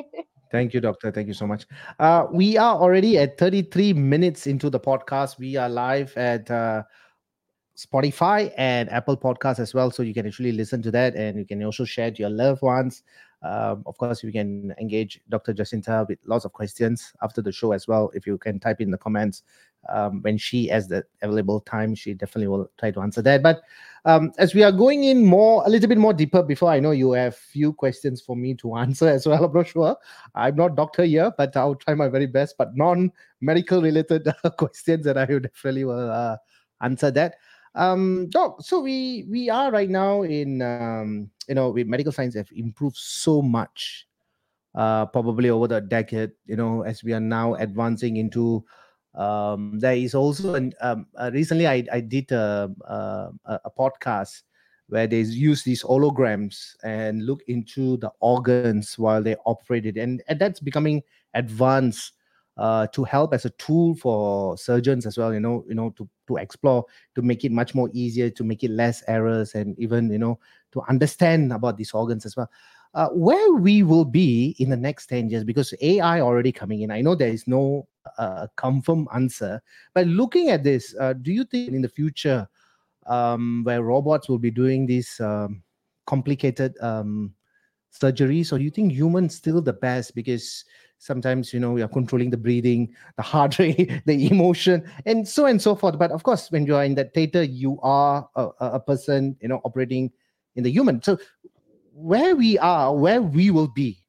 thank 0.52 0.74
you 0.74 0.80
doctor 0.80 1.10
thank 1.10 1.26
you 1.26 1.32
so 1.32 1.46
much 1.46 1.66
uh 1.98 2.26
we 2.30 2.58
are 2.58 2.76
already 2.76 3.16
at 3.16 3.38
33 3.38 3.94
minutes 3.94 4.46
into 4.46 4.68
the 4.68 4.78
podcast 4.78 5.38
we 5.38 5.56
are 5.56 5.70
live 5.70 6.14
at 6.18 6.50
uh 6.50 6.82
Spotify 7.84 8.52
and 8.56 8.90
Apple 8.90 9.16
Podcasts 9.16 9.58
as 9.58 9.74
well. 9.74 9.90
So 9.90 10.02
you 10.02 10.14
can 10.14 10.26
actually 10.26 10.52
listen 10.52 10.82
to 10.82 10.90
that 10.92 11.14
and 11.14 11.38
you 11.38 11.44
can 11.44 11.62
also 11.64 11.84
share 11.84 12.10
to 12.10 12.18
your 12.18 12.30
loved 12.30 12.62
ones. 12.62 13.02
Um, 13.42 13.82
of 13.86 13.98
course, 13.98 14.22
you 14.22 14.30
can 14.30 14.72
engage 14.78 15.20
Dr. 15.28 15.52
Jacintha 15.52 16.06
with 16.08 16.18
lots 16.26 16.44
of 16.44 16.52
questions 16.52 17.12
after 17.22 17.42
the 17.42 17.50
show 17.50 17.72
as 17.72 17.88
well. 17.88 18.10
If 18.14 18.26
you 18.26 18.38
can 18.38 18.60
type 18.60 18.80
in 18.80 18.90
the 18.90 18.98
comments 18.98 19.42
um, 19.88 20.22
when 20.22 20.38
she 20.38 20.68
has 20.68 20.86
the 20.86 21.04
available 21.22 21.60
time, 21.60 21.96
she 21.96 22.14
definitely 22.14 22.46
will 22.46 22.70
try 22.78 22.92
to 22.92 23.00
answer 23.00 23.20
that. 23.22 23.42
But 23.42 23.62
um, 24.04 24.32
as 24.38 24.54
we 24.54 24.62
are 24.62 24.70
going 24.70 25.04
in 25.04 25.24
more, 25.24 25.64
a 25.66 25.68
little 25.68 25.88
bit 25.88 25.98
more 25.98 26.12
deeper, 26.14 26.42
before 26.44 26.70
I 26.70 26.78
know 26.78 26.92
you 26.92 27.12
have 27.12 27.34
few 27.34 27.72
questions 27.72 28.20
for 28.20 28.36
me 28.36 28.54
to 28.54 28.76
answer 28.76 29.08
as 29.08 29.26
well. 29.26 29.44
I'm 29.44 29.52
not 29.52 29.66
sure. 29.66 29.96
I'm 30.36 30.54
not 30.54 30.76
doctor 30.76 31.02
here, 31.02 31.32
but 31.36 31.56
I'll 31.56 31.74
try 31.74 31.94
my 31.94 32.08
very 32.08 32.26
best. 32.26 32.54
But 32.56 32.76
non-medical 32.76 33.82
related 33.82 34.32
questions 34.56 35.04
that 35.04 35.18
I 35.18 35.26
definitely 35.26 35.84
will 35.84 36.10
uh, 36.10 36.36
answer 36.80 37.10
that 37.10 37.34
um 37.74 38.28
doc 38.30 38.60
so 38.60 38.80
we 38.80 39.24
we 39.30 39.48
are 39.48 39.70
right 39.70 39.90
now 39.90 40.22
in 40.22 40.60
um 40.62 41.30
you 41.48 41.54
know 41.54 41.70
with 41.70 41.76
medical 41.76 42.12
science 42.12 42.34
have 42.34 42.48
improved 42.54 42.96
so 42.96 43.40
much 43.40 44.06
uh 44.74 45.06
probably 45.06 45.48
over 45.50 45.66
the 45.66 45.80
decade 45.80 46.30
you 46.46 46.56
know 46.56 46.82
as 46.82 47.02
we 47.02 47.12
are 47.12 47.20
now 47.20 47.54
advancing 47.54 48.16
into 48.16 48.64
um 49.14 49.78
there 49.78 49.96
is 49.96 50.14
also 50.14 50.54
an 50.54 50.72
um 50.80 51.06
uh, 51.16 51.30
recently 51.32 51.66
i 51.66 51.84
i 51.92 52.00
did 52.00 52.30
a, 52.32 52.70
a 52.88 53.30
a 53.46 53.60
a 53.64 53.70
podcast 53.70 54.42
where 54.88 55.06
they 55.06 55.20
use 55.20 55.62
these 55.62 55.82
holograms 55.82 56.76
and 56.84 57.24
look 57.24 57.40
into 57.48 57.96
the 57.98 58.10
organs 58.20 58.98
while 58.98 59.22
they 59.22 59.34
operate 59.46 59.86
it. 59.86 59.96
And, 59.96 60.22
and 60.28 60.38
that's 60.38 60.60
becoming 60.60 61.02
advanced 61.32 62.12
uh, 62.56 62.86
to 62.88 63.04
help 63.04 63.32
as 63.32 63.44
a 63.44 63.50
tool 63.50 63.94
for 63.94 64.56
surgeons 64.58 65.06
as 65.06 65.16
well 65.16 65.32
you 65.32 65.40
know 65.40 65.64
you 65.68 65.74
know 65.74 65.90
to 65.90 66.08
to 66.26 66.36
explore 66.36 66.84
to 67.14 67.22
make 67.22 67.44
it 67.44 67.52
much 67.52 67.74
more 67.74 67.88
easier 67.92 68.28
to 68.30 68.44
make 68.44 68.62
it 68.62 68.70
less 68.70 69.02
errors 69.08 69.54
and 69.54 69.78
even 69.78 70.10
you 70.10 70.18
know 70.18 70.38
to 70.72 70.82
understand 70.88 71.52
about 71.52 71.76
these 71.76 71.92
organs 71.92 72.24
as 72.24 72.36
well. 72.36 72.50
Uh, 72.94 73.08
where 73.08 73.52
we 73.54 73.82
will 73.82 74.04
be 74.04 74.54
in 74.58 74.68
the 74.68 74.76
next 74.76 75.06
10 75.06 75.30
years 75.30 75.44
because 75.44 75.72
ai 75.80 76.20
already 76.20 76.52
coming 76.52 76.82
in 76.82 76.90
i 76.90 77.00
know 77.00 77.14
there 77.14 77.30
is 77.32 77.48
no 77.48 77.88
uh, 78.18 78.46
confirmed 78.56 79.08
answer 79.14 79.62
but 79.94 80.06
looking 80.06 80.50
at 80.50 80.62
this 80.62 80.94
uh, 81.00 81.14
do 81.14 81.32
you 81.32 81.42
think 81.42 81.72
in 81.72 81.80
the 81.80 81.88
future 81.88 82.46
um, 83.06 83.62
where 83.64 83.82
robots 83.82 84.28
will 84.28 84.38
be 84.38 84.50
doing 84.50 84.86
these 84.86 85.18
um, 85.20 85.62
complicated 86.06 86.74
um, 86.80 87.32
surgeries 87.92 88.52
or 88.52 88.58
do 88.58 88.64
you 88.64 88.70
think 88.70 88.92
humans 88.92 89.34
still 89.34 89.60
the 89.60 89.72
best? 89.72 90.14
Because 90.14 90.64
sometimes 91.02 91.52
you 91.52 91.58
know 91.58 91.72
we 91.72 91.82
are 91.82 91.88
controlling 91.88 92.30
the 92.30 92.36
breathing 92.36 92.94
the 93.16 93.22
heart 93.22 93.58
rate 93.58 93.90
the 94.06 94.30
emotion 94.30 94.88
and 95.04 95.26
so 95.26 95.46
and 95.46 95.60
so 95.60 95.74
forth. 95.74 95.98
But 95.98 96.12
of 96.12 96.22
course 96.22 96.50
when 96.50 96.66
you 96.66 96.76
are 96.76 96.84
in 96.84 96.94
that 96.94 97.12
theater 97.12 97.42
you 97.42 97.78
are 97.82 98.28
a, 98.36 98.48
a 98.60 98.80
person 98.80 99.36
you 99.40 99.48
know 99.48 99.60
operating 99.64 100.10
in 100.54 100.64
the 100.64 100.70
human. 100.70 101.02
So 101.02 101.18
where 101.92 102.36
we 102.36 102.58
are 102.58 102.94
where 102.94 103.20
we 103.20 103.50
will 103.50 103.68
be 103.68 104.02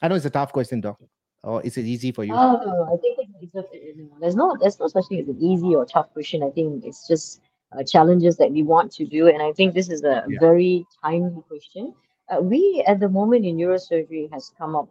i 0.00 0.08
know 0.08 0.14
it's 0.14 0.24
a 0.24 0.30
tough 0.30 0.54
question 0.54 0.80
doc 0.80 0.98
or 1.42 1.62
is 1.62 1.76
it 1.78 1.86
easy 1.86 2.12
for 2.12 2.24
you? 2.24 2.34
Oh, 2.34 2.86
I 2.92 2.96
think 3.00 3.18
it's, 3.40 3.68
there's 4.20 4.36
no 4.36 4.56
there's 4.60 4.78
no 4.78 4.88
such 4.88 5.06
thing 5.08 5.20
as 5.20 5.28
an 5.28 5.38
easy 5.40 5.74
or 5.74 5.86
tough 5.86 6.12
question. 6.12 6.42
I 6.42 6.50
think 6.50 6.84
it's 6.84 7.08
just 7.08 7.40
uh, 7.72 7.82
challenges 7.82 8.36
that 8.36 8.50
we 8.50 8.62
want 8.62 8.92
to 8.92 9.06
do, 9.06 9.28
and 9.28 9.42
I 9.42 9.52
think 9.52 9.74
this 9.74 9.88
is 9.88 10.02
a 10.02 10.24
yeah. 10.28 10.38
very 10.38 10.84
timely 11.02 11.42
question. 11.48 11.94
Uh, 12.30 12.40
we 12.40 12.82
at 12.86 13.00
the 13.00 13.08
moment 13.08 13.44
in 13.44 13.56
neurosurgery 13.56 14.30
has 14.32 14.52
come 14.56 14.76
up 14.76 14.88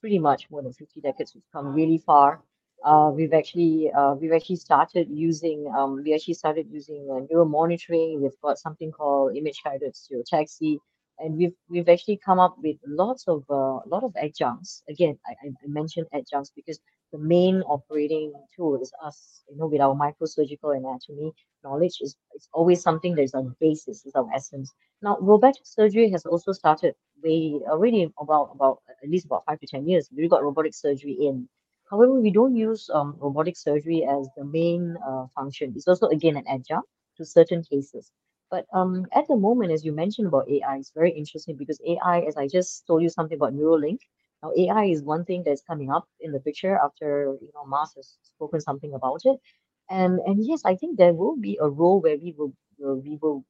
pretty 0.00 0.18
much 0.18 0.50
more 0.50 0.62
than 0.62 0.72
50 0.72 1.00
decades. 1.00 1.34
We've 1.34 1.50
come 1.52 1.72
really 1.74 1.98
far. 1.98 2.42
Uh, 2.84 3.10
we've 3.14 3.32
actually 3.32 3.90
uh, 3.92 4.14
we've 4.14 4.32
actually 4.32 4.56
started 4.56 5.08
using 5.10 5.72
um, 5.76 6.02
we 6.04 6.14
actually 6.14 6.34
started 6.34 6.66
using 6.70 7.08
uh, 7.10 7.20
neuro 7.30 7.46
monitoring. 7.46 8.20
We've 8.22 8.40
got 8.42 8.58
something 8.58 8.92
called 8.92 9.36
image 9.36 9.62
guided 9.64 9.94
stereotaxy 9.94 10.78
and 11.18 11.36
we've 11.36 11.54
we've 11.68 11.88
actually 11.88 12.18
come 12.24 12.38
up 12.38 12.56
with 12.62 12.76
lots 12.86 13.24
of 13.26 13.44
uh, 13.50 13.80
lot 13.86 14.04
of 14.04 14.12
adjuncts. 14.16 14.82
Again, 14.88 15.18
I 15.26 15.32
I 15.46 15.50
mentioned 15.66 16.06
adjuncts 16.12 16.52
because 16.54 16.78
the 17.12 17.18
main 17.18 17.62
operating 17.62 18.32
tool 18.56 18.80
is 18.80 18.92
us. 19.04 19.42
You 19.50 19.56
know, 19.56 19.66
with 19.66 19.80
our 19.80 19.94
microsurgical 19.94 20.76
anatomy 20.76 21.32
knowledge 21.64 21.98
is 22.00 22.16
it's 22.34 22.48
always 22.52 22.82
something 22.82 23.14
that 23.16 23.22
is 23.22 23.34
our 23.34 23.42
basis, 23.60 24.04
is 24.06 24.14
our 24.14 24.28
essence. 24.34 24.72
Now, 25.02 25.18
robotic 25.20 25.62
surgery 25.64 26.10
has 26.10 26.24
also 26.26 26.52
started 26.52 26.94
way 27.22 27.60
already 27.68 28.12
about 28.20 28.50
about 28.54 28.78
at 29.02 29.08
least 29.10 29.26
about 29.26 29.44
five 29.46 29.60
to 29.60 29.66
ten 29.66 29.86
years. 29.88 30.08
We 30.14 30.28
got 30.28 30.42
robotic 30.44 30.74
surgery 30.74 31.12
in. 31.20 31.48
However, 31.90 32.14
we 32.20 32.30
don't 32.30 32.54
use 32.56 32.88
um, 32.92 33.16
robotic 33.18 33.56
surgery 33.56 34.04
as 34.04 34.28
the 34.36 34.44
main 34.44 34.96
uh, 35.06 35.26
function. 35.34 35.72
It's 35.76 35.88
also 35.88 36.08
again 36.08 36.36
an 36.36 36.46
adjunct 36.48 36.88
to 37.16 37.24
certain 37.24 37.62
cases. 37.62 38.10
But 38.50 38.66
um, 38.72 39.06
at 39.12 39.26
the 39.28 39.36
moment, 39.36 39.72
as 39.72 39.84
you 39.84 39.92
mentioned 39.92 40.28
about 40.28 40.48
AI, 40.48 40.76
it's 40.78 40.92
very 40.92 41.12
interesting 41.12 41.56
because 41.56 41.80
AI, 41.86 42.20
as 42.20 42.36
I 42.36 42.46
just 42.48 42.86
told 42.86 43.02
you 43.02 43.08
something 43.08 43.36
about 43.36 43.54
Neuralink, 43.54 43.98
now 44.42 44.52
AI 44.56 44.84
is 44.86 45.02
one 45.02 45.24
thing 45.24 45.42
that's 45.44 45.62
coming 45.62 45.90
up 45.90 46.06
in 46.20 46.32
the 46.32 46.40
picture 46.40 46.76
after 46.76 47.36
you 47.40 47.50
know 47.54 47.64
Musk 47.66 47.96
has 47.96 48.16
spoken 48.22 48.60
something 48.60 48.94
about 48.94 49.20
it. 49.24 49.38
And 49.90 50.20
and 50.26 50.44
yes, 50.44 50.62
I 50.64 50.76
think 50.76 50.98
there 50.98 51.14
will 51.14 51.36
be 51.36 51.58
a 51.60 51.68
role 51.68 52.00
where 52.00 52.16
we 52.18 52.32
will 52.36 52.52
we 52.78 53.18
will 53.22 53.44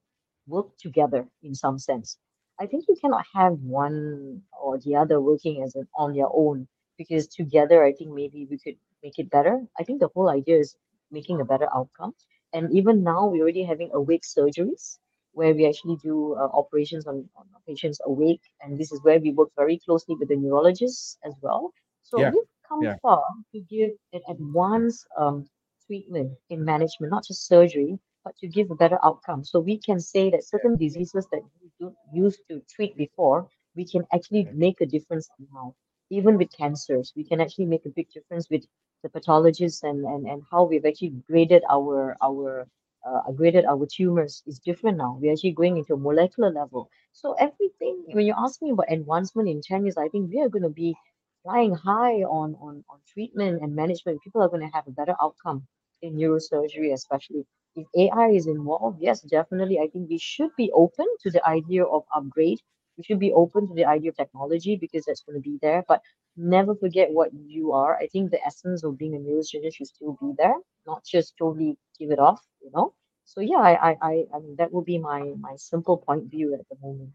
work 0.47 0.77
together 0.79 1.29
in 1.43 1.55
some 1.55 1.79
sense. 1.79 2.19
I 2.59 2.67
think 2.67 2.85
you 2.89 2.97
cannot 3.01 3.25
have 3.35 3.55
one 3.61 4.43
or 4.61 4.79
the 4.79 4.97
other 4.97 5.21
working 5.21 5.63
as 5.63 5.75
an 5.75 5.89
on 5.97 6.15
their 6.15 6.29
own 6.33 6.69
because 6.99 7.27
together 7.29 7.85
I 7.85 7.93
think 7.93 8.11
maybe 8.13 8.47
we 8.51 8.59
could 8.59 8.77
make 9.03 9.19
it 9.19 9.31
better. 9.31 9.61
I 9.79 9.85
think 9.85 10.01
the 10.01 10.09
whole 10.15 10.29
idea 10.31 10.59
is 10.59 10.77
making 11.11 11.41
a 11.41 11.45
better 11.45 11.69
outcome. 11.75 12.15
And 12.53 12.73
even 12.73 13.03
now 13.03 13.27
we're 13.29 13.43
already 13.43 13.65
having 13.65 13.91
awake 13.93 14.23
surgeries 14.25 14.99
where 15.37 15.55
we 15.55 15.67
actually 15.69 15.97
do 16.03 16.35
uh, 16.35 16.49
operations 16.63 17.07
on, 17.07 17.17
on 17.39 17.47
patients 17.69 18.01
awake. 18.07 18.43
And 18.63 18.79
this 18.79 18.93
is 18.93 19.03
where 19.05 19.21
we 19.21 19.33
work 19.33 19.51
very 19.57 19.79
closely 19.87 20.17
with 20.19 20.29
the 20.29 20.37
neurologists 20.37 21.19
as 21.25 21.35
well. 21.43 21.73
So 22.03 22.23
Yeah, 22.23 22.33
we've 22.33 22.53
come 22.69 22.87
yeah, 22.87 22.97
far 23.03 23.23
to 23.53 23.61
give 23.61 23.91
an 24.13 24.23
advanced 24.29 25.07
um, 25.19 25.47
treatment 25.87 26.33
in 26.51 26.65
management, 26.65 27.13
not 27.13 27.25
just 27.27 27.47
surgery, 27.47 27.99
but 28.25 28.37
to 28.39 28.49
give 28.49 28.71
a 28.71 28.77
better 28.77 28.99
outcome. 29.05 29.45
So 29.45 29.61
we 29.61 29.79
can 29.79 30.01
say 30.01 30.31
that 30.31 30.45
certain 30.45 30.77
diseases 30.77 31.27
that 31.33 31.43
we 31.63 31.71
don't 31.81 31.97
used 32.13 32.41
to 32.51 32.61
treat 32.75 32.97
before, 32.97 33.49
we 33.77 33.85
can 33.87 34.05
actually 34.13 34.49
make 34.53 34.81
a 34.81 34.87
difference 34.87 35.29
now. 35.53 35.75
Even 36.11 36.37
with 36.39 36.53
cancers, 36.57 37.13
we 37.17 37.25
can 37.25 37.41
actually 37.41 37.67
make 37.67 37.85
a 37.87 37.91
big 37.91 38.09
difference 38.11 38.49
with 38.51 38.65
the 39.03 39.11
pathologists 39.11 39.83
and, 39.83 40.05
and, 40.05 40.27
and 40.27 40.43
how 40.51 40.65
we've 40.65 40.87
actually 40.87 41.15
graded 41.29 41.63
our 41.71 42.17
our 42.23 42.67
uh, 43.07 43.33
graded 43.33 43.65
our 43.67 43.87
tumors 43.87 44.43
is 44.47 44.59
different 44.59 44.99
now. 44.99 45.19
We're 45.21 45.33
actually 45.33 45.53
going 45.53 45.77
into 45.79 45.95
a 45.95 45.99
molecular 45.99 46.51
level. 46.51 46.91
So 47.13 47.35
everything, 47.35 48.05
when 48.09 48.27
you 48.27 48.35
ask 48.37 48.61
me 48.63 48.71
about 48.71 48.93
advancement 48.93 49.49
in 49.49 49.63
10 49.63 49.85
years, 49.85 49.97
I 49.97 50.09
think 50.09 50.31
we 50.33 50.41
are 50.41 50.49
going 50.49 50.65
to 50.65 50.71
be 50.71 50.95
flying 51.43 51.75
high 51.75 52.23
on, 52.25 52.57
on, 52.61 52.85
on 52.91 52.99
treatment 53.13 53.63
and 53.63 53.75
management. 53.75 54.23
People 54.23 54.43
are 54.43 54.49
going 54.49 54.63
to 54.67 54.75
have 54.75 54.87
a 54.89 54.91
better 54.91 55.15
outcome 55.23 55.67
in 56.03 56.17
neurosurgery, 56.17 56.93
especially. 56.93 57.47
If 57.77 57.87
AI 57.97 58.29
is 58.31 58.47
involved, 58.47 58.99
yes, 59.01 59.21
definitely. 59.23 59.79
I 59.79 59.89
think 59.89 60.09
we 60.11 60.19
should 60.19 60.51
be 60.57 60.71
open 60.75 61.07
to 61.23 61.31
the 61.31 61.47
idea 61.47 61.85
of 61.85 62.05
upgrade. 62.15 62.59
We 62.99 63.05
should 63.05 63.21
be 63.21 63.33
open 63.33 63.69
to 63.69 63.75
the 63.75 63.85
idea 63.85 64.11
of 64.11 64.17
technology 64.17 64.77
because 64.77 65.05
that's 65.05 65.23
going 65.23 65.37
to 65.37 65.43
be 65.43 65.59
there. 65.63 65.85
But 65.87 66.01
never 66.37 66.75
forget 66.75 67.11
what 67.13 67.31
you 67.35 67.73
are. 67.73 67.97
I 67.97 68.07
think 68.09 68.31
the 68.31 68.45
essence 68.45 68.83
of 68.85 68.99
being 68.99 69.15
a 69.15 69.19
neurosurgeon 69.19 69.75
should 69.75 69.87
still 69.89 70.17
be 70.21 70.33
there, 70.39 70.55
not 70.87 71.05
just 71.05 71.35
totally 71.39 71.77
give 71.99 72.11
it 72.11 72.19
off, 72.19 72.41
you 72.67 72.73
know. 72.75 72.93
So 73.25 73.41
yeah, 73.41 73.59
I, 73.59 73.91
I, 73.91 73.97
I, 74.03 74.25
I 74.35 74.39
mean 74.39 74.57
that 74.59 74.73
would 74.73 74.85
be 74.85 74.99
my 74.99 75.33
my 75.41 75.57
simple 75.57 75.97
point 75.97 76.31
view 76.31 76.55
at 76.55 76.69
the 76.69 76.77
moment. 76.83 77.11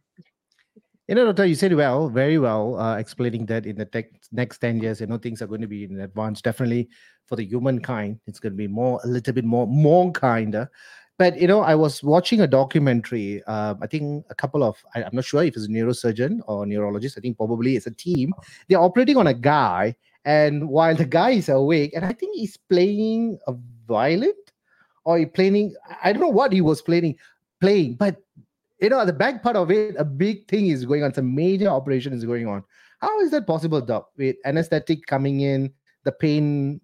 You 1.08 1.16
know, 1.16 1.26
Doctor, 1.26 1.46
you 1.46 1.56
said 1.56 1.74
well, 1.74 2.08
very 2.08 2.38
well, 2.38 2.80
uh, 2.80 2.98
explaining 2.98 3.46
that 3.48 3.66
in 3.66 3.76
the 3.76 3.86
tech, 3.86 4.06
next 4.32 4.60
10 4.60 4.80
years, 4.80 5.02
you 5.02 5.08
know, 5.08 5.18
things 5.18 5.42
are 5.42 5.48
going 5.48 5.60
to 5.60 5.68
be 5.68 5.84
in 5.84 6.00
advance. 6.00 6.42
Definitely 6.42 6.88
for 7.28 7.36
the 7.36 7.44
humankind, 7.44 8.20
it's 8.28 8.40
going 8.40 8.54
to 8.54 8.58
be 8.58 8.68
more, 8.68 9.02
a 9.04 9.08
little 9.08 9.34
bit 9.34 9.44
more, 9.44 9.68
more 9.68 10.12
kinder. 10.14 10.70
But, 11.18 11.38
you 11.38 11.48
know, 11.48 11.62
I 11.62 11.76
was 11.76 12.02
watching 12.02 12.40
a 12.40 12.48
documentary, 12.48 13.44
um, 13.44 13.80
I 13.82 13.88
think 13.88 14.24
a 14.30 14.36
couple 14.36 14.64
of, 14.64 14.82
I, 14.96 15.04
I'm 15.04 15.14
not 15.14 15.26
sure 15.26 15.44
if 15.44 15.56
it's 15.56 15.66
a 15.66 15.70
neurosurgeon 15.70 16.40
or 16.48 16.66
neurologist, 16.66 17.18
I 17.18 17.22
think 17.22 17.36
probably 17.36 17.76
it's 17.76 17.88
a 17.88 17.92
team. 17.92 18.34
They're 18.70 18.80
operating 18.80 19.18
on 19.18 19.28
a 19.28 19.34
guy, 19.34 19.96
and 20.24 20.70
while 20.70 20.96
the 20.96 21.06
guy 21.06 21.32
is 21.32 21.50
awake, 21.50 21.92
and 21.94 22.06
I 22.06 22.14
think 22.14 22.38
he's 22.38 22.58
playing 22.70 23.38
a 23.48 23.56
violin 23.86 24.34
or 25.04 25.18
he 25.18 25.26
playing, 25.26 25.76
I 26.04 26.14
don't 26.14 26.22
know 26.22 26.30
what 26.30 26.54
he 26.54 26.62
was 26.62 26.82
playing, 26.82 27.18
playing, 27.60 27.96
but 27.96 28.18
you 28.80 28.90
know, 28.90 29.00
at 29.00 29.06
the 29.06 29.14
back 29.14 29.44
part 29.44 29.56
of 29.56 29.70
it, 29.70 29.96
a 29.98 30.04
big 30.04 30.48
thing 30.48 30.68
is 30.68 30.86
going 30.86 31.04
on. 31.04 31.14
Some 31.14 31.34
major 31.36 31.68
operation 31.68 32.14
is 32.14 32.26
going 32.26 32.48
on. 32.48 32.64
How 33.00 33.20
is 33.22 33.32
that 33.32 33.46
possible, 33.46 33.80
Doc? 33.80 34.10
With 34.18 34.36
anesthetic 34.44 35.06
coming 35.06 35.42
in, 35.42 35.72
the 36.04 36.12
pain, 36.12 36.82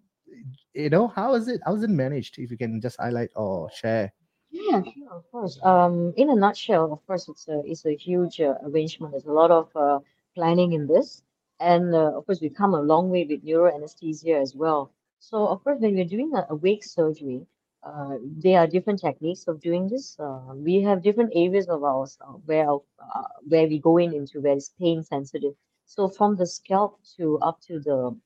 you 0.73 0.89
know, 0.89 1.07
how 1.07 1.33
is 1.33 1.47
it? 1.47 1.59
How 1.65 1.75
is 1.75 1.83
it 1.83 1.89
managed? 1.89 2.37
If 2.37 2.51
you 2.51 2.57
can 2.57 2.79
just 2.79 2.97
highlight 2.99 3.29
or 3.35 3.69
share. 3.71 4.13
Yeah, 4.51 4.81
sure, 4.81 5.11
of 5.11 5.31
course. 5.31 5.59
Um, 5.63 6.13
in 6.17 6.29
a 6.29 6.35
nutshell, 6.35 6.93
of 6.93 7.05
course, 7.07 7.27
it's 7.27 7.47
a 7.47 7.61
it's 7.65 7.85
a 7.85 7.95
huge 7.95 8.39
uh, 8.39 8.55
arrangement. 8.63 9.13
There's 9.13 9.25
a 9.25 9.31
lot 9.31 9.51
of 9.51 9.75
uh, 9.75 9.99
planning 10.35 10.73
in 10.73 10.87
this, 10.87 11.23
and 11.59 11.93
uh, 11.95 12.17
of 12.17 12.25
course, 12.25 12.41
we've 12.41 12.55
come 12.55 12.75
a 12.75 12.81
long 12.81 13.09
way 13.09 13.25
with 13.27 13.43
neuroanesthesia 13.43 14.39
as 14.39 14.55
well. 14.55 14.91
So, 15.19 15.47
of 15.47 15.63
course, 15.63 15.79
when 15.79 15.95
we're 15.95 16.05
doing 16.05 16.31
a 16.35 16.45
awake 16.49 16.83
surgery, 16.83 17.45
uh, 17.83 18.15
there 18.21 18.59
are 18.59 18.67
different 18.67 18.99
techniques 18.99 19.47
of 19.47 19.61
doing 19.61 19.87
this. 19.87 20.17
Uh, 20.19 20.53
we 20.55 20.81
have 20.81 21.01
different 21.03 21.31
areas 21.35 21.67
of 21.67 21.83
ours 21.83 22.17
uh, 22.21 22.33
where 22.45 22.69
uh, 22.69 23.27
where 23.47 23.67
we 23.67 23.79
go 23.79 23.97
in 23.97 24.13
into 24.13 24.41
where 24.41 24.55
it's 24.57 24.71
pain 24.79 25.03
sensitive. 25.03 25.53
So, 25.85 26.07
from 26.09 26.35
the 26.35 26.45
scalp 26.45 26.99
to 27.17 27.39
up 27.39 27.61
to 27.67 27.79
the 27.79 28.17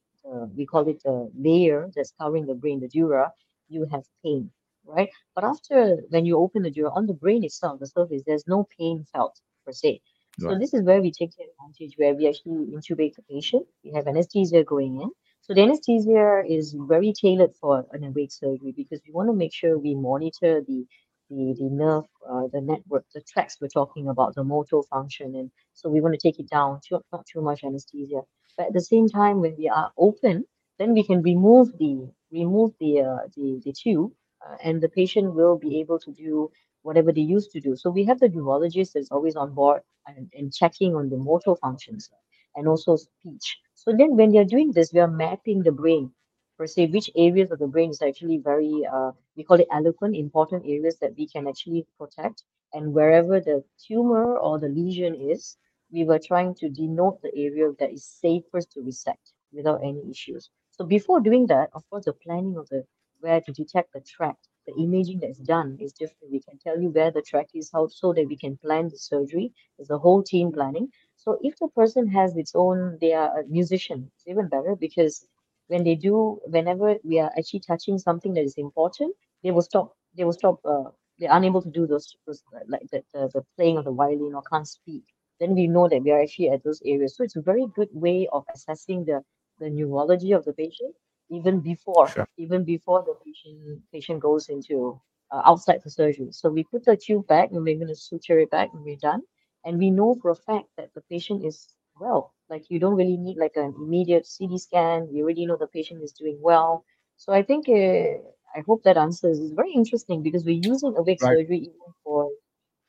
we 0.55 0.65
call 0.65 0.87
it 0.87 1.01
the 1.03 1.31
layer 1.35 1.89
that's 1.95 2.13
covering 2.19 2.45
the 2.45 2.53
brain, 2.53 2.79
the 2.79 2.87
dura, 2.87 3.33
you 3.69 3.85
have 3.91 4.03
pain 4.23 4.51
right? 4.85 5.09
But 5.35 5.43
after 5.43 5.97
when 6.09 6.25
you 6.25 6.37
open 6.37 6.63
the 6.63 6.71
dura 6.71 6.91
on 6.91 7.05
the 7.07 7.13
brain 7.13 7.43
itself, 7.43 7.79
the 7.79 7.87
surface, 7.87 8.23
there's 8.25 8.47
no 8.47 8.67
pain 8.77 9.05
felt 9.13 9.39
per 9.65 9.71
se. 9.71 10.01
So 10.37 10.55
this 10.55 10.73
is 10.73 10.83
where 10.83 11.01
we 11.01 11.11
take 11.11 11.35
the 11.37 11.43
advantage 11.43 11.93
where 11.97 12.15
we 12.15 12.27
actually 12.27 12.73
intubate 12.75 13.15
the 13.15 13.21
patient. 13.23 13.67
We 13.83 13.91
have 13.91 14.07
anesthesia 14.07 14.63
going 14.63 14.99
in. 15.01 15.11
So 15.51 15.55
the 15.55 15.63
anesthesia 15.63 16.43
is 16.47 16.73
very 16.79 17.11
tailored 17.11 17.53
for 17.57 17.85
an 17.91 18.05
awake 18.05 18.31
surgery 18.31 18.71
because 18.71 19.01
we 19.05 19.11
want 19.11 19.27
to 19.27 19.33
make 19.33 19.53
sure 19.53 19.77
we 19.77 19.95
monitor 19.95 20.61
the 20.61 20.85
the, 21.29 21.53
the 21.59 21.69
nerve, 21.69 22.05
uh, 22.29 22.47
the 22.53 22.61
network, 22.61 23.03
the 23.13 23.19
tracks 23.19 23.57
we're 23.59 23.67
talking 23.67 24.07
about, 24.07 24.33
the 24.35 24.45
motor 24.45 24.81
function, 24.83 25.35
and 25.35 25.51
so 25.73 25.89
we 25.89 25.99
want 25.99 26.13
to 26.17 26.25
take 26.25 26.39
it 26.39 26.49
down, 26.49 26.79
too, 26.87 27.01
not 27.11 27.25
too 27.25 27.41
much 27.41 27.65
anesthesia. 27.65 28.21
But 28.57 28.67
at 28.67 28.73
the 28.73 28.79
same 28.79 29.09
time, 29.09 29.41
when 29.41 29.57
we 29.57 29.67
are 29.67 29.91
open, 29.97 30.45
then 30.79 30.93
we 30.93 31.03
can 31.03 31.21
remove 31.21 31.77
the 31.77 32.09
remove 32.31 32.71
the 32.79 33.01
uh, 33.01 33.27
the 33.35 33.61
the 33.65 33.73
tube 33.73 34.13
uh, 34.47 34.55
and 34.63 34.79
the 34.79 34.87
patient 34.87 35.33
will 35.33 35.57
be 35.57 35.81
able 35.81 35.99
to 35.99 36.13
do 36.13 36.49
whatever 36.83 37.11
they 37.11 37.27
used 37.35 37.51
to 37.51 37.59
do. 37.59 37.75
So 37.75 37.89
we 37.89 38.05
have 38.05 38.21
the 38.21 38.29
neurologist 38.29 38.93
that's 38.93 39.11
always 39.11 39.35
on 39.35 39.53
board 39.53 39.81
and, 40.07 40.31
and 40.33 40.53
checking 40.53 40.95
on 40.95 41.09
the 41.09 41.17
motor 41.17 41.55
functions 41.57 42.09
and 42.55 42.67
also 42.67 42.95
speech. 42.95 43.59
So 43.75 43.91
then 43.97 44.15
when 44.15 44.31
they're 44.31 44.45
doing 44.45 44.71
this, 44.71 44.93
we 44.93 44.99
are 44.99 45.07
mapping 45.07 45.63
the 45.63 45.71
brain 45.71 46.11
per 46.57 46.67
se, 46.67 46.87
which 46.87 47.09
areas 47.15 47.51
of 47.51 47.59
the 47.59 47.67
brain 47.67 47.89
is 47.89 48.01
actually 48.01 48.37
very, 48.37 48.85
uh, 48.85 49.11
we 49.35 49.43
call 49.43 49.59
it 49.59 49.67
eloquent, 49.71 50.15
important 50.15 50.63
areas 50.65 50.97
that 50.99 51.15
we 51.17 51.27
can 51.27 51.47
actually 51.47 51.85
protect. 51.97 52.43
And 52.73 52.93
wherever 52.93 53.39
the 53.39 53.63
tumor 53.85 54.37
or 54.37 54.59
the 54.59 54.69
lesion 54.69 55.13
is, 55.15 55.57
we 55.91 56.05
were 56.05 56.19
trying 56.19 56.55
to 56.55 56.69
denote 56.69 57.21
the 57.21 57.35
area 57.35 57.71
that 57.79 57.91
is 57.91 58.05
safest 58.05 58.71
to 58.73 58.81
resect 58.81 59.33
without 59.51 59.81
any 59.83 60.09
issues. 60.09 60.49
So 60.71 60.85
before 60.85 61.19
doing 61.19 61.47
that, 61.47 61.69
of 61.73 61.83
course, 61.89 62.05
the 62.05 62.13
planning 62.13 62.57
of 62.57 62.69
the 62.69 62.85
where 63.19 63.41
to 63.41 63.51
detect 63.51 63.93
the 63.93 64.01
track. 64.01 64.37
The 64.67 64.73
imaging 64.79 65.19
that's 65.19 65.39
done 65.39 65.77
is 65.79 65.93
different. 65.93 66.31
We 66.31 66.41
can 66.41 66.57
tell 66.59 66.79
you 66.81 66.89
where 66.89 67.11
the 67.11 67.21
track 67.21 67.49
is, 67.53 67.69
how 67.71 67.87
so 67.87 68.13
that 68.13 68.27
we 68.27 68.35
can 68.37 68.57
plan 68.57 68.89
the 68.89 68.97
surgery. 68.97 69.53
There's 69.77 69.89
a 69.91 69.97
whole 69.97 70.23
team 70.23 70.51
planning. 70.51 70.89
So 71.23 71.37
if 71.41 71.55
the 71.59 71.67
person 71.69 72.07
has 72.09 72.35
its 72.37 72.53
own, 72.55 72.97
they 73.01 73.13
are 73.13 73.39
a 73.41 73.45
musician, 73.47 74.11
it's 74.15 74.27
even 74.27 74.47
better 74.49 74.75
because 74.79 75.25
when 75.67 75.83
they 75.83 75.95
do, 75.95 76.39
whenever 76.45 76.95
we 77.03 77.19
are 77.19 77.31
actually 77.37 77.61
touching 77.61 77.97
something 77.99 78.33
that 78.35 78.43
is 78.43 78.57
important, 78.57 79.15
they 79.43 79.51
will 79.51 79.61
stop. 79.71 79.95
They 80.15 80.23
will 80.25 80.33
stop. 80.41 80.59
Uh, 80.65 80.89
they're 81.19 81.31
unable 81.39 81.61
to 81.61 81.69
do 81.69 81.87
those, 81.87 82.15
those 82.27 82.43
uh, 82.55 82.59
like 82.67 82.87
the, 82.91 83.03
the 83.13 83.29
the 83.33 83.43
playing 83.57 83.77
of 83.77 83.85
the 83.85 83.91
violin 83.91 84.33
or 84.35 84.43
can't 84.51 84.67
speak. 84.67 85.03
Then 85.39 85.55
we 85.55 85.67
know 85.67 85.87
that 85.89 86.03
we 86.03 86.11
are 86.11 86.21
actually 86.21 86.49
at 86.49 86.63
those 86.63 86.81
areas. 86.85 87.15
So 87.17 87.23
it's 87.23 87.35
a 87.37 87.41
very 87.51 87.65
good 87.75 87.89
way 87.93 88.27
of 88.31 88.45
assessing 88.49 89.05
the 89.05 89.23
the 89.59 89.69
neurology 89.69 90.31
of 90.33 90.45
the 90.45 90.53
patient 90.53 90.95
even 91.29 91.59
before 91.61 92.13
Sure. 92.13 92.27
even 92.37 92.63
before 92.63 93.03
the 93.07 93.15
patient 93.25 93.81
patient 93.91 94.19
goes 94.21 94.49
into 94.49 94.99
uh, 95.31 95.41
outside 95.45 95.79
the 95.83 95.89
surgery. 95.89 96.29
So 96.31 96.49
we 96.49 96.63
put 96.63 96.85
the 96.85 96.97
tube 96.97 97.27
back 97.27 97.49
and 97.51 97.63
we're 97.63 97.75
going 97.77 97.87
to 97.95 97.95
suture 97.95 98.39
it 98.39 98.51
back 98.51 98.69
and 98.73 98.83
we're 98.83 99.03
done. 99.11 99.21
And 99.65 99.77
we 99.77 99.91
know 99.91 100.15
for 100.21 100.31
a 100.31 100.35
fact 100.35 100.67
that 100.77 100.93
the 100.93 101.01
patient 101.01 101.45
is 101.45 101.67
well. 101.99 102.33
Like 102.49 102.69
you 102.69 102.79
don't 102.79 102.95
really 102.95 103.17
need 103.17 103.37
like 103.37 103.55
an 103.55 103.73
immediate 103.77 104.27
CT 104.27 104.57
scan. 104.57 105.07
We 105.11 105.21
already 105.21 105.45
know 105.45 105.55
the 105.57 105.67
patient 105.67 106.03
is 106.03 106.11
doing 106.13 106.37
well. 106.41 106.83
So 107.17 107.31
I 107.33 107.43
think 107.43 107.69
uh, 107.69 108.19
I 108.57 108.61
hope 108.65 108.83
that 108.83 108.97
answers. 108.97 109.39
It's 109.39 109.53
very 109.53 109.71
interesting 109.73 110.21
because 110.23 110.43
we're 110.43 110.61
using 110.63 110.95
awake 110.97 111.21
Right. 111.21 111.37
surgery 111.37 111.59
even 111.59 111.93
for 112.03 112.29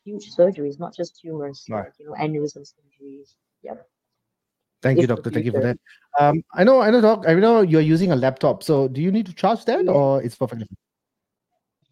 huge 0.05 0.35
surgeries, 0.35 0.79
not 0.79 0.95
just 0.95 1.21
tumors, 1.21 1.67
Right. 1.69 1.85
like 1.85 1.93
you 1.99 2.07
know, 2.07 2.13
aneurysm 2.13 2.63
surgeries. 2.73 3.35
Yep. 3.63 3.87
Thank 4.83 5.01
you, 5.01 5.05
If 5.05 5.09
doctor. 5.09 5.31
Thank 5.31 5.47
you 5.47 5.53
for 5.53 5.61
that. 5.61 5.79
Um, 6.19 6.43
I 6.55 6.65
know, 6.65 6.81
I 6.81 6.91
know, 6.91 7.01
doc. 7.01 7.25
I 7.29 7.35
know 7.35 7.61
you're 7.63 7.81
using 7.81 8.11
a 8.13 8.17
laptop. 8.17 8.63
So, 8.63 8.89
do 8.89 9.01
you 9.01 9.13
need 9.13 9.27
to 9.27 9.35
charge 9.35 9.65
that, 9.67 9.85
Yeah. 9.85 9.93
or 9.93 10.23
it's 10.23 10.35
perfectly? 10.37 10.67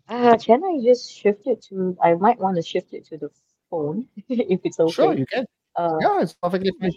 Uh, 0.08 0.36
can 0.38 0.62
I 0.64 0.80
just 0.82 1.10
shift 1.12 1.46
it 1.46 1.62
to? 1.68 1.96
I 2.02 2.14
might 2.14 2.38
want 2.38 2.56
to 2.56 2.62
shift 2.62 2.92
it 2.92 3.04
to 3.06 3.16
the 3.18 3.30
phone 3.70 4.06
if 4.28 4.60
it's 4.64 4.80
okay. 4.80 4.92
Sure, 4.92 5.14
you 5.14 5.26
can. 5.26 5.46
Uh, 5.76 5.96
Yeah, 6.00 6.22
it's 6.22 6.34
perfectly 6.34 6.72
fine. 6.80 6.92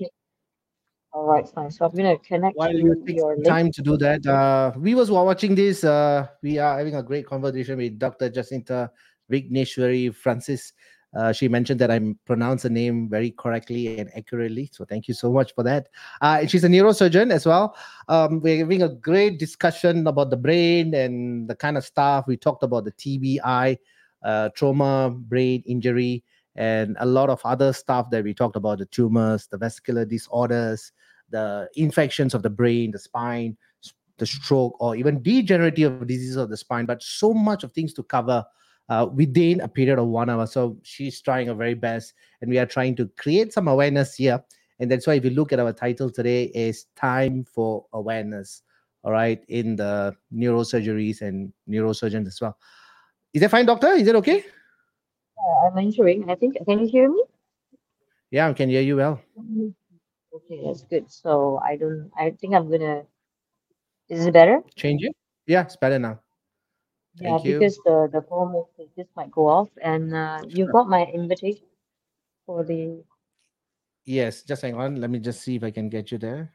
All 1.13 1.25
right, 1.25 1.47
fine. 1.47 1.69
So 1.69 1.85
I'm 1.85 1.95
gonna 1.95 2.17
connect 2.17 2.57
While 2.57 2.71
to 2.71 2.77
you 2.77 2.95
take 3.05 3.17
your 3.17 3.33
some 3.35 3.43
link. 3.43 3.47
time 3.47 3.71
to 3.71 3.81
do 3.83 3.97
that, 3.97 4.25
uh, 4.25 4.71
viewers 4.77 5.09
who 5.09 5.15
are 5.15 5.25
watching 5.25 5.53
this, 5.53 5.83
uh, 5.83 6.27
we 6.41 6.57
are 6.57 6.77
having 6.77 6.95
a 6.95 7.03
great 7.03 7.27
conversation 7.27 7.77
with 7.77 7.99
Dr. 7.99 8.31
Jacintha 8.31 8.89
Vikeneswary 9.31 10.13
Francis. 10.15 10.73
Uh, 11.15 11.31
she 11.31 11.47
mentioned 11.47 11.79
that 11.79 11.91
I 11.91 11.99
pronounced 12.25 12.63
the 12.63 12.71
name 12.71 13.07
very 13.07 13.29
correctly 13.29 13.99
and 13.99 14.09
accurately. 14.17 14.69
So 14.73 14.83
thank 14.83 15.07
you 15.07 15.13
so 15.13 15.31
much 15.31 15.53
for 15.53 15.63
that. 15.63 15.89
Uh, 16.19 16.39
and 16.41 16.49
she's 16.49 16.63
a 16.63 16.67
neurosurgeon 16.67 17.31
as 17.31 17.45
well. 17.45 17.75
Um, 18.07 18.39
we're 18.39 18.57
having 18.57 18.81
a 18.81 18.89
great 18.89 19.37
discussion 19.37 20.07
about 20.07 20.31
the 20.31 20.37
brain 20.37 20.95
and 20.95 21.47
the 21.47 21.55
kind 21.55 21.77
of 21.77 21.85
stuff. 21.85 22.25
We 22.27 22.37
talked 22.37 22.63
about 22.63 22.85
the 22.85 22.91
TBI, 22.93 23.77
uh, 24.23 24.49
trauma, 24.55 25.11
brain 25.15 25.61
injury, 25.67 26.23
and 26.55 26.95
a 26.99 27.05
lot 27.05 27.29
of 27.29 27.41
other 27.43 27.73
stuff 27.73 28.09
that 28.11 28.23
we 28.23 28.33
talked 28.33 28.55
about 28.55 28.79
the 28.79 28.85
tumors, 28.85 29.47
the 29.47 29.57
vascular 29.57 30.05
disorders, 30.05 30.91
the 31.29 31.69
infections 31.75 32.33
of 32.33 32.43
the 32.43 32.49
brain, 32.49 32.91
the 32.91 32.99
spine, 32.99 33.57
the 34.17 34.25
stroke, 34.25 34.75
or 34.79 34.95
even 34.95 35.21
degenerative 35.23 36.05
diseases 36.07 36.35
of 36.35 36.49
the 36.49 36.57
spine, 36.57 36.85
but 36.85 37.01
so 37.01 37.33
much 37.33 37.63
of 37.63 37.71
things 37.71 37.93
to 37.93 38.03
cover 38.03 38.45
uh, 38.89 39.07
within 39.13 39.61
a 39.61 39.67
period 39.67 39.97
of 39.97 40.07
one 40.07 40.29
hour. 40.29 40.45
So 40.45 40.77
she's 40.83 41.21
trying 41.21 41.47
her 41.47 41.55
very 41.55 41.73
best, 41.73 42.13
and 42.41 42.49
we 42.49 42.59
are 42.59 42.65
trying 42.65 42.95
to 42.97 43.07
create 43.17 43.53
some 43.53 43.67
awareness 43.67 44.15
here. 44.15 44.43
And 44.79 44.91
that's 44.91 45.07
why 45.07 45.13
if 45.15 45.23
you 45.23 45.31
look 45.31 45.53
at 45.53 45.59
our 45.59 45.73
title 45.73 46.11
today 46.11 46.45
is 46.53 46.85
time 46.95 47.45
for 47.45 47.85
awareness. 47.93 48.61
All 49.03 49.11
right, 49.11 49.43
in 49.49 49.75
the 49.75 50.15
neurosurgeries 50.33 51.21
and 51.21 51.51
neurosurgeons 51.69 52.27
as 52.27 52.39
well. 52.39 52.57
Is 53.33 53.41
that 53.41 53.51
fine, 53.51 53.65
doctor? 53.65 53.87
Is 53.89 54.05
that 54.05 54.15
okay? 54.15 54.45
Uh, 55.37 55.67
I'm 55.67 55.77
entering. 55.77 56.29
I 56.29 56.35
think. 56.35 56.57
Can 56.65 56.79
you 56.79 56.87
hear 56.87 57.09
me? 57.09 57.23
Yeah, 58.31 58.49
I 58.49 58.53
can 58.53 58.69
hear 58.69 58.81
you 58.81 58.97
well. 58.97 59.21
Okay, 60.33 60.61
that's 60.65 60.83
good. 60.83 61.09
So 61.11 61.59
I 61.63 61.77
don't. 61.77 62.11
I 62.17 62.31
think 62.31 62.55
I'm 62.55 62.69
gonna. 62.69 63.03
Is 64.09 64.25
it 64.25 64.33
better? 64.33 64.61
Change 64.75 65.03
it. 65.03 65.15
Yeah, 65.45 65.61
it's 65.61 65.75
better 65.75 65.99
now. 65.99 66.19
Yeah, 67.21 67.37
Thank 67.37 67.45
you. 67.45 67.53
because 67.53 67.77
the 67.85 68.09
the 68.11 68.21
phone 68.25 68.65
this 68.97 69.07
might 69.15 69.31
go 69.31 69.47
off, 69.47 69.69
and 69.81 70.15
uh, 70.15 70.41
you've 70.47 70.71
got 70.71 70.89
my 70.89 71.05
invitation 71.05 71.67
for 72.45 72.63
the. 72.63 73.03
Yes, 74.05 74.41
just 74.43 74.61
hang 74.61 74.75
on. 74.75 74.97
Let 74.99 75.09
me 75.09 75.19
just 75.19 75.41
see 75.41 75.55
if 75.55 75.63
I 75.63 75.71
can 75.71 75.89
get 75.89 76.11
you 76.11 76.17
there. 76.17 76.51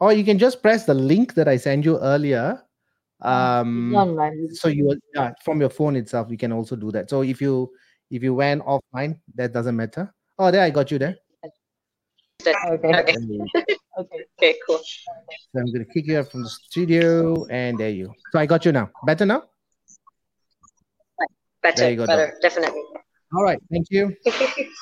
Or 0.00 0.12
you 0.12 0.24
can 0.24 0.38
just 0.38 0.62
press 0.62 0.84
the 0.84 0.94
link 0.94 1.34
that 1.34 1.48
I 1.48 1.56
sent 1.56 1.84
you 1.84 1.98
earlier. 1.98 2.62
It's 3.20 3.26
Um, 3.26 3.94
on 3.96 4.14
my. 4.16 4.30
so 4.52 4.68
you 4.68 4.96
yeah, 5.14 5.32
from 5.44 5.60
your 5.60 5.70
phone 5.70 5.96
itself, 5.96 6.30
you 6.30 6.38
can 6.38 6.52
also 6.52 6.76
do 6.76 6.90
that. 6.92 7.10
So 7.10 7.22
if 7.22 7.40
you 7.40 7.70
if 8.10 8.22
you 8.22 8.34
went 8.34 8.62
offline, 8.64 9.18
that 9.34 9.52
doesn't 9.52 9.74
matter. 9.76 10.14
Oh, 10.38 10.50
there 10.50 10.62
I 10.62 10.70
got 10.70 10.90
you 10.90 10.98
there. 10.98 11.16
Okay. 12.40 12.54
Okay. 12.70 13.12
There 13.12 13.20
you 13.20 13.38
go. 13.38 13.62
Okay. 13.98 14.24
Okay, 14.38 14.54
cool. 14.66 14.78
So 14.78 15.58
I'm 15.58 15.72
gonna 15.72 15.84
kick 15.92 16.06
you 16.06 16.18
out 16.18 16.30
from 16.30 16.42
the 16.44 16.48
studio, 16.48 17.44
and 17.50 17.76
there 17.76 17.90
you. 17.90 18.14
So 18.30 18.38
I 18.38 18.46
got 18.46 18.64
you 18.64 18.70
now. 18.70 18.90
Better 19.04 19.26
now. 19.26 19.42
Better, 21.60 21.90
you 21.90 21.96
go, 21.96 22.06
better, 22.06 22.38
definitely. 22.40 22.80
All 23.34 23.42
right, 23.42 23.58
thank 23.70 23.86
you. 23.90 24.14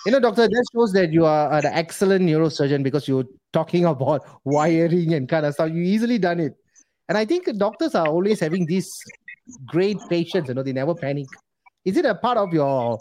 You 0.06 0.12
know, 0.12 0.20
doctor, 0.20 0.46
that 0.46 0.64
shows 0.72 0.92
that 0.92 1.10
you 1.12 1.24
are 1.24 1.50
an 1.52 1.64
excellent 1.66 2.26
neurosurgeon 2.26 2.84
because 2.84 3.08
you're 3.08 3.24
talking 3.52 3.86
about 3.86 4.22
wiring 4.44 5.14
and 5.14 5.28
kind 5.28 5.46
of 5.46 5.54
stuff. 5.54 5.70
You 5.72 5.82
easily 5.82 6.18
done 6.18 6.38
it, 6.38 6.54
and 7.08 7.16
I 7.16 7.24
think 7.24 7.46
doctors 7.56 7.94
are 7.94 8.08
always 8.08 8.40
having 8.40 8.66
these 8.66 8.92
great 9.66 9.98
patients. 10.08 10.48
You 10.48 10.54
know, 10.54 10.62
they 10.62 10.72
never 10.72 10.94
panic. 10.94 11.26
Is 11.84 11.96
it 11.96 12.04
a 12.04 12.14
part 12.14 12.38
of 12.38 12.52
your 12.52 12.98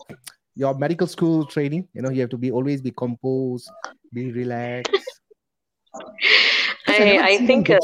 your 0.55 0.75
medical 0.75 1.07
school 1.07 1.45
training? 1.45 1.87
You 1.93 2.01
know, 2.01 2.09
you 2.09 2.21
have 2.21 2.29
to 2.31 2.37
be 2.37 2.51
always 2.51 2.81
be 2.81 2.91
composed, 2.91 3.69
be 4.13 4.31
relaxed. 4.31 4.91
I, 6.87 6.99
never 6.99 7.23
I 7.23 7.37
think 7.45 7.69
uh. 7.69 7.79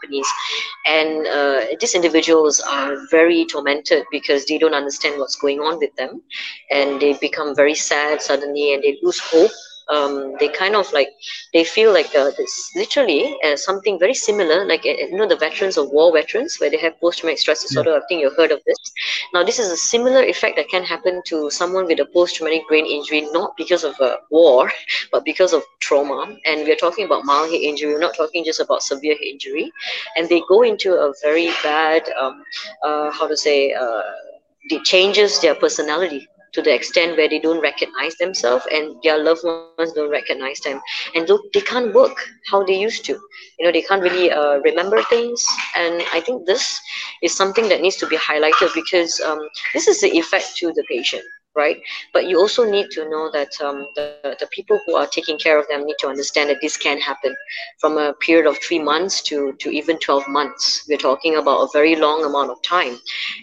and 0.59 0.99
uh, 0.99 1.31
these 1.57 1.71
individuals 1.71 2.41
are 2.45 2.77
very 2.97 3.31
tormented 3.37 4.03
because 4.11 4.45
they 4.45 4.57
don't 4.57 4.73
understand 4.73 5.17
what's 5.19 5.35
going 5.35 5.59
on 5.59 5.77
with 5.79 5.95
them, 5.95 6.21
and 6.69 7.01
they 7.01 7.13
become 7.21 7.55
very 7.55 7.75
sad 7.75 8.21
suddenly, 8.21 8.73
and 8.73 8.83
they 8.83 8.97
lose 9.01 9.19
hope. 9.19 9.51
Um, 9.89 10.35
they 10.39 10.47
kind 10.47 10.75
of 10.75 10.91
like 10.93 11.09
they 11.53 11.63
feel 11.63 11.91
like 11.93 12.13
uh, 12.15 12.31
this 12.37 12.71
literally 12.75 13.35
uh, 13.43 13.55
something 13.55 13.99
very 13.99 14.13
similar 14.13 14.65
like 14.65 14.85
uh, 14.85 14.95
you 15.11 15.17
know 15.17 15.27
the 15.27 15.35
veterans 15.35 15.77
of 15.77 15.89
war 15.89 16.11
veterans 16.13 16.57
where 16.59 16.69
they 16.69 16.77
have 16.77 16.99
post-traumatic 16.99 17.39
stress 17.39 17.61
disorder 17.61 17.95
i 17.95 18.01
think 18.07 18.21
you've 18.21 18.35
heard 18.35 18.51
of 18.51 18.61
this. 18.65 18.77
Now 19.33 19.43
this 19.43 19.59
is 19.59 19.69
a 19.69 19.77
similar 19.77 20.23
effect 20.23 20.55
that 20.57 20.69
can 20.69 20.83
happen 20.83 21.21
to 21.27 21.49
someone 21.49 21.85
with 21.85 21.99
a 21.99 22.05
post-traumatic 22.05 22.67
brain 22.67 22.85
injury 22.85 23.27
not 23.31 23.55
because 23.57 23.83
of 23.83 23.99
a 23.99 24.17
war 24.29 24.71
but 25.11 25.25
because 25.25 25.53
of 25.53 25.63
trauma. 25.79 26.35
And 26.45 26.61
we're 26.65 26.75
talking 26.75 27.05
about 27.05 27.25
mild 27.25 27.51
head 27.51 27.61
injury 27.61 27.93
we're 27.93 27.99
not 27.99 28.15
talking 28.15 28.43
just 28.43 28.59
about 28.59 28.83
severe 28.83 29.13
head 29.15 29.23
injury. 29.23 29.71
And 30.15 30.29
they 30.29 30.41
go 30.47 30.61
into 30.63 30.93
a 30.93 31.13
very 31.21 31.49
bad 31.63 32.03
um, 32.19 32.43
uh, 32.83 33.11
how 33.11 33.27
to 33.27 33.37
say 33.37 33.73
uh, 33.73 34.01
it 34.69 34.83
changes 34.83 35.39
their 35.41 35.55
personality 35.55 36.27
to 36.53 36.61
the 36.61 36.73
extent 36.73 37.17
where 37.17 37.29
they 37.29 37.39
don't 37.39 37.61
recognize 37.61 38.15
themselves 38.17 38.65
and 38.71 38.95
their 39.03 39.17
loved 39.23 39.43
ones 39.43 39.67
don't 39.67 39.83
recognize 39.83 40.31
them. 40.33 40.51
And 40.89 40.99
look 41.01 41.19
they 41.27 41.33
can't 41.33 41.67
work 41.67 41.95
how 42.27 42.41
they 42.43 42.57
used 42.59 42.85
to. 42.85 42.97
You 43.41 43.51
know 43.55 43.61
they 43.61 43.69
can't 43.69 43.91
really 43.91 44.23
uh, 44.23 44.57
remember 44.59 45.01
things. 45.03 45.45
And 45.75 46.01
i 46.13 46.19
think 46.19 46.45
this 46.45 46.79
is 47.21 47.35
something 47.35 47.67
that 47.69 47.81
needs 47.81 47.97
to 47.97 48.07
be 48.07 48.17
highlighted 48.17 48.73
because 48.73 49.19
um, 49.21 49.39
this 49.73 49.87
is 49.87 50.01
the 50.01 50.09
effect 50.17 50.55
to 50.57 50.71
the 50.73 50.83
patient 50.89 51.23
right? 51.55 51.81
But 52.13 52.27
you 52.27 52.39
also 52.39 52.69
need 52.69 52.91
to 52.91 53.09
know 53.09 53.29
that 53.31 53.49
um, 53.61 53.87
the, 53.95 54.37
the 54.39 54.47
people 54.51 54.79
who 54.85 54.95
are 54.95 55.07
taking 55.07 55.37
care 55.37 55.59
of 55.59 55.67
them 55.67 55.85
need 55.85 55.97
to 55.99 56.07
understand 56.07 56.49
that 56.49 56.61
this 56.61 56.77
can 56.77 56.99
happen 56.99 57.35
from 57.79 57.97
a 57.97 58.13
period 58.13 58.45
of 58.45 58.57
three 58.59 58.79
months 58.79 59.21
to, 59.23 59.53
to 59.59 59.69
even 59.69 59.99
12 59.99 60.27
months. 60.27 60.85
We're 60.87 60.97
talking 60.97 61.35
about 61.35 61.61
a 61.61 61.69
very 61.73 61.95
long 61.95 62.23
amount 62.23 62.51
of 62.51 62.61
time. 62.61 62.97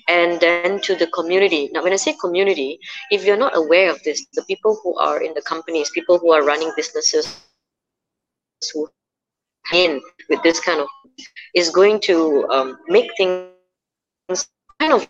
And 0.08 0.40
then 0.40 0.80
to 0.82 0.94
the 0.94 1.06
community. 1.08 1.68
Now, 1.72 1.82
when 1.82 1.92
I 1.92 1.96
say 1.96 2.16
community, 2.20 2.78
if 3.10 3.24
you're 3.24 3.36
not 3.36 3.56
aware 3.56 3.90
of 3.90 4.02
this, 4.04 4.26
the 4.32 4.42
people 4.44 4.80
who 4.82 4.96
are 4.98 5.22
in 5.22 5.34
the 5.34 5.42
companies, 5.42 5.90
people 5.90 6.18
who 6.18 6.32
are 6.32 6.44
running 6.44 6.72
businesses, 6.76 7.40
who 8.72 8.88
in 9.72 10.00
with 10.30 10.42
this 10.42 10.60
kind 10.60 10.80
of 10.80 10.88
is 11.54 11.68
going 11.68 12.00
to 12.00 12.46
um, 12.48 12.78
make 12.88 13.10
things 13.18 14.48
kind 14.80 14.94
of 14.94 15.08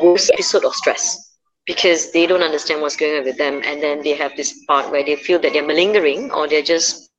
worse 0.00 0.30
episode 0.30 0.64
of 0.64 0.74
stress 0.74 1.25
because 1.66 2.12
they 2.12 2.26
don't 2.26 2.42
understand 2.42 2.80
what's 2.80 2.96
going 2.96 3.18
on 3.18 3.24
with 3.24 3.36
them 3.36 3.60
and 3.64 3.82
then 3.82 4.02
they 4.02 4.14
have 4.14 4.36
this 4.36 4.64
part 4.66 4.90
where 4.90 5.04
they 5.04 5.16
feel 5.16 5.38
that 5.40 5.52
they're 5.52 5.66
malingering 5.66 6.30
or 6.30 6.48
they're 6.48 6.62
just 6.62 7.10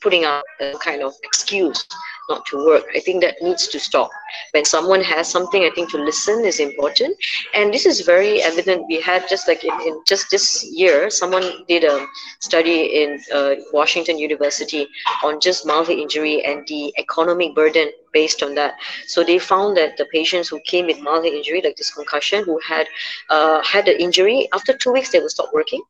putting 0.00 0.24
out 0.24 0.44
a 0.60 0.72
kind 0.82 1.02
of 1.02 1.14
excuse 1.22 1.86
not 2.28 2.44
to 2.46 2.64
work. 2.64 2.84
I 2.94 3.00
think 3.00 3.22
that 3.22 3.36
needs 3.40 3.68
to 3.68 3.78
stop. 3.78 4.10
When 4.52 4.64
someone 4.64 5.02
has 5.02 5.28
something, 5.28 5.64
I 5.64 5.70
think 5.74 5.90
to 5.90 5.98
listen 5.98 6.44
is 6.44 6.60
important. 6.60 7.16
And 7.54 7.72
this 7.72 7.86
is 7.86 8.00
very 8.00 8.42
evident. 8.42 8.86
We 8.88 9.00
had 9.00 9.28
just 9.28 9.48
like 9.48 9.64
in, 9.64 9.72
in 9.82 10.02
just 10.06 10.30
this 10.30 10.64
year, 10.64 11.10
someone 11.10 11.64
did 11.68 11.84
a 11.84 12.06
study 12.40 13.02
in 13.02 13.20
uh, 13.32 13.54
Washington 13.72 14.18
University 14.18 14.86
on 15.22 15.40
just 15.40 15.66
mild 15.66 15.88
injury 15.88 16.44
and 16.44 16.66
the 16.66 16.92
economic 16.98 17.54
burden 17.54 17.90
based 18.12 18.42
on 18.42 18.54
that. 18.54 18.74
So 19.06 19.22
they 19.22 19.38
found 19.38 19.76
that 19.76 19.96
the 19.96 20.06
patients 20.06 20.48
who 20.48 20.60
came 20.60 20.86
with 20.86 21.00
mild 21.00 21.24
injury, 21.24 21.60
like 21.62 21.76
this 21.76 21.92
concussion, 21.92 22.44
who 22.44 22.58
had 22.66 22.86
uh, 23.30 23.62
had 23.62 23.86
the 23.86 24.00
injury, 24.00 24.48
after 24.52 24.76
two 24.76 24.92
weeks 24.92 25.10
they 25.10 25.20
will 25.20 25.28
stop 25.28 25.50
working 25.52 25.82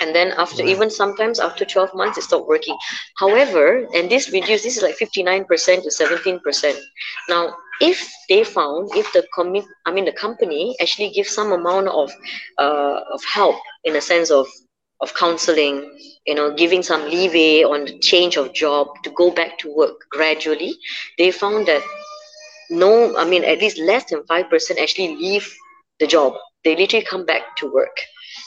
and 0.00 0.14
then 0.14 0.32
after 0.36 0.62
right. 0.62 0.70
even 0.70 0.90
sometimes 0.90 1.38
after 1.40 1.64
12 1.64 1.94
months 1.94 2.18
it 2.18 2.22
stopped 2.22 2.46
working. 2.48 2.76
However 3.18 3.86
and 3.94 4.10
this 4.10 4.30
reduced 4.30 4.64
this 4.64 4.76
is 4.76 4.82
like 4.82 4.96
59% 4.96 5.46
to 5.82 5.90
17% 5.90 6.76
now 7.28 7.54
if 7.80 8.10
they 8.28 8.42
found 8.44 8.90
if 8.96 9.12
the 9.12 9.24
commi- 9.36 9.66
i 9.86 9.92
mean 9.92 10.04
the 10.04 10.12
company 10.12 10.74
actually 10.80 11.10
gives 11.10 11.30
some 11.30 11.52
amount 11.52 11.88
of 11.88 12.10
uh, 12.58 13.00
of 13.12 13.22
help 13.24 13.56
in 13.84 13.96
a 13.96 14.00
sense 14.00 14.30
of 14.30 14.46
of 15.00 15.14
counseling 15.14 15.88
you 16.26 16.34
know 16.34 16.52
giving 16.54 16.82
some 16.82 17.04
leeway 17.08 17.62
on 17.62 17.84
the 17.84 17.98
change 18.00 18.36
of 18.36 18.52
job 18.52 18.88
to 19.04 19.10
go 19.10 19.30
back 19.30 19.56
to 19.58 19.72
work 19.74 19.96
gradually 20.10 20.74
they 21.18 21.30
found 21.30 21.66
that 21.66 21.82
no 22.70 23.16
i 23.16 23.24
mean 23.24 23.44
at 23.44 23.60
least 23.60 23.78
less 23.78 24.04
than 24.10 24.22
5% 24.24 24.78
actually 24.78 25.14
leave 25.16 25.48
the 25.98 26.06
job. 26.06 26.34
They 26.64 26.76
literally 26.76 27.04
come 27.04 27.24
back 27.24 27.56
to 27.56 27.72
work 27.72 27.96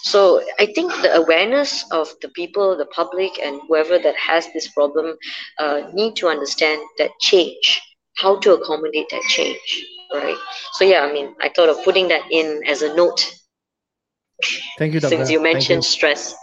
so 0.04 0.42
I 0.60 0.66
think 0.66 0.92
the 1.02 1.16
awareness 1.16 1.86
of 1.92 2.10
the 2.22 2.30
people, 2.30 2.76
the 2.78 2.88
public, 2.88 3.32
and 3.42 3.62
whoever 3.68 4.00
that 4.00 4.16
has 4.16 4.48
this 4.54 4.68
problem 4.70 5.16
uh, 5.60 5.90
need 5.94 6.16
to 6.18 6.28
understand 6.28 6.82
that 6.98 7.12
change, 7.20 7.82
how 8.18 8.40
to 8.40 8.54
accommodate 8.54 9.08
that 9.12 9.22
change, 9.24 9.86
right? 10.14 10.38
So 10.74 10.86
yeah, 10.86 11.02
I 11.02 11.14
mean, 11.14 11.36
I 11.42 11.50
thought 11.50 11.70
of 11.70 11.84
putting 11.84 12.08
that 12.08 12.24
in 12.32 12.64
as 12.68 12.82
a 12.82 12.94
note. 12.96 13.34
Thank 14.78 14.94
you, 14.94 15.00
Doctor. 15.00 15.18
Since 15.18 15.30
you 15.30 15.42
mentioned 15.42 15.84
you. 15.84 15.90
stress. 15.90 16.36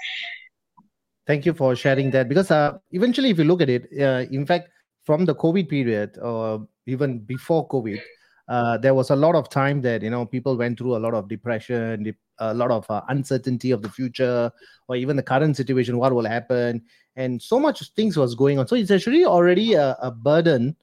Thank 1.27 1.45
you 1.45 1.53
for 1.53 1.75
sharing 1.77 2.11
that 2.13 2.29
because 2.29 2.51
uh, 2.51 2.79
eventually, 2.93 3.31
if 3.31 3.39
you 3.39 3.45
look 3.45 3.61
at 3.61 3.69
it, 3.69 3.89
uh, 4.01 4.25
in 4.31 4.47
fact, 4.47 4.71
from 5.05 5.25
the 5.25 5.35
COVID 5.35 5.69
period 5.69 6.17
or 6.23 6.67
even 6.87 7.19
before 7.19 7.69
COVID, 7.69 8.01
uh, 8.49 8.79
there 8.79 8.95
was 8.95 9.11
a 9.11 9.17
lot 9.17 9.35
of 9.35 9.49
time 9.49 9.83
that 9.83 10.03
you 10.03 10.11
know 10.11 10.25
people 10.25 10.57
went 10.57 10.79
through 10.79 10.97
a 10.97 10.99
lot 10.99 11.15
of 11.15 11.29
depression, 11.29 12.15
a 12.39 12.55
lot 12.55 12.71
of 12.71 12.91
uh, 12.91 13.03
uncertainty 13.09 13.71
of 13.71 13.83
the 13.83 13.91
future, 13.91 14.51
or 14.89 14.97
even 14.97 15.17
the 15.17 15.23
current 15.23 15.57
situation, 15.57 15.99
what 15.99 16.15
will 16.15 16.25
happen, 16.25 16.83
and 17.17 17.41
so 17.43 17.61
much 17.61 17.87
things 17.93 18.17
was 18.17 18.35
going 18.35 18.59
on. 18.59 18.67
So 18.67 18.77
it's 18.77 18.91
actually 18.91 19.25
already 19.25 19.75
a, 19.75 19.97
a 20.01 20.11
burden 20.11 20.77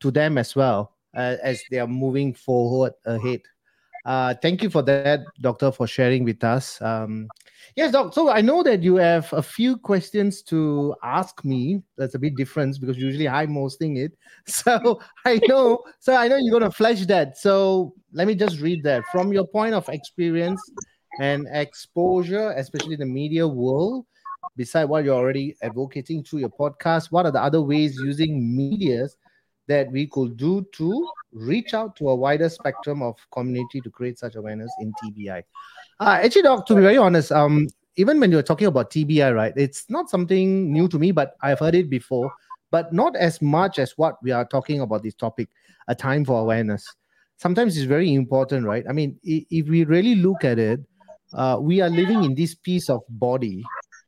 to 0.00 0.10
them 0.10 0.38
as 0.38 0.54
well 0.54 0.94
uh, 1.14 1.36
as 1.42 1.62
they 1.70 1.78
are 1.78 1.86
moving 1.88 2.34
forward 2.34 2.92
ahead. 3.04 3.40
Uh, 4.04 4.34
thank 4.40 4.62
you 4.62 4.70
for 4.70 4.82
that, 4.82 5.20
Doctor, 5.40 5.72
for 5.72 5.86
sharing 5.86 6.24
with 6.24 6.42
us. 6.44 6.80
Um, 6.80 7.28
yes, 7.76 7.92
Doc. 7.92 8.14
So 8.14 8.30
I 8.30 8.40
know 8.40 8.62
that 8.62 8.82
you 8.82 8.96
have 8.96 9.32
a 9.32 9.42
few 9.42 9.76
questions 9.76 10.42
to 10.44 10.94
ask 11.02 11.44
me. 11.44 11.82
That's 11.96 12.14
a 12.14 12.18
bit 12.18 12.36
different 12.36 12.80
because 12.80 12.98
usually 12.98 13.28
I'm 13.28 13.54
hosting 13.54 13.96
it. 13.96 14.12
So 14.46 15.00
I 15.24 15.40
know. 15.46 15.82
So 16.00 16.14
I 16.14 16.28
know 16.28 16.36
you're 16.36 16.60
to 16.60 16.70
flesh 16.70 17.06
that. 17.06 17.36
So 17.36 17.94
let 18.12 18.26
me 18.26 18.34
just 18.34 18.60
read 18.60 18.82
that 18.84 19.04
from 19.12 19.32
your 19.32 19.46
point 19.46 19.74
of 19.74 19.88
experience 19.88 20.60
and 21.20 21.46
exposure, 21.50 22.52
especially 22.56 22.96
the 22.96 23.06
media 23.06 23.46
world. 23.46 24.06
Beside 24.56 24.84
what 24.84 25.04
you're 25.04 25.14
already 25.14 25.56
advocating 25.62 26.24
through 26.24 26.40
your 26.40 26.50
podcast, 26.50 27.12
what 27.12 27.26
are 27.26 27.32
the 27.32 27.40
other 27.40 27.62
ways 27.62 27.96
using 28.02 28.56
medias 28.56 29.16
that 29.68 29.90
we 29.92 30.06
could 30.06 30.36
do 30.36 30.66
to 30.72 31.08
reach 31.32 31.74
out 31.74 31.94
to 31.96 32.08
a 32.08 32.14
wider 32.14 32.48
spectrum 32.48 33.02
of 33.02 33.14
community 33.30 33.80
to 33.82 33.90
create 33.90 34.18
such 34.18 34.34
awareness 34.34 34.72
in 34.80 34.92
TBI. 35.04 35.42
Uh, 36.00 36.18
actually, 36.22 36.42
Doc, 36.42 36.66
to 36.66 36.74
be 36.74 36.82
very 36.82 36.96
honest, 36.96 37.32
um, 37.32 37.68
even 37.96 38.20
when 38.20 38.30
you're 38.30 38.42
talking 38.42 38.68
about 38.68 38.90
TBI, 38.90 39.32
right, 39.32 39.52
it's 39.56 39.90
not 39.90 40.08
something 40.08 40.72
new 40.72 40.86
to 40.88 40.98
me, 40.98 41.10
but 41.10 41.34
I've 41.42 41.58
heard 41.58 41.74
it 41.74 41.90
before, 41.90 42.32
but 42.70 42.92
not 42.92 43.16
as 43.16 43.42
much 43.42 43.78
as 43.78 43.92
what 43.98 44.22
we 44.22 44.30
are 44.30 44.44
talking 44.44 44.80
about 44.80 45.02
this 45.02 45.14
topic, 45.14 45.48
a 45.88 45.94
time 45.94 46.24
for 46.24 46.40
awareness. 46.40 46.86
Sometimes 47.36 47.76
it's 47.76 47.86
very 47.86 48.14
important, 48.14 48.64
right? 48.66 48.84
I 48.88 48.92
mean, 48.92 49.18
if 49.24 49.68
we 49.68 49.84
really 49.84 50.14
look 50.16 50.44
at 50.44 50.58
it, 50.58 50.80
uh, 51.34 51.58
we 51.60 51.80
are 51.80 51.90
living 51.90 52.22
in 52.24 52.34
this 52.34 52.54
piece 52.54 52.88
of 52.88 53.02
body 53.08 53.64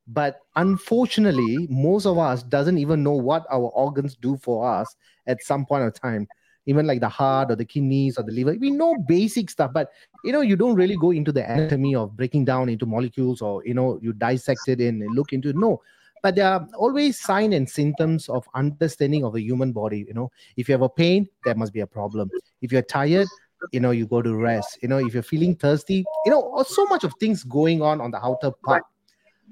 but 0.06 0.40
unfortunately 0.56 1.66
most 1.70 2.04
of 2.04 2.18
us 2.18 2.42
doesn't 2.42 2.78
even 2.78 3.02
know 3.02 3.12
what 3.12 3.46
our 3.50 3.68
organs 3.70 4.16
do 4.16 4.36
for 4.38 4.68
us 4.68 4.96
at 5.26 5.42
some 5.42 5.64
point 5.64 5.84
of 5.84 5.94
time 5.94 6.26
even 6.66 6.86
like 6.86 7.00
the 7.00 7.08
heart 7.08 7.50
or 7.50 7.56
the 7.56 7.64
kidneys 7.64 8.18
or 8.18 8.22
the 8.22 8.32
liver. 8.32 8.54
We 8.58 8.70
know 8.70 8.96
basic 9.08 9.50
stuff 9.50 9.72
but 9.72 9.90
you 10.24 10.32
know 10.32 10.40
you 10.40 10.56
don't 10.56 10.74
really 10.74 10.96
go 10.96 11.10
into 11.10 11.32
the 11.32 11.50
anatomy 11.50 11.94
of 11.94 12.16
breaking 12.16 12.44
down 12.44 12.68
into 12.68 12.86
molecules 12.86 13.40
or 13.40 13.64
you 13.64 13.74
know 13.74 13.98
you 14.02 14.12
dissect 14.12 14.68
it 14.68 14.80
and 14.80 15.02
look 15.14 15.32
into 15.32 15.48
it. 15.48 15.56
No 15.56 15.80
but 16.22 16.34
there 16.34 16.46
are 16.46 16.68
always 16.76 17.18
signs 17.18 17.54
and 17.54 17.68
symptoms 17.68 18.28
of 18.28 18.46
understanding 18.54 19.24
of 19.24 19.32
the 19.32 19.40
human 19.40 19.72
body 19.72 20.04
you 20.06 20.14
know. 20.14 20.30
If 20.56 20.68
you 20.68 20.72
have 20.74 20.82
a 20.82 20.88
pain 20.88 21.28
there 21.44 21.54
must 21.54 21.72
be 21.72 21.80
a 21.80 21.86
problem. 21.86 22.30
If 22.60 22.72
you're 22.72 22.82
tired 22.82 23.28
you 23.72 23.80
know 23.80 23.90
you 23.90 24.06
go 24.06 24.22
to 24.22 24.34
rest. 24.34 24.78
You 24.82 24.88
know 24.88 24.98
if 24.98 25.14
you're 25.14 25.22
feeling 25.22 25.54
thirsty 25.54 26.04
you 26.24 26.30
know 26.30 26.64
so 26.66 26.84
much 26.86 27.04
of 27.04 27.14
things 27.20 27.42
going 27.44 27.82
on 27.82 28.00
on 28.00 28.10
the 28.10 28.24
outer 28.24 28.50
part. 28.64 28.84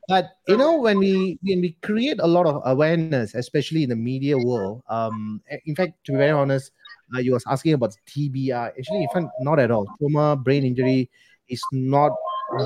But 0.09 0.31
you 0.47 0.57
know 0.57 0.79
when 0.79 0.99
we 0.99 1.39
when 1.43 1.61
we 1.61 1.77
create 1.83 2.19
a 2.21 2.27
lot 2.27 2.47
of 2.47 2.63
awareness 2.65 3.35
especially 3.35 3.83
in 3.83 3.91
the 3.91 3.97
media 3.97 4.39
world 4.39 4.83
um 4.89 5.43
in 5.67 5.75
fact 5.75 5.93
to 6.05 6.13
be 6.13 6.19
very 6.19 6.31
honest 6.31 6.73
uh, 7.15 7.21
you 7.21 7.33
was 7.33 7.45
asking 7.47 7.75
about 7.75 7.95
tbi 8.07 8.51
actually 8.51 9.05
if 9.05 9.11
I'm 9.15 9.31
not 9.41 9.59
at 9.59 9.71
all. 9.71 9.87
Trauma 9.99 10.37
brain 10.37 10.65
injury 10.65 11.11
is 11.49 11.63
not 11.73 12.13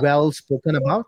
well 0.01 0.33
spoken 0.33 0.77
about. 0.77 1.07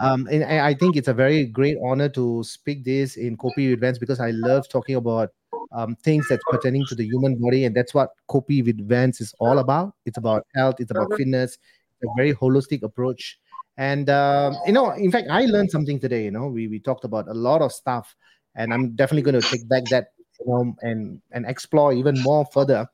Um, 0.00 0.28
and 0.30 0.44
I 0.44 0.74
think 0.74 0.96
it's 0.96 1.08
a 1.08 1.14
very 1.14 1.44
great 1.44 1.76
honor 1.84 2.08
to 2.10 2.44
speak 2.44 2.84
this 2.84 3.16
in 3.16 3.36
Kopi 3.36 3.72
events 3.72 3.98
because 3.98 4.20
I 4.20 4.30
love 4.30 4.68
talking 4.68 4.94
about 4.94 5.30
um, 5.72 5.96
things 5.96 6.26
that's 6.28 6.42
pertaining 6.50 6.84
to 6.86 6.94
the 6.94 7.04
human 7.04 7.36
body, 7.36 7.64
and 7.64 7.74
that's 7.74 7.94
what 7.94 8.10
Kopi 8.30 8.64
with 8.64 8.86
Vans 8.88 9.20
is 9.20 9.34
all 9.40 9.58
about. 9.58 9.94
It's 10.06 10.16
about 10.16 10.46
health, 10.54 10.76
it's 10.78 10.92
about 10.92 11.12
fitness, 11.16 11.58
it's 12.00 12.04
a 12.04 12.14
very 12.16 12.32
holistic 12.32 12.82
approach. 12.82 13.38
And 13.76 14.08
um, 14.08 14.56
you 14.66 14.72
know, 14.72 14.90
in 14.92 15.10
fact, 15.10 15.28
I 15.30 15.46
learned 15.46 15.70
something 15.70 15.98
today. 15.98 16.24
You 16.24 16.30
know, 16.30 16.46
we 16.46 16.68
we 16.68 16.78
talked 16.78 17.04
about 17.04 17.28
a 17.28 17.34
lot 17.34 17.60
of 17.60 17.72
stuff, 17.72 18.14
and 18.54 18.72
I'm 18.72 18.94
definitely 18.94 19.22
going 19.30 19.40
to 19.40 19.48
take 19.48 19.68
back 19.68 19.84
that 19.86 20.08
you 20.40 20.46
know 20.46 20.76
and 20.82 21.20
and 21.32 21.46
explore 21.46 21.92
even 21.92 22.20
more 22.20 22.44
further. 22.52 22.86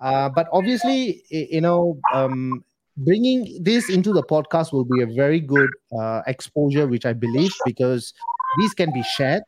Uh, 0.00 0.28
but 0.28 0.48
obviously, 0.52 1.22
you 1.30 1.60
know, 1.60 1.98
um, 2.12 2.64
bringing 2.98 3.58
this 3.62 3.88
into 3.88 4.12
the 4.12 4.22
podcast 4.22 4.72
will 4.72 4.84
be 4.84 5.02
a 5.02 5.06
very 5.06 5.40
good 5.40 5.70
uh, 5.98 6.22
exposure, 6.26 6.86
which 6.86 7.06
I 7.06 7.12
believe 7.12 7.52
because 7.64 8.12
these 8.58 8.74
can 8.74 8.92
be 8.92 9.02
shared. 9.02 9.42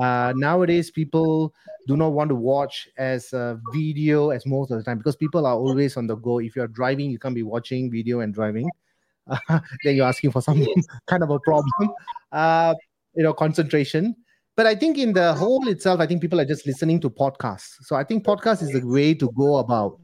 Uh, 0.00 0.32
nowadays, 0.36 0.90
people 0.90 1.54
do 1.86 1.96
not 1.96 2.12
want 2.12 2.28
to 2.30 2.34
watch 2.34 2.88
as 2.96 3.32
a 3.32 3.60
video 3.72 4.30
as 4.30 4.46
most 4.46 4.70
of 4.70 4.78
the 4.78 4.84
time 4.84 4.98
because 4.98 5.16
people 5.16 5.46
are 5.46 5.54
always 5.54 5.96
on 5.96 6.06
the 6.06 6.16
go. 6.16 6.38
If 6.38 6.56
you're 6.56 6.68
driving, 6.68 7.10
you 7.10 7.18
can't 7.18 7.34
be 7.34 7.42
watching 7.42 7.90
video 7.90 8.20
and 8.20 8.32
driving 8.32 8.68
uh, 9.28 9.38
then 9.84 9.96
you're 9.96 10.06
asking 10.06 10.30
for 10.30 10.42
some 10.42 10.64
kind 11.06 11.22
of 11.22 11.30
a 11.30 11.38
problem, 11.40 11.92
uh, 12.32 12.74
you 13.14 13.22
know, 13.22 13.32
concentration. 13.32 14.14
But 14.58 14.66
I 14.66 14.74
think 14.74 14.98
in 14.98 15.12
the 15.12 15.34
whole 15.34 15.68
itself, 15.68 16.00
I 16.00 16.06
think 16.06 16.20
people 16.20 16.40
are 16.40 16.44
just 16.44 16.66
listening 16.66 16.98
to 17.02 17.08
podcasts. 17.08 17.76
So 17.82 17.94
I 17.94 18.02
think 18.02 18.26
podcast 18.26 18.60
is 18.60 18.72
the 18.72 18.84
way 18.84 19.14
to 19.14 19.30
go 19.36 19.58
about 19.58 20.00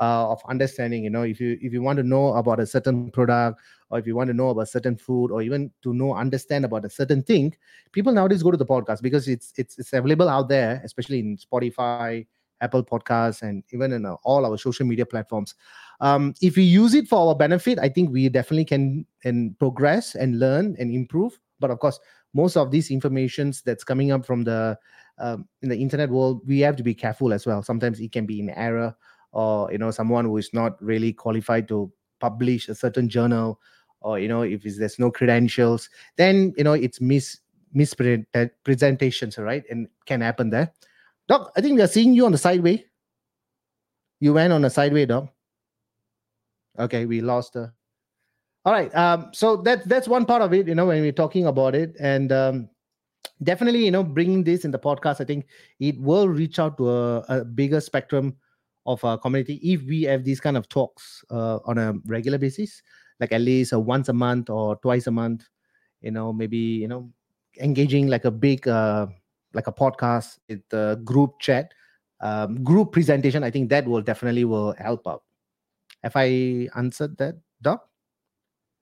uh, 0.00 0.30
of 0.30 0.40
understanding. 0.48 1.04
You 1.04 1.10
know, 1.10 1.24
if 1.24 1.38
you 1.38 1.58
if 1.60 1.74
you 1.74 1.82
want 1.82 1.98
to 1.98 2.02
know 2.02 2.32
about 2.32 2.58
a 2.58 2.64
certain 2.64 3.10
product, 3.10 3.60
or 3.90 3.98
if 3.98 4.06
you 4.06 4.16
want 4.16 4.28
to 4.28 4.32
know 4.32 4.48
about 4.48 4.70
certain 4.70 4.96
food, 4.96 5.30
or 5.30 5.42
even 5.42 5.70
to 5.82 5.92
know 5.92 6.14
understand 6.14 6.64
about 6.64 6.86
a 6.86 6.88
certain 6.88 7.22
thing, 7.22 7.54
people 7.92 8.10
nowadays 8.10 8.42
go 8.42 8.50
to 8.50 8.56
the 8.56 8.64
podcast 8.64 9.02
because 9.02 9.28
it's 9.28 9.52
it's 9.58 9.78
it's 9.78 9.92
available 9.92 10.30
out 10.30 10.48
there, 10.48 10.80
especially 10.84 11.18
in 11.18 11.36
Spotify, 11.36 12.26
Apple 12.62 12.84
Podcasts, 12.84 13.42
and 13.42 13.62
even 13.74 13.92
in 13.92 14.06
uh, 14.06 14.14
all 14.24 14.46
our 14.46 14.56
social 14.56 14.86
media 14.86 15.04
platforms. 15.04 15.54
Um, 16.00 16.32
if 16.40 16.56
we 16.56 16.62
use 16.62 16.94
it 16.94 17.08
for 17.08 17.28
our 17.28 17.34
benefit, 17.34 17.78
I 17.78 17.90
think 17.90 18.10
we 18.10 18.30
definitely 18.30 18.64
can 18.64 19.04
and 19.24 19.58
progress 19.58 20.14
and 20.14 20.38
learn 20.38 20.76
and 20.78 20.90
improve. 20.90 21.38
But 21.60 21.70
of 21.70 21.80
course, 21.80 21.98
most 22.34 22.56
of 22.56 22.70
these 22.70 22.90
informations 22.90 23.62
that's 23.62 23.84
coming 23.84 24.12
up 24.12 24.24
from 24.24 24.44
the 24.44 24.78
um, 25.18 25.48
in 25.62 25.68
the 25.68 25.76
internet 25.76 26.10
world, 26.10 26.42
we 26.46 26.60
have 26.60 26.76
to 26.76 26.82
be 26.82 26.94
careful 26.94 27.32
as 27.32 27.46
well. 27.46 27.62
Sometimes 27.62 28.00
it 28.00 28.12
can 28.12 28.26
be 28.26 28.38
in 28.40 28.50
error, 28.50 28.94
or 29.32 29.70
you 29.72 29.78
know, 29.78 29.90
someone 29.90 30.24
who 30.24 30.36
is 30.36 30.50
not 30.52 30.80
really 30.82 31.12
qualified 31.12 31.66
to 31.68 31.92
publish 32.20 32.68
a 32.68 32.74
certain 32.74 33.08
journal, 33.08 33.60
or 34.00 34.18
you 34.18 34.28
know, 34.28 34.42
if 34.42 34.62
there's 34.62 34.98
no 34.98 35.10
credentials, 35.10 35.88
then 36.16 36.54
you 36.56 36.64
know 36.64 36.74
it's 36.74 37.00
mis 37.00 37.38
mispresentations, 37.74 39.38
right? 39.38 39.64
And 39.70 39.88
can 40.06 40.20
happen 40.20 40.50
there. 40.50 40.72
Doc, 41.28 41.52
I 41.56 41.60
think 41.60 41.76
we 41.76 41.82
are 41.82 41.88
seeing 41.88 42.14
you 42.14 42.24
on 42.24 42.32
the 42.32 42.38
sideway. 42.38 42.84
You 44.20 44.32
went 44.32 44.52
on 44.52 44.64
a 44.64 44.70
sideway, 44.70 45.06
Doc. 45.06 45.28
Okay, 46.78 47.06
we 47.06 47.20
lost 47.20 47.54
her. 47.54 47.74
All 48.64 48.72
right. 48.72 48.94
Um, 48.94 49.30
so 49.32 49.56
that's 49.56 49.86
that's 49.86 50.08
one 50.08 50.26
part 50.26 50.42
of 50.42 50.52
it, 50.52 50.68
you 50.68 50.74
know, 50.74 50.86
when 50.86 51.00
we're 51.00 51.12
talking 51.12 51.46
about 51.46 51.74
it. 51.74 51.94
And 52.00 52.32
um, 52.32 52.68
definitely, 53.42 53.84
you 53.84 53.90
know, 53.90 54.04
bringing 54.04 54.44
this 54.44 54.64
in 54.64 54.70
the 54.70 54.78
podcast, 54.78 55.20
I 55.20 55.24
think 55.24 55.46
it 55.80 55.98
will 56.00 56.28
reach 56.28 56.58
out 56.58 56.76
to 56.78 56.90
a, 56.90 57.18
a 57.28 57.44
bigger 57.44 57.80
spectrum 57.80 58.36
of 58.86 59.04
our 59.04 59.18
community 59.18 59.54
if 59.62 59.82
we 59.84 60.02
have 60.02 60.24
these 60.24 60.40
kind 60.40 60.56
of 60.56 60.68
talks 60.68 61.24
uh, 61.30 61.58
on 61.64 61.78
a 61.78 61.94
regular 62.06 62.38
basis, 62.38 62.82
like 63.20 63.32
at 63.32 63.40
least 63.40 63.72
uh, 63.72 63.80
once 63.80 64.08
a 64.08 64.12
month 64.12 64.50
or 64.50 64.76
twice 64.76 65.06
a 65.06 65.10
month, 65.10 65.48
you 66.00 66.10
know, 66.10 66.32
maybe, 66.32 66.56
you 66.58 66.88
know, 66.88 67.10
engaging 67.60 68.08
like 68.08 68.24
a 68.24 68.30
big 68.30 68.66
uh, 68.68 69.06
like 69.54 69.66
a 69.66 69.72
podcast 69.72 70.38
with 70.48 70.60
the 70.70 71.00
group 71.04 71.38
chat 71.40 71.72
um, 72.20 72.62
group 72.64 72.92
presentation 72.92 73.42
i 73.44 73.50
think 73.50 73.68
that 73.70 73.86
will 73.86 74.02
definitely 74.02 74.44
will 74.44 74.74
help 74.78 75.06
out 75.06 75.22
have 76.02 76.12
i 76.16 76.68
answered 76.76 77.16
that 77.18 77.34
doc 77.62 77.88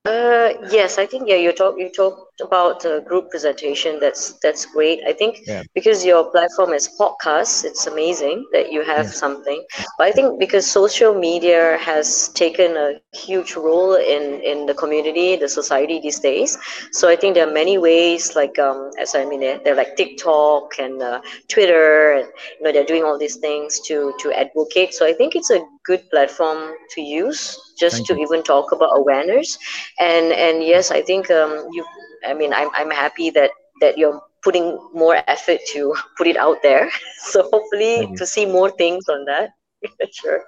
uh, 0.06 0.52
yes, 0.70 0.98
I 0.98 1.06
think 1.06 1.28
yeah. 1.28 1.36
You 1.36 1.52
talk 1.52 1.74
you 1.78 1.90
talked 1.90 2.25
about 2.40 2.80
the 2.80 3.02
group 3.06 3.30
presentation. 3.30 3.98
That's 4.00 4.34
that's 4.42 4.64
great. 4.66 5.00
I 5.06 5.12
think 5.12 5.38
Yeah. 5.46 5.62
because 5.74 6.04
your 6.04 6.24
platform 6.30 6.72
is 6.72 6.88
podcast, 6.98 7.64
it's 7.64 7.86
amazing 7.86 8.44
that 8.52 8.72
you 8.72 8.82
have 8.84 9.06
Yeah. 9.06 9.10
something. 9.10 9.62
But 9.98 10.06
I 10.08 10.12
think 10.12 10.38
because 10.38 10.66
social 10.70 11.14
media 11.14 11.78
has 11.80 12.28
taken 12.34 12.76
a 12.76 12.92
huge 13.00 13.38
role 13.40 13.76
in 13.80 14.20
in 14.24 14.50
the 14.50 14.56
community, 14.58 15.20
the 15.20 15.34
society 15.34 15.88
these 15.90 16.08
days. 16.10 16.46
So 16.84 16.98
I 17.00 17.06
think 17.06 17.34
there 17.34 17.46
are 17.48 17.52
many 17.52 17.76
ways, 17.78 18.34
like 18.34 18.58
um, 18.58 18.90
as 19.00 19.14
I 19.14 19.24
mean, 19.24 19.40
they're, 19.40 19.58
they're 19.62 19.74
like 19.76 19.96
TikTok 19.96 20.78
and 20.78 21.02
uh, 21.02 21.20
Twitter, 21.48 22.12
and 22.12 22.26
you 22.58 22.64
know 22.64 22.72
they're 22.72 22.84
doing 22.92 23.04
all 23.04 23.18
these 23.18 23.36
things 23.36 23.80
to 23.88 24.12
to 24.20 24.32
advocate. 24.32 24.94
So 24.94 25.06
I 25.06 25.12
think 25.12 25.34
it's 25.36 25.50
a 25.50 25.60
good 25.84 26.02
platform 26.10 26.74
to 26.94 27.00
use 27.00 27.56
just 27.78 28.04
Thank 28.04 28.06
to 28.06 28.14
you. 28.14 28.18
even 28.18 28.42
talk 28.42 28.72
about 28.72 28.90
awareness 28.94 29.56
and 30.00 30.32
and 30.32 30.62
yes 30.62 30.90
i 30.90 31.00
think 31.02 31.30
um 31.30 31.52
you 31.72 31.84
i 32.24 32.34
mean 32.34 32.52
i'm, 32.52 32.70
I'm 32.74 32.90
happy 32.90 33.30
that 33.30 33.50
that 33.80 33.98
you're 33.98 34.22
putting 34.46 34.78
more 34.94 35.16
effort 35.26 35.60
to 35.72 35.92
put 36.16 36.26
it 36.28 36.36
out 36.36 36.62
there. 36.62 36.88
So 37.26 37.42
hopefully 37.52 38.14
to 38.16 38.24
see 38.24 38.46
more 38.46 38.70
things 38.70 39.08
on 39.08 39.24
that. 39.26 39.50
Sure. 40.12 40.40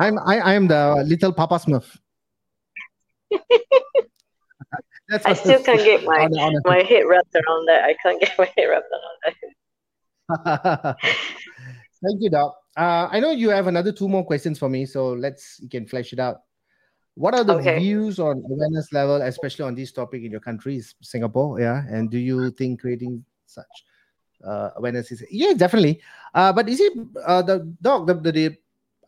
I'm 0.00 0.18
i 0.18 0.38
i 0.50 0.52
am 0.54 0.68
the 0.68 0.82
little 1.12 1.32
papa 1.32 1.56
smurf. 1.64 1.86
That's 5.08 5.26
i 5.26 5.32
still 5.34 5.62
can't 5.62 5.84
get 5.90 6.04
my 6.04 6.18
on, 6.24 6.32
on 6.46 6.52
my 6.64 6.82
head 6.90 7.04
wrapped 7.10 7.34
around 7.34 7.62
that. 7.70 7.80
I 7.90 7.94
can't 8.02 8.20
get 8.20 8.32
my 8.38 8.48
head 8.56 8.66
wrapped 8.70 8.92
around 8.96 9.18
that. 9.24 10.96
Thank 12.04 12.18
you, 12.22 12.30
Doc. 12.30 12.50
Uh, 12.76 13.08
I 13.14 13.20
know 13.20 13.30
you 13.30 13.50
have 13.50 13.66
another 13.66 13.92
two 13.92 14.08
more 14.08 14.24
questions 14.24 14.58
for 14.58 14.68
me, 14.68 14.86
so 14.86 15.00
let's 15.14 15.58
you 15.62 15.68
can 15.68 15.86
flesh 15.86 16.12
it 16.12 16.20
out. 16.26 16.38
What 17.16 17.34
are 17.34 17.44
the 17.44 17.56
Okay. 17.56 17.78
views 17.80 18.20
on 18.20 18.44
awareness 18.44 18.92
level, 18.92 19.22
especially 19.22 19.64
on 19.64 19.74
this 19.74 19.90
topic 19.90 20.22
in 20.22 20.30
your 20.30 20.40
country, 20.40 20.80
Singapore? 21.00 21.58
Yeah, 21.60 21.82
and 21.88 22.10
do 22.10 22.18
you 22.18 22.50
think 22.52 22.80
creating 22.80 23.24
such 23.46 23.84
uh, 24.44 24.70
awareness 24.76 25.10
is 25.10 25.24
yeah, 25.30 25.52
definitely. 25.54 26.00
Uh, 26.34 26.52
but 26.52 26.68
is 26.68 26.80
it 26.80 26.92
uh, 27.24 27.42
the 27.42 27.64
dog, 27.80 28.06
The, 28.06 28.14
the, 28.14 28.32
the 28.32 28.56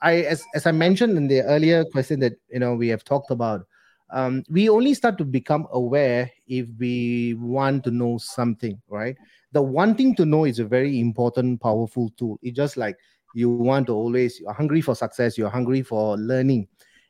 I 0.00 0.24
as 0.24 0.42
as 0.54 0.66
I 0.66 0.72
mentioned 0.72 1.16
in 1.16 1.28
the 1.28 1.42
earlier 1.42 1.84
question 1.84 2.20
that 2.20 2.32
you 2.50 2.58
know 2.58 2.74
we 2.74 2.88
have 2.88 3.04
talked 3.04 3.30
about. 3.30 3.66
Um, 4.10 4.42
we 4.48 4.70
only 4.70 4.94
start 4.94 5.18
to 5.18 5.24
become 5.26 5.66
aware 5.70 6.30
if 6.46 6.66
we 6.78 7.34
want 7.38 7.84
to 7.84 7.90
know 7.90 8.16
something, 8.16 8.80
right? 8.88 9.16
the 9.52 9.62
wanting 9.62 10.14
to 10.14 10.24
know 10.26 10.44
is 10.44 10.58
a 10.58 10.64
very 10.64 11.00
important 11.00 11.60
powerful 11.60 12.10
tool 12.18 12.38
it's 12.42 12.54
just 12.56 12.76
like 12.76 12.96
you 13.34 13.48
want 13.48 13.86
to 13.86 13.94
always 13.94 14.38
you're 14.40 14.52
hungry 14.52 14.80
for 14.82 14.94
success 14.94 15.38
you're 15.38 15.48
hungry 15.48 15.80
for 15.82 16.16
learning 16.18 16.68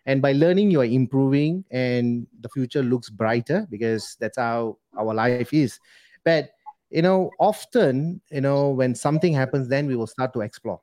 and 0.08 0.22
by 0.22 0.32
learning 0.32 0.70
you're 0.70 0.86
improving 0.88 1.62
and 1.70 2.26
the 2.40 2.48
future 2.48 2.82
looks 2.82 3.10
brighter 3.10 3.66
because 3.70 4.16
that's 4.18 4.38
how 4.38 4.78
our 4.96 5.12
life 5.12 5.52
is. 5.52 5.78
But 6.24 6.48
you 6.90 7.02
know 7.02 7.30
often 7.38 8.22
you 8.32 8.40
know 8.40 8.70
when 8.70 8.94
something 8.94 9.34
happens 9.34 9.68
then 9.68 9.86
we 9.86 9.96
will 9.96 10.06
start 10.06 10.32
to 10.32 10.40
explore. 10.40 10.80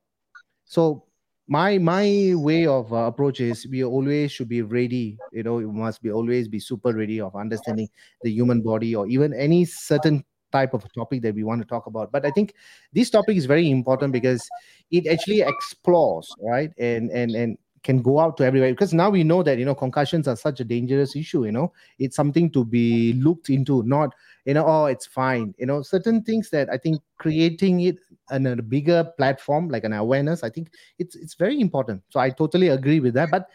So 0.65 1.05
my 1.47 1.79
my 1.79 2.33
way 2.35 2.67
of 2.67 2.93
uh, 2.93 3.09
approach 3.09 3.41
is 3.41 3.65
we 3.67 3.83
always 3.83 4.31
should 4.31 4.47
be 4.47 4.61
ready. 4.61 5.17
You 5.31 5.41
know 5.41 5.57
you 5.57 5.71
must 5.71 6.03
be 6.03 6.11
always 6.11 6.47
be 6.47 6.59
super 6.59 6.93
ready 6.93 7.19
of 7.19 7.35
understanding 7.35 7.89
the 8.21 8.29
human 8.31 8.61
body 8.61 8.95
or 8.95 9.07
even 9.07 9.33
any 9.33 9.65
certain 9.65 10.23
type 10.51 10.75
of 10.75 10.85
topic 10.93 11.23
that 11.23 11.33
we 11.33 11.43
want 11.43 11.61
to 11.61 11.67
talk 11.67 11.87
about. 11.87 12.11
But 12.11 12.27
i 12.27 12.31
think 12.31 12.53
this 12.93 13.09
topic 13.09 13.37
is 13.37 13.45
very 13.45 13.71
important 13.71 14.13
because 14.13 14.47
it 14.91 15.07
actually 15.07 15.41
explores 15.41 16.29
right? 16.43 16.69
And 16.77 17.09
and 17.09 17.35
and 17.35 17.57
can 17.85 18.01
go 18.01 18.19
out 18.19 18.35
to 18.37 18.43
everywhere. 18.43 18.71
Because 18.71 18.93
now 18.93 19.09
we 19.09 19.23
know 19.23 19.43
that 19.43 19.57
you 19.57 19.63
know 19.63 19.75
concussions 19.75 20.27
are 20.27 20.35
such 20.35 20.59
a 20.59 20.65
dangerous 20.65 21.15
issue 21.15 21.45
you 21.45 21.51
know. 21.51 21.71
It's 21.99 22.15
something 22.15 22.49
to 22.51 22.65
be 22.65 23.13
looked 23.13 23.49
into 23.49 23.83
not 23.83 24.13
you 24.45 24.55
know 24.55 24.65
oh 24.67 24.85
it's 24.87 25.05
fine. 25.05 25.53
You 25.57 25.67
know 25.67 25.81
certain 25.81 26.23
things 26.23 26.49
that 26.49 26.69
i 26.69 26.77
think 26.77 27.01
creating 27.17 27.81
it 27.81 27.97
on 28.31 28.45
a 28.47 28.55
bigger 28.61 29.03
platform 29.17 29.69
like 29.69 29.83
an 29.83 29.93
awareness 29.93 30.43
i 30.43 30.49
think 30.49 30.71
it's 30.99 31.15
it's 31.15 31.35
very 31.35 31.61
important. 31.61 32.01
So 32.09 32.19
i 32.19 32.29
totally 32.29 32.69
agree 32.69 32.99
with 32.99 33.13
that. 33.13 33.29
But 33.31 33.47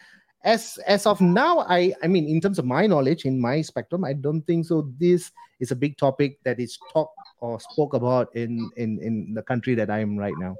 as 0.43 0.79
as 0.87 1.05
of 1.05 1.21
now 1.21 1.59
i 1.69 1.93
i 2.01 2.07
mean 2.07 2.27
in 2.27 2.41
terms 2.41 2.57
of 2.57 2.65
my 2.65 2.87
knowledge 2.87 3.25
in 3.25 3.39
my 3.39 3.61
spectrum 3.61 4.03
i 4.03 4.13
don't 4.13 4.41
think 4.47 4.65
so. 4.65 4.89
This 4.97 5.31
is 5.59 5.69
a 5.71 5.75
big 5.75 5.97
topic 5.97 6.39
that 6.43 6.59
is 6.59 6.79
talked 6.91 7.17
or 7.41 7.59
spoke 7.59 7.93
about 7.93 8.35
in 8.35 8.71
in 8.77 8.97
in 9.01 9.33
the 9.35 9.43
country 9.43 9.75
that 9.75 9.91
i 9.91 9.99
am 9.99 10.17
right 10.17 10.33
now 10.39 10.55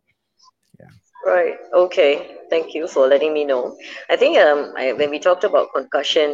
Right. 1.26 1.56
Okay. 1.74 2.38
Thank 2.50 2.74
you 2.74 2.88
for 2.88 3.08
letting 3.08 3.34
me 3.34 3.44
know. 3.46 3.76
I 4.10 4.16
think 4.18 4.38
um 4.38 4.74
I, 4.78 4.94
when 4.94 5.10
we 5.10 5.20
talked 5.20 5.44
about 5.44 5.74
concussion, 5.74 6.30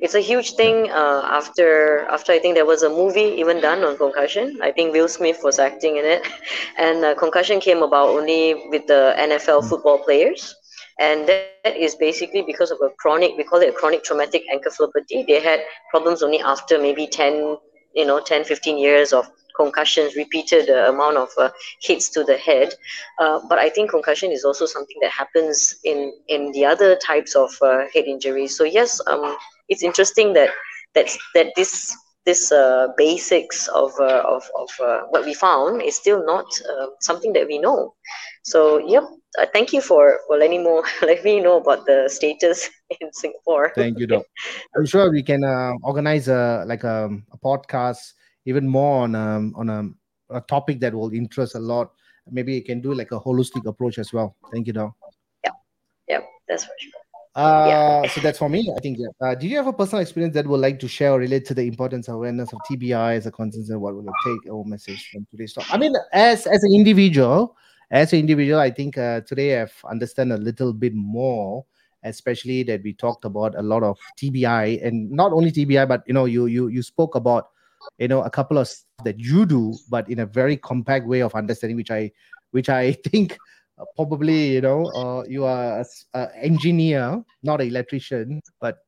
it's 0.00 0.14
a 0.14 0.20
huge 0.30 0.52
thing. 0.60 0.90
Uh, 0.90 1.22
after 1.40 2.06
after 2.16 2.32
I 2.32 2.38
think 2.38 2.54
there 2.54 2.66
was 2.72 2.82
a 2.82 2.90
movie 2.90 3.30
even 3.42 3.60
done 3.60 3.82
on 3.84 3.96
concussion. 3.96 4.58
I 4.62 4.70
think 4.72 4.92
Will 4.92 5.08
Smith 5.08 5.40
was 5.42 5.58
acting 5.58 5.96
in 5.96 6.04
it, 6.04 6.22
and 6.78 7.04
uh, 7.04 7.14
concussion 7.14 7.60
came 7.60 7.82
about 7.82 8.08
only 8.18 8.54
with 8.70 8.86
the 8.86 9.14
NFL 9.18 9.62
Mm. 9.62 9.70
football 9.70 9.98
players, 10.06 10.54
and 10.98 11.26
that 11.28 11.44
is 11.46 11.62
basically 11.64 12.08
because 12.10 12.36
of 12.36 12.46
a 12.50 12.58
chronic. 12.64 13.02
We 13.06 13.12
call 13.14 13.32
it 13.32 13.38
a 13.38 13.46
chronic 13.46 13.76
traumatic 13.76 14.18
encephalopathy. 14.28 15.06
They 15.10 15.22
had 15.28 15.44
problems 15.80 16.12
only 16.12 16.30
after 16.32 16.74
maybe 16.78 17.06
ten, 17.06 17.56
you 17.94 18.04
know, 18.04 18.18
10, 18.20 18.44
15 18.44 18.78
years 18.78 19.12
of 19.12 19.26
concussions, 19.56 20.16
repeated 20.16 20.70
uh, 20.70 20.90
amount 20.92 21.16
of 21.16 21.28
uh, 21.38 21.50
hits 21.80 22.08
to 22.10 22.24
the 22.24 22.36
head. 22.36 22.74
Uh, 23.18 23.40
but 23.48 23.58
I 23.58 23.68
think 23.68 23.90
concussion 23.90 24.32
is 24.32 24.44
also 24.44 24.66
something 24.66 24.96
that 25.02 25.10
happens 25.10 25.76
in 25.84 26.12
in 26.28 26.52
the 26.52 26.64
other 26.64 26.96
types 26.96 27.34
of 27.34 27.50
uh, 27.62 27.84
head 27.92 28.04
injuries. 28.04 28.56
So 28.56 28.64
yes, 28.64 29.00
um, 29.06 29.36
it's 29.68 29.82
interesting 29.82 30.32
that 30.34 30.50
that 30.94 31.08
that 31.34 31.52
this 31.56 31.96
this 32.24 32.52
uh, 32.52 32.88
basics 32.96 33.68
of 33.68 33.92
uh, 33.98 34.22
of 34.26 34.44
of 34.56 34.70
uh, 34.80 35.00
what 35.10 35.24
we 35.24 35.34
found 35.34 35.82
is 35.82 35.96
still 35.96 36.24
not 36.24 36.46
uh, 36.70 36.86
something 37.00 37.32
that 37.32 37.46
we 37.46 37.58
know. 37.58 37.94
So 38.42 38.78
yep. 38.78 39.04
Uh, 39.38 39.46
thank 39.50 39.72
you 39.72 39.80
for, 39.80 40.20
for 40.26 40.36
letting 40.36 40.62
more 40.62 40.84
let 41.02 41.24
me 41.24 41.40
know 41.40 41.56
about 41.56 41.86
the 41.86 42.06
status 42.12 42.68
in 43.00 43.10
Singapore. 43.14 43.72
Thank 43.74 43.98
you, 43.98 44.06
Doc. 44.06 44.24
I'm 44.76 44.84
sure 44.84 45.10
we 45.10 45.22
can 45.22 45.42
uh, 45.42 45.72
organize 45.82 46.28
a 46.28 46.64
like 46.66 46.84
a, 46.84 47.08
a 47.32 47.38
podcast 47.38 48.12
even 48.44 48.66
more 48.66 49.02
on 49.04 49.14
um, 49.14 49.52
on 49.56 49.70
a, 49.70 50.36
a 50.36 50.40
topic 50.42 50.80
that 50.80 50.94
will 50.94 51.12
interest 51.12 51.54
a 51.54 51.58
lot. 51.58 51.92
Maybe 52.30 52.54
you 52.54 52.62
can 52.62 52.80
do 52.80 52.94
like 52.94 53.12
a 53.12 53.20
holistic 53.20 53.66
approach 53.66 53.98
as 53.98 54.12
well. 54.12 54.36
Thank 54.52 54.66
you, 54.66 54.72
Doc. 54.72 54.94
Yep, 56.08 56.24
that's 56.48 56.64
for 56.64 56.72
sure. 56.78 57.02
Uh, 57.34 58.06
so 58.08 58.20
that's 58.20 58.38
for 58.38 58.48
me. 58.48 58.70
I 58.76 58.80
think. 58.80 58.98
Yeah. 58.98 59.06
Uh, 59.20 59.34
do 59.34 59.48
you 59.48 59.56
have 59.56 59.66
a 59.66 59.72
personal 59.72 60.02
experience 60.02 60.34
that 60.34 60.46
would 60.46 60.60
like 60.60 60.78
to 60.80 60.88
share 60.88 61.12
or 61.12 61.18
relate 61.18 61.46
to 61.46 61.54
the 61.54 61.62
importance 61.62 62.08
of 62.08 62.16
awareness 62.16 62.52
of 62.52 62.58
TBI 62.70 63.16
as 63.16 63.26
a 63.26 63.30
concern? 63.30 63.64
And 63.68 63.80
what 63.80 63.94
will 63.94 64.06
it 64.06 64.14
take 64.24 64.52
our 64.52 64.64
message 64.64 65.08
from 65.10 65.26
today's 65.30 65.54
talk? 65.54 65.64
I 65.70 65.78
mean, 65.78 65.94
as 66.12 66.46
as 66.46 66.62
an 66.62 66.74
individual, 66.74 67.56
as 67.90 68.12
an 68.12 68.18
individual, 68.18 68.60
I 68.60 68.70
think 68.70 68.98
uh, 68.98 69.22
today 69.22 69.62
I've 69.62 69.74
understand 69.88 70.32
a 70.32 70.36
little 70.36 70.74
bit 70.74 70.94
more, 70.94 71.64
especially 72.04 72.64
that 72.64 72.82
we 72.82 72.92
talked 72.92 73.24
about 73.24 73.56
a 73.56 73.62
lot 73.62 73.82
of 73.82 73.98
TBI 74.20 74.84
and 74.84 75.10
not 75.10 75.32
only 75.32 75.50
TBI, 75.50 75.88
but 75.88 76.02
you 76.06 76.12
know, 76.12 76.26
you 76.26 76.46
you 76.46 76.68
you 76.68 76.82
spoke 76.82 77.14
about 77.14 77.48
you 77.98 78.08
know 78.08 78.22
a 78.22 78.30
couple 78.30 78.58
of 78.58 78.70
that 79.04 79.18
you 79.18 79.46
do, 79.46 79.74
but 79.90 80.08
in 80.08 80.20
a 80.20 80.26
very 80.26 80.56
compact 80.56 81.06
way 81.06 81.20
of 81.20 81.34
understanding, 81.34 81.76
which 81.76 81.90
I 81.90 82.10
which 82.50 82.68
I 82.68 82.92
think 83.06 83.38
uh, 83.78 83.84
probably 83.96 84.54
you 84.54 84.60
know 84.60 84.86
uh, 84.86 85.24
you 85.28 85.44
are 85.44 85.84
an 86.14 86.28
engineer, 86.40 87.22
not 87.42 87.60
an 87.60 87.68
electrician, 87.68 88.40
but 88.60 88.78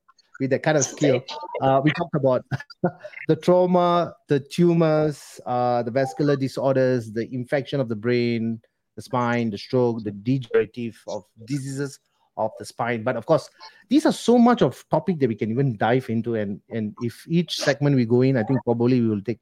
with 0.40 0.50
that 0.50 0.62
kind 0.62 0.76
of 0.76 0.84
skill. 0.84 1.22
Uh, 1.62 1.80
we 1.82 1.90
talked 1.92 2.14
about 2.16 2.44
the 3.28 3.36
trauma, 3.36 4.14
the 4.28 4.40
tumors, 4.40 5.40
uh, 5.46 5.82
the 5.82 5.90
vascular 5.90 6.36
disorders, 6.36 7.12
the 7.12 7.32
infection 7.32 7.80
of 7.80 7.88
the 7.88 7.94
brain, 7.94 8.60
the 8.96 9.02
spine, 9.02 9.50
the 9.50 9.58
stroke, 9.58 10.02
the 10.02 10.10
degenerative 10.10 11.00
of 11.06 11.24
diseases 11.44 12.00
of 12.36 12.50
the 12.58 12.64
spine. 12.64 13.02
But 13.02 13.16
of 13.16 13.26
course, 13.26 13.50
these 13.88 14.06
are 14.06 14.12
so 14.12 14.38
much 14.38 14.62
of 14.62 14.84
topic 14.90 15.18
that 15.20 15.28
we 15.28 15.34
can 15.34 15.50
even 15.50 15.76
dive 15.76 16.08
into. 16.10 16.34
And 16.34 16.60
and 16.70 16.94
if 17.00 17.24
each 17.28 17.58
segment 17.58 17.96
we 17.96 18.04
go 18.04 18.22
in, 18.22 18.36
I 18.36 18.42
think 18.42 18.60
probably 18.64 19.00
we 19.00 19.08
will 19.08 19.22
take 19.22 19.40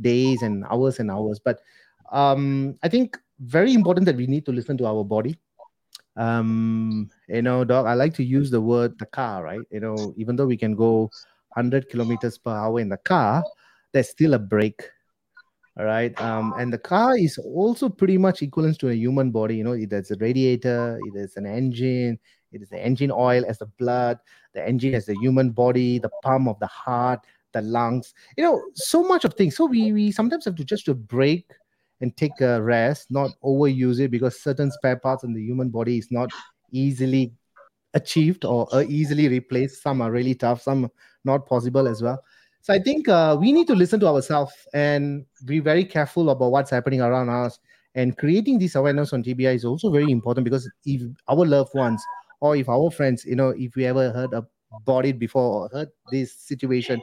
days 0.00 0.42
and 0.42 0.64
hours 0.70 0.98
and 1.00 1.10
hours. 1.10 1.38
But 1.38 1.60
um, 2.12 2.76
I 2.82 2.88
think 2.88 3.18
very 3.40 3.74
important 3.74 4.06
that 4.06 4.16
we 4.16 4.26
need 4.26 4.46
to 4.46 4.52
listen 4.52 4.76
to 4.78 4.86
our 4.86 5.04
body. 5.04 5.36
Um, 6.16 7.10
you 7.28 7.42
know, 7.42 7.64
dog, 7.64 7.86
I 7.86 7.94
like 7.94 8.14
to 8.14 8.24
use 8.24 8.50
the 8.50 8.60
word 8.60 8.98
the 8.98 9.06
car, 9.06 9.42
right? 9.42 9.60
You 9.70 9.80
know, 9.80 10.14
even 10.16 10.36
though 10.36 10.46
we 10.46 10.56
can 10.56 10.74
go 10.74 11.10
100 11.54 11.88
kilometers 11.88 12.38
per 12.38 12.50
hour 12.50 12.78
in 12.80 12.88
the 12.88 12.98
car, 12.98 13.42
there's 13.92 14.10
still 14.10 14.34
a 14.34 14.38
brake 14.38 14.82
all 15.78 15.84
right 15.84 16.18
um, 16.20 16.54
and 16.58 16.72
the 16.72 16.78
car 16.78 17.16
is 17.16 17.38
also 17.38 17.88
pretty 17.88 18.16
much 18.16 18.42
equivalent 18.42 18.78
to 18.78 18.90
a 18.90 18.94
human 18.94 19.30
body 19.30 19.56
you 19.56 19.64
know 19.64 19.76
there's 19.86 20.10
a 20.10 20.16
radiator 20.16 21.00
it 21.06 21.18
is 21.18 21.36
an 21.36 21.46
engine 21.46 22.18
it 22.52 22.62
is 22.62 22.68
the 22.68 22.78
engine 22.78 23.10
oil 23.10 23.44
as 23.48 23.58
the 23.58 23.66
blood 23.78 24.18
the 24.54 24.66
engine 24.66 24.94
as 24.94 25.06
the 25.06 25.16
human 25.16 25.50
body 25.50 25.98
the 25.98 26.10
pump 26.22 26.48
of 26.48 26.58
the 26.60 26.66
heart 26.66 27.20
the 27.54 27.62
lungs 27.62 28.12
you 28.36 28.44
know 28.44 28.62
so 28.74 29.02
much 29.02 29.24
of 29.24 29.32
things. 29.34 29.56
So 29.56 29.64
we 29.64 29.92
we 29.92 30.12
sometimes 30.12 30.44
have 30.44 30.56
to 30.56 30.64
just 30.64 30.84
to 30.86 30.94
break 30.94 31.50
and 32.00 32.14
take 32.16 32.40
a 32.40 32.60
rest 32.62 33.10
not 33.10 33.30
overuse 33.42 34.00
it 34.00 34.10
because 34.10 34.42
certain 34.42 34.70
spare 34.70 34.96
parts 34.96 35.24
in 35.24 35.32
the 35.32 35.40
human 35.40 35.70
body 35.70 35.96
is 35.96 36.08
not 36.10 36.30
easily 36.72 37.32
achieved 37.94 38.44
or 38.44 38.68
uh, 38.74 38.84
easily 38.88 39.28
replaced. 39.28 39.82
Some 39.82 40.02
are 40.02 40.10
really 40.10 40.34
tough 40.34 40.60
some 40.60 40.90
not 41.24 41.46
possible 41.46 41.88
as 41.88 42.02
well 42.02 42.22
so 42.64 42.72
I 42.72 42.78
think 42.78 43.10
uh, 43.10 43.36
we 43.38 43.52
need 43.52 43.66
to 43.66 43.74
listen 43.74 44.00
to 44.00 44.06
ourselves 44.06 44.54
and 44.72 45.26
be 45.44 45.58
very 45.58 45.84
careful 45.84 46.30
about 46.30 46.50
what's 46.50 46.70
happening 46.70 47.02
around 47.02 47.28
us. 47.28 47.58
And 47.94 48.16
creating 48.16 48.58
this 48.58 48.74
awareness 48.74 49.12
on 49.12 49.22
TBI 49.22 49.54
is 49.54 49.66
also 49.66 49.90
very 49.90 50.10
important 50.10 50.44
because 50.44 50.66
if 50.86 51.02
our 51.28 51.44
loved 51.44 51.74
ones 51.74 52.02
or 52.40 52.56
if 52.56 52.70
our 52.70 52.90
friends, 52.90 53.26
you 53.26 53.36
know, 53.36 53.50
if 53.50 53.76
we 53.76 53.84
ever 53.84 54.10
heard 54.12 54.30
about 54.32 55.04
it 55.04 55.18
before 55.18 55.64
or 55.64 55.68
heard 55.76 55.88
this 56.10 56.32
situation 56.32 57.02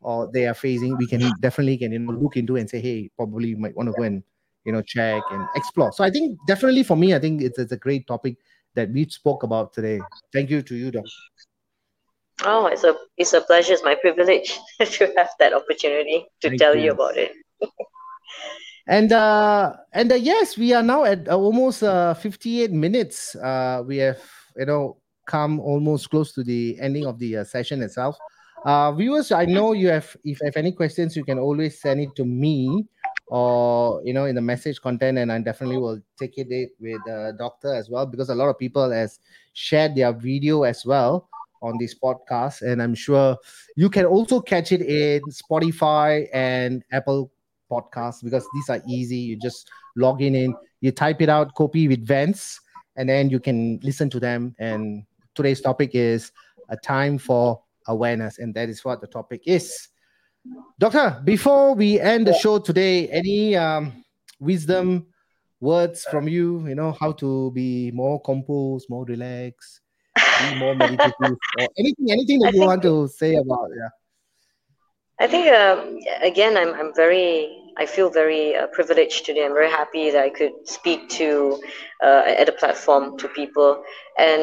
or 0.00 0.30
they 0.32 0.46
are 0.46 0.54
facing, 0.54 0.96
we 0.96 1.08
can 1.08 1.28
definitely 1.40 1.76
can 1.76 1.90
you 1.90 1.98
know 1.98 2.12
look 2.12 2.36
into 2.36 2.54
and 2.54 2.70
say, 2.70 2.80
hey, 2.80 3.10
probably 3.16 3.48
you 3.48 3.56
might 3.56 3.76
want 3.76 3.88
to 3.88 3.92
go 3.94 4.04
and 4.04 4.22
you 4.64 4.70
know 4.70 4.80
check 4.80 5.24
and 5.32 5.44
explore. 5.56 5.90
So 5.90 6.04
I 6.04 6.10
think 6.10 6.38
definitely 6.46 6.84
for 6.84 6.96
me, 6.96 7.16
I 7.16 7.18
think 7.18 7.42
it's, 7.42 7.58
it's 7.58 7.72
a 7.72 7.76
great 7.76 8.06
topic 8.06 8.36
that 8.76 8.88
we 8.92 9.08
spoke 9.08 9.42
about 9.42 9.72
today. 9.72 10.00
Thank 10.32 10.50
you 10.50 10.62
to 10.62 10.76
you, 10.76 10.92
Doc. 10.92 11.04
Oh, 12.44 12.66
it's 12.66 12.84
a 12.84 12.94
it's 13.16 13.32
a 13.32 13.40
pleasure. 13.40 13.74
It's 13.74 13.84
my 13.84 13.94
privilege 13.94 14.58
to 14.80 15.12
have 15.16 15.30
that 15.38 15.52
opportunity 15.52 16.26
to 16.40 16.48
Thank 16.48 16.60
tell 16.60 16.74
you. 16.74 16.82
you 16.82 16.90
about 16.92 17.16
it. 17.16 17.32
and 18.88 19.12
uh 19.12 19.74
and 19.92 20.12
uh, 20.12 20.16
yes, 20.16 20.56
we 20.56 20.72
are 20.72 20.82
now 20.82 21.04
at 21.04 21.28
uh, 21.28 21.36
almost 21.36 21.82
uh 21.82 22.14
58 22.14 22.72
minutes. 22.72 23.36
Uh, 23.36 23.82
we 23.86 23.98
have 23.98 24.20
you 24.56 24.66
know 24.66 24.96
come 25.26 25.60
almost 25.60 26.10
close 26.10 26.32
to 26.32 26.42
the 26.42 26.76
ending 26.80 27.06
of 27.06 27.18
the 27.18 27.38
uh, 27.38 27.44
session 27.44 27.82
itself. 27.82 28.16
Uh, 28.64 28.92
viewers, 28.92 29.32
I 29.32 29.44
know 29.44 29.72
you 29.72 29.88
have 29.88 30.16
if 30.24 30.40
you 30.40 30.46
have 30.46 30.56
any 30.56 30.72
questions, 30.72 31.16
you 31.16 31.24
can 31.24 31.38
always 31.38 31.80
send 31.80 32.00
it 32.00 32.16
to 32.16 32.24
me 32.24 32.86
or 33.30 34.02
you 34.04 34.12
know 34.12 34.24
in 34.24 34.34
the 34.34 34.40
message 34.40 34.80
content 34.80 35.16
and 35.16 35.30
i 35.30 35.38
definitely 35.38 35.78
will 35.78 36.00
take 36.18 36.36
it 36.36 36.48
with 36.80 36.98
the 37.06 37.32
doctor 37.38 37.72
as 37.72 37.88
well 37.88 38.04
because 38.04 38.28
a 38.28 38.34
lot 38.34 38.48
of 38.48 38.58
people 38.58 38.90
has 38.90 39.20
shared 39.52 39.94
their 39.94 40.12
video 40.12 40.64
as 40.64 40.84
well 40.84 41.29
on 41.62 41.76
this 41.78 41.94
podcast. 41.94 42.62
And 42.62 42.82
I'm 42.82 42.94
sure 42.94 43.36
you 43.76 43.90
can 43.90 44.04
also 44.04 44.40
catch 44.40 44.72
it 44.72 44.82
in 44.82 45.22
Spotify 45.30 46.28
and 46.32 46.82
Apple 46.92 47.30
Podcasts 47.70 48.22
because 48.22 48.46
these 48.54 48.68
are 48.68 48.82
easy. 48.88 49.16
You 49.16 49.36
just 49.36 49.70
log 49.96 50.22
in, 50.22 50.34
in 50.34 50.54
you 50.80 50.92
type 50.92 51.20
it 51.20 51.28
out, 51.28 51.54
Kopi 51.54 51.88
with 51.88 52.06
Vans, 52.06 52.60
and 52.96 53.08
then 53.08 53.30
you 53.30 53.40
can 53.40 53.78
listen 53.82 54.10
to 54.10 54.20
them. 54.20 54.54
And 54.58 55.04
today's 55.34 55.60
topic 55.60 55.90
is 55.94 56.32
a 56.68 56.76
time 56.76 57.18
for 57.18 57.62
awareness, 57.86 58.38
and 58.38 58.54
that 58.54 58.68
is 58.68 58.84
what 58.84 59.00
the 59.00 59.06
topic 59.06 59.42
is. 59.46 59.88
Doctor, 60.78 61.20
before 61.24 61.74
we 61.74 62.00
end 62.00 62.26
the 62.26 62.34
show 62.34 62.58
today, 62.58 63.08
any 63.08 63.56
um, 63.56 64.04
wisdom 64.38 65.06
words 65.60 66.04
from 66.10 66.26
you? 66.26 66.66
You 66.66 66.74
know 66.74 66.92
how 66.98 67.12
to 67.12 67.50
be 67.52 67.90
more 67.90 68.20
composed, 68.22 68.88
more 68.88 69.04
relaxed, 69.04 69.79
be 70.40 70.54
more 70.54 70.74
meditative 70.74 71.36
or 71.54 71.68
anything 71.78 72.06
anything 72.10 72.38
that 72.40 72.54
I 72.54 72.56
you 72.56 72.60
want 72.70 72.82
to 72.82 73.08
say 73.08 73.34
about 73.34 73.68
yeah. 73.76 73.90
I 75.20 75.26
think 75.26 75.46
um, 75.52 75.98
again 76.22 76.56
i'm, 76.56 76.72
I'm 76.74 76.92
very 76.94 77.28
i 77.76 77.86
feel 77.86 78.10
very 78.10 78.56
uh, 78.56 78.66
privileged 78.68 79.26
today. 79.26 79.44
I'm 79.44 79.52
very 79.52 79.70
happy 79.70 80.10
that 80.10 80.22
i 80.22 80.30
could 80.30 80.52
speak 80.64 81.08
to 81.20 81.60
uh, 82.02 82.22
at 82.26 82.48
a 82.48 82.52
platform 82.52 83.18
to 83.18 83.28
people. 83.28 83.82
And 84.18 84.42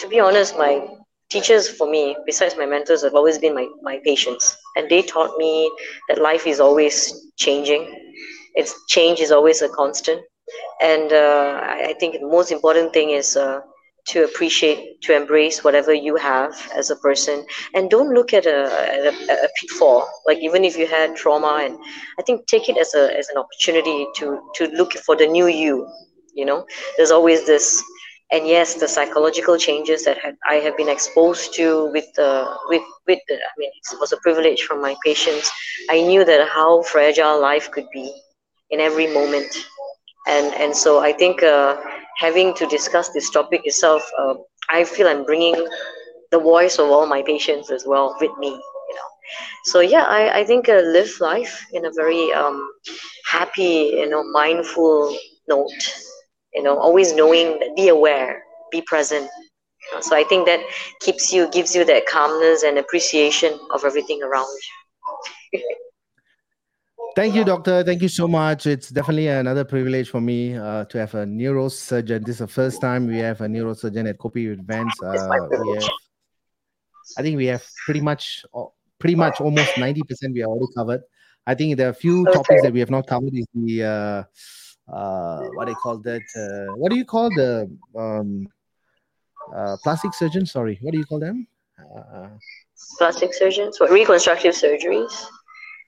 to 0.00 0.08
be 0.08 0.18
honest 0.20 0.58
my 0.58 0.72
teachers 1.30 1.68
for 1.68 1.90
me 1.90 2.16
besides 2.26 2.56
my 2.56 2.66
mentors 2.66 3.02
have 3.02 3.14
always 3.14 3.38
been 3.38 3.54
my, 3.54 3.66
my 3.82 4.00
patients. 4.04 4.56
And 4.76 4.88
they 4.88 5.02
taught 5.02 5.36
me 5.38 5.70
that 6.08 6.20
life 6.20 6.46
is 6.46 6.60
always 6.60 7.30
changing. 7.36 7.82
It's 8.54 8.74
change 8.88 9.20
is 9.20 9.32
always 9.32 9.62
a 9.62 9.68
constant. 9.68 10.20
And 10.80 11.12
uh, 11.12 11.60
I, 11.62 11.88
I 11.90 11.94
think 11.98 12.20
the 12.20 12.26
most 12.26 12.52
important 12.52 12.92
thing 12.92 13.10
is 13.10 13.36
uh, 13.36 13.60
to 14.06 14.24
appreciate, 14.24 15.00
to 15.02 15.14
embrace 15.14 15.64
whatever 15.64 15.92
you 15.92 16.16
have 16.16 16.54
as 16.74 16.90
a 16.90 16.96
person, 16.96 17.44
and 17.74 17.90
don't 17.90 18.14
look 18.14 18.32
at 18.32 18.46
a, 18.46 19.08
a, 19.08 19.32
a, 19.32 19.48
pitfall. 19.60 20.08
Like 20.26 20.38
even 20.38 20.64
if 20.64 20.76
you 20.76 20.86
had 20.86 21.16
trauma, 21.16 21.60
and 21.64 21.76
I 22.18 22.22
think 22.22 22.46
take 22.46 22.68
it 22.68 22.76
as 22.78 22.94
a 22.94 23.16
as 23.18 23.28
an 23.28 23.38
opportunity 23.38 24.06
to 24.16 24.40
to 24.54 24.68
look 24.68 24.92
for 24.94 25.16
the 25.16 25.26
new 25.26 25.48
you. 25.48 25.88
You 26.34 26.44
know, 26.44 26.66
there's 26.96 27.10
always 27.10 27.46
this, 27.46 27.82
and 28.30 28.46
yes, 28.46 28.74
the 28.74 28.86
psychological 28.86 29.56
changes 29.56 30.04
that 30.04 30.18
had, 30.18 30.36
I 30.48 30.56
have 30.56 30.76
been 30.76 30.88
exposed 30.88 31.54
to 31.54 31.90
with 31.92 32.06
the 32.14 32.46
with 32.68 32.82
with 33.06 33.18
the, 33.28 33.34
I 33.34 33.54
mean, 33.58 33.70
it 33.74 34.00
was 34.00 34.12
a 34.12 34.18
privilege 34.18 34.62
from 34.62 34.80
my 34.80 34.94
patients. 35.04 35.50
I 35.90 36.00
knew 36.02 36.24
that 36.24 36.48
how 36.48 36.82
fragile 36.82 37.40
life 37.40 37.70
could 37.70 37.86
be 37.92 38.12
in 38.70 38.78
every 38.80 39.08
moment, 39.08 39.66
and 40.28 40.54
and 40.54 40.76
so 40.76 41.00
I 41.00 41.12
think. 41.12 41.42
Uh, 41.42 41.76
having 42.16 42.54
to 42.54 42.66
discuss 42.66 43.08
this 43.10 43.30
topic 43.30 43.62
itself, 43.64 44.02
uh, 44.18 44.34
I 44.70 44.84
feel 44.84 45.08
I'm 45.08 45.24
bringing 45.24 45.56
the 46.30 46.38
voice 46.40 46.78
of 46.78 46.88
all 46.90 47.06
my 47.06 47.22
patients 47.22 47.70
as 47.70 47.84
well 47.86 48.16
with 48.20 48.30
me. 48.38 48.48
You 48.48 48.94
know, 48.96 49.08
so 49.64 49.80
yeah, 49.80 50.04
I 50.04 50.40
I 50.40 50.44
think 50.44 50.68
uh, 50.68 50.82
live 50.98 51.12
life 51.20 51.64
in 51.72 51.84
a 51.86 51.90
very 51.96 52.32
um, 52.32 52.58
happy, 53.30 53.94
you 54.00 54.08
know, 54.08 54.22
mindful 54.32 55.16
note. 55.48 55.82
You 56.54 56.62
know, 56.62 56.78
always 56.78 57.14
knowing 57.14 57.58
be 57.76 57.88
aware, 57.88 58.42
be 58.72 58.82
present. 58.82 59.28
So 60.00 60.16
I 60.16 60.24
think 60.24 60.46
that 60.46 60.60
keeps 61.00 61.32
you, 61.32 61.48
gives 61.50 61.74
you 61.74 61.84
that 61.84 62.06
calmness 62.06 62.62
and 62.62 62.78
appreciation 62.78 63.58
of 63.72 63.84
everything 63.84 64.22
around 64.22 64.48
you. 65.52 65.60
Thank 67.16 67.34
you, 67.34 67.44
doctor. 67.44 67.82
Thank 67.82 68.02
you 68.02 68.08
so 68.08 68.28
much. 68.28 68.66
It's 68.66 68.90
definitely 68.90 69.28
another 69.28 69.64
privilege 69.64 70.10
for 70.10 70.20
me 70.20 70.54
uh, 70.54 70.84
to 70.84 70.98
have 70.98 71.14
a 71.14 71.24
neurosurgeon. 71.24 72.24
This 72.26 72.36
is 72.36 72.38
the 72.40 72.46
first 72.46 72.80
time 72.80 73.06
we 73.06 73.16
have 73.18 73.40
a 73.40 73.46
neurosurgeon 73.46 74.08
at 74.08 74.18
Kopi 74.18 74.54
Vans. 74.66 74.92
Uh, 75.02 75.12
have, 75.12 75.90
I 77.16 77.22
think 77.22 77.38
we 77.38 77.46
have 77.46 77.64
pretty 77.86 78.02
much, 78.02 78.44
pretty 78.98 79.14
much 79.14 79.40
almost 79.40 79.78
ninety 79.78 80.02
percent 80.02 80.34
we 80.34 80.42
are 80.42 80.48
already 80.48 80.72
covered. 80.76 81.02
I 81.46 81.54
think 81.54 81.76
there 81.78 81.86
are 81.86 81.90
a 81.90 81.94
few 81.94 82.22
okay. 82.22 82.32
topics 82.32 82.62
that 82.62 82.72
we 82.72 82.80
have 82.80 82.90
not 82.90 83.06
covered. 83.06 83.32
Is 83.32 83.46
the 83.54 83.84
uh, 83.84 84.92
uh, 84.92 85.40
what 85.54 85.64
do 85.64 85.70
you 85.70 85.76
call 85.76 85.98
that? 85.98 86.22
Uh, 86.36 86.74
what 86.76 86.90
do 86.90 86.98
you 86.98 87.04
call 87.06 87.30
the 87.30 87.70
um, 87.96 88.46
uh, 89.54 89.76
plastic 89.82 90.12
surgeon? 90.12 90.44
Sorry, 90.44 90.78
what 90.82 90.92
do 90.92 90.98
you 90.98 91.06
call 91.06 91.18
them? 91.18 91.46
Uh, 91.78 92.28
plastic 92.98 93.32
surgeons? 93.32 93.80
What 93.80 93.90
reconstructive 93.90 94.54
surgeries? 94.54 95.24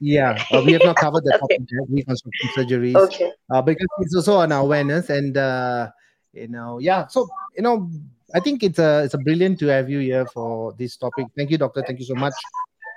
Yeah, 0.00 0.42
uh, 0.52 0.62
we 0.64 0.72
have 0.72 0.84
not 0.84 0.96
covered 0.96 1.24
the 1.24 1.34
okay. 1.42 1.56
topic 1.56 1.88
reconstruction 1.88 2.48
surgeries. 2.56 2.94
Okay. 2.94 3.32
Uh, 3.50 3.62
because 3.62 3.86
it's 4.00 4.14
also 4.14 4.40
an 4.40 4.52
awareness, 4.52 5.10
and 5.10 5.36
uh, 5.36 5.90
you 6.32 6.48
know, 6.48 6.78
yeah. 6.78 7.06
So 7.08 7.28
you 7.56 7.62
know, 7.62 7.90
I 8.34 8.40
think 8.40 8.62
it's 8.62 8.78
a 8.78 9.02
it's 9.04 9.14
a 9.14 9.18
brilliant 9.18 9.58
to 9.60 9.66
have 9.66 9.90
you 9.90 9.98
here 9.98 10.26
for 10.26 10.72
this 10.78 10.96
topic. 10.96 11.26
Thank 11.36 11.50
you, 11.50 11.58
doctor. 11.58 11.82
Thank 11.82 11.98
you 11.98 12.06
so 12.06 12.14
much. 12.14 12.34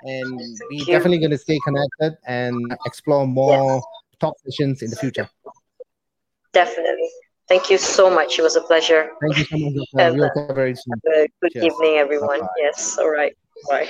And 0.04 0.40
we're 0.70 0.84
definitely 0.84 1.18
going 1.18 1.30
to 1.30 1.38
stay 1.38 1.58
connected 1.64 2.18
and 2.26 2.56
explore 2.86 3.26
more 3.26 3.76
yes. 3.76 3.84
talk 4.20 4.34
sessions 4.44 4.82
in 4.82 4.90
the 4.90 4.96
future. 4.96 5.28
Definitely. 6.52 7.08
Thank 7.48 7.70
you 7.70 7.78
so 7.78 8.10
much. 8.10 8.38
It 8.38 8.42
was 8.42 8.56
a 8.56 8.62
pleasure. 8.62 9.10
Thank 9.20 9.38
you 9.38 9.44
so 9.44 9.58
much, 9.58 9.88
doctor. 9.94 10.44
We'll 10.46 10.54
very 10.54 10.74
soon. 10.74 10.94
good 11.40 11.52
Cheers. 11.52 11.66
evening, 11.66 11.96
everyone. 11.96 12.40
Bye-bye. 12.40 12.48
Yes. 12.58 12.98
All 12.98 13.10
right. 13.10 13.36
Bye. 13.68 13.88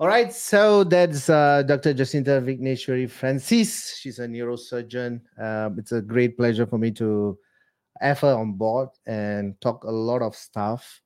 All 0.00 0.06
right, 0.06 0.32
so 0.32 0.84
that's 0.84 1.28
uh, 1.28 1.64
Dr. 1.64 1.92
Jacintha 1.92 2.40
Vikeneswary 2.40 3.10
Francis. 3.10 3.96
She's 3.98 4.20
a 4.20 4.28
neurosurgeon. 4.28 5.20
Um, 5.36 5.76
it's 5.76 5.90
a 5.90 6.00
great 6.00 6.36
pleasure 6.36 6.66
for 6.66 6.78
me 6.78 6.92
to 6.92 7.36
have 8.00 8.20
her 8.20 8.32
on 8.32 8.52
board 8.52 8.90
and 9.06 9.60
talk 9.60 9.82
a 9.82 9.90
lot 9.90 10.22
of 10.22 10.36
stuff. 10.36 11.02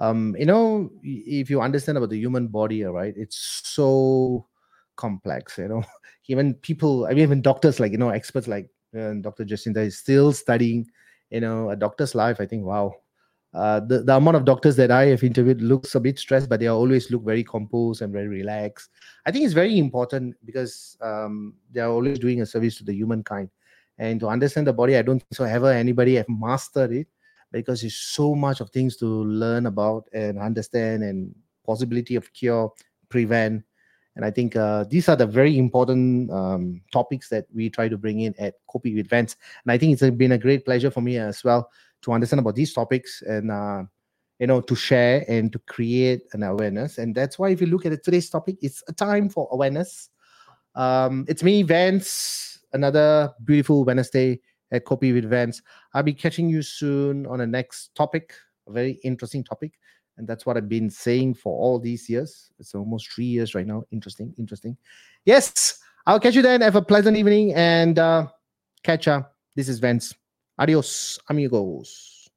Um, 0.00 0.34
you 0.36 0.46
know, 0.46 0.90
if 1.04 1.50
you 1.50 1.60
understand 1.60 1.98
about 1.98 2.10
the 2.10 2.18
human 2.18 2.48
body, 2.48 2.84
all 2.84 2.94
right, 2.94 3.14
it's 3.16 3.62
so 3.62 4.48
complex. 4.96 5.56
You 5.58 5.68
know, 5.68 5.84
even 6.26 6.54
people, 6.54 7.06
I 7.06 7.10
mean, 7.10 7.20
even 7.20 7.42
doctors, 7.42 7.78
like 7.78 7.92
you 7.92 7.98
know, 7.98 8.10
experts 8.10 8.48
like 8.48 8.68
uh, 8.98 9.12
Dr. 9.20 9.44
Jacintha 9.44 9.86
is 9.86 9.98
still 9.98 10.32
studying. 10.32 10.90
You 11.30 11.42
know, 11.42 11.70
a 11.70 11.76
doctor's 11.76 12.16
life. 12.16 12.40
I 12.40 12.46
think, 12.46 12.64
wow, 12.64 12.92
uh, 13.54 13.80
the, 13.80 14.02
the 14.02 14.16
amount 14.16 14.36
of 14.36 14.44
doctors 14.44 14.76
that 14.76 14.90
I 14.90 15.06
have 15.06 15.22
interviewed 15.22 15.60
looks 15.60 15.94
a 15.94 16.00
bit 16.00 16.18
stressed, 16.18 16.48
but 16.48 16.60
they 16.60 16.68
always 16.68 17.10
look 17.10 17.22
very 17.22 17.44
composed 17.44 18.00
and 18.00 18.12
very 18.12 18.28
relaxed. 18.28 18.88
I 19.26 19.30
think 19.30 19.44
it's 19.44 19.52
very 19.52 19.78
important 19.78 20.36
because 20.44 20.96
um, 21.02 21.54
they 21.70 21.80
are 21.80 21.90
always 21.90 22.18
doing 22.18 22.40
a 22.40 22.46
service 22.46 22.78
to 22.78 22.84
the 22.84 22.94
humankind. 22.94 23.50
And 23.98 24.18
to 24.20 24.28
understand 24.28 24.66
the 24.66 24.72
body, 24.72 24.96
I 24.96 25.02
don't 25.02 25.18
think 25.18 25.34
so 25.34 25.44
ever 25.44 25.70
anybody 25.70 26.14
have 26.14 26.28
mastered 26.28 26.92
it 26.92 27.08
because 27.52 27.82
there's 27.82 27.96
so 27.96 28.34
much 28.34 28.60
of 28.60 28.70
things 28.70 28.96
to 28.96 29.06
learn 29.06 29.66
about 29.66 30.08
and 30.14 30.38
understand 30.38 31.02
and 31.02 31.34
possibility 31.66 32.16
of 32.16 32.32
cure, 32.32 32.72
prevent. 33.10 33.62
And 34.16 34.24
I 34.24 34.30
think 34.30 34.56
uh, 34.56 34.84
these 34.88 35.10
are 35.10 35.16
the 35.16 35.26
very 35.26 35.58
important 35.58 36.30
um, 36.30 36.80
topics 36.90 37.28
that 37.28 37.46
we 37.54 37.68
try 37.68 37.88
to 37.88 37.98
bring 37.98 38.20
in 38.20 38.34
at 38.38 38.54
with 38.82 39.08
Vans. 39.08 39.36
And 39.64 39.72
I 39.72 39.76
think 39.76 39.92
it's 39.92 40.16
been 40.16 40.32
a 40.32 40.38
great 40.38 40.64
pleasure 40.64 40.90
for 40.90 41.02
me 41.02 41.18
as 41.18 41.44
well 41.44 41.70
to 42.02 42.12
understand 42.12 42.40
about 42.40 42.54
these 42.54 42.72
topics 42.72 43.22
and 43.22 43.50
uh, 43.50 43.82
you 44.38 44.46
know 44.46 44.60
to 44.60 44.74
share 44.74 45.24
and 45.28 45.52
to 45.52 45.58
create 45.60 46.22
an 46.32 46.42
awareness 46.42 46.98
and 46.98 47.14
that's 47.14 47.38
why 47.38 47.50
if 47.50 47.60
you 47.60 47.66
look 47.66 47.86
at 47.86 48.02
today's 48.02 48.28
topic 48.28 48.56
it's 48.60 48.82
a 48.88 48.92
time 48.92 49.28
for 49.28 49.48
awareness 49.52 50.10
um, 50.74 51.24
it's 51.28 51.42
me 51.42 51.62
Vans 51.62 52.58
another 52.72 53.32
beautiful 53.44 53.84
wednesday 53.84 54.40
at 54.72 54.84
Kopi 54.84 55.14
with 55.14 55.26
Vans. 55.26 55.62
I'll 55.94 56.02
be 56.02 56.14
catching 56.14 56.48
you 56.48 56.62
soon 56.62 57.26
on 57.26 57.38
the 57.38 57.46
next 57.46 57.94
topic, 57.94 58.34
a 58.66 58.72
very 58.72 58.92
interesting 59.04 59.44
topic. 59.44 59.74
And 60.18 60.26
that's 60.26 60.44
what 60.44 60.56
I've 60.56 60.68
been 60.68 60.90
saying 60.90 61.34
for 61.34 61.58
all 61.58 61.78
these 61.78 62.08
years. 62.08 62.50
It's 62.58 62.74
almost 62.74 63.10
three 63.10 63.26
years 63.26 63.54
right 63.54 63.66
now. 63.66 63.84
Interesting, 63.92 64.34
interesting. 64.38 64.76
Yes, 65.24 65.78
I'll 66.06 66.20
catch 66.20 66.34
you 66.34 66.42
then. 66.42 66.60
Have 66.60 66.76
a 66.76 66.82
pleasant 66.82 67.16
evening 67.16 67.54
and 67.54 67.98
uh, 67.98 68.26
catch 68.82 69.08
up. 69.08 69.36
This 69.54 69.68
is 69.68 69.78
Vans. 69.78 70.14
Adiós, 70.56 71.18
amigos. 71.26 72.30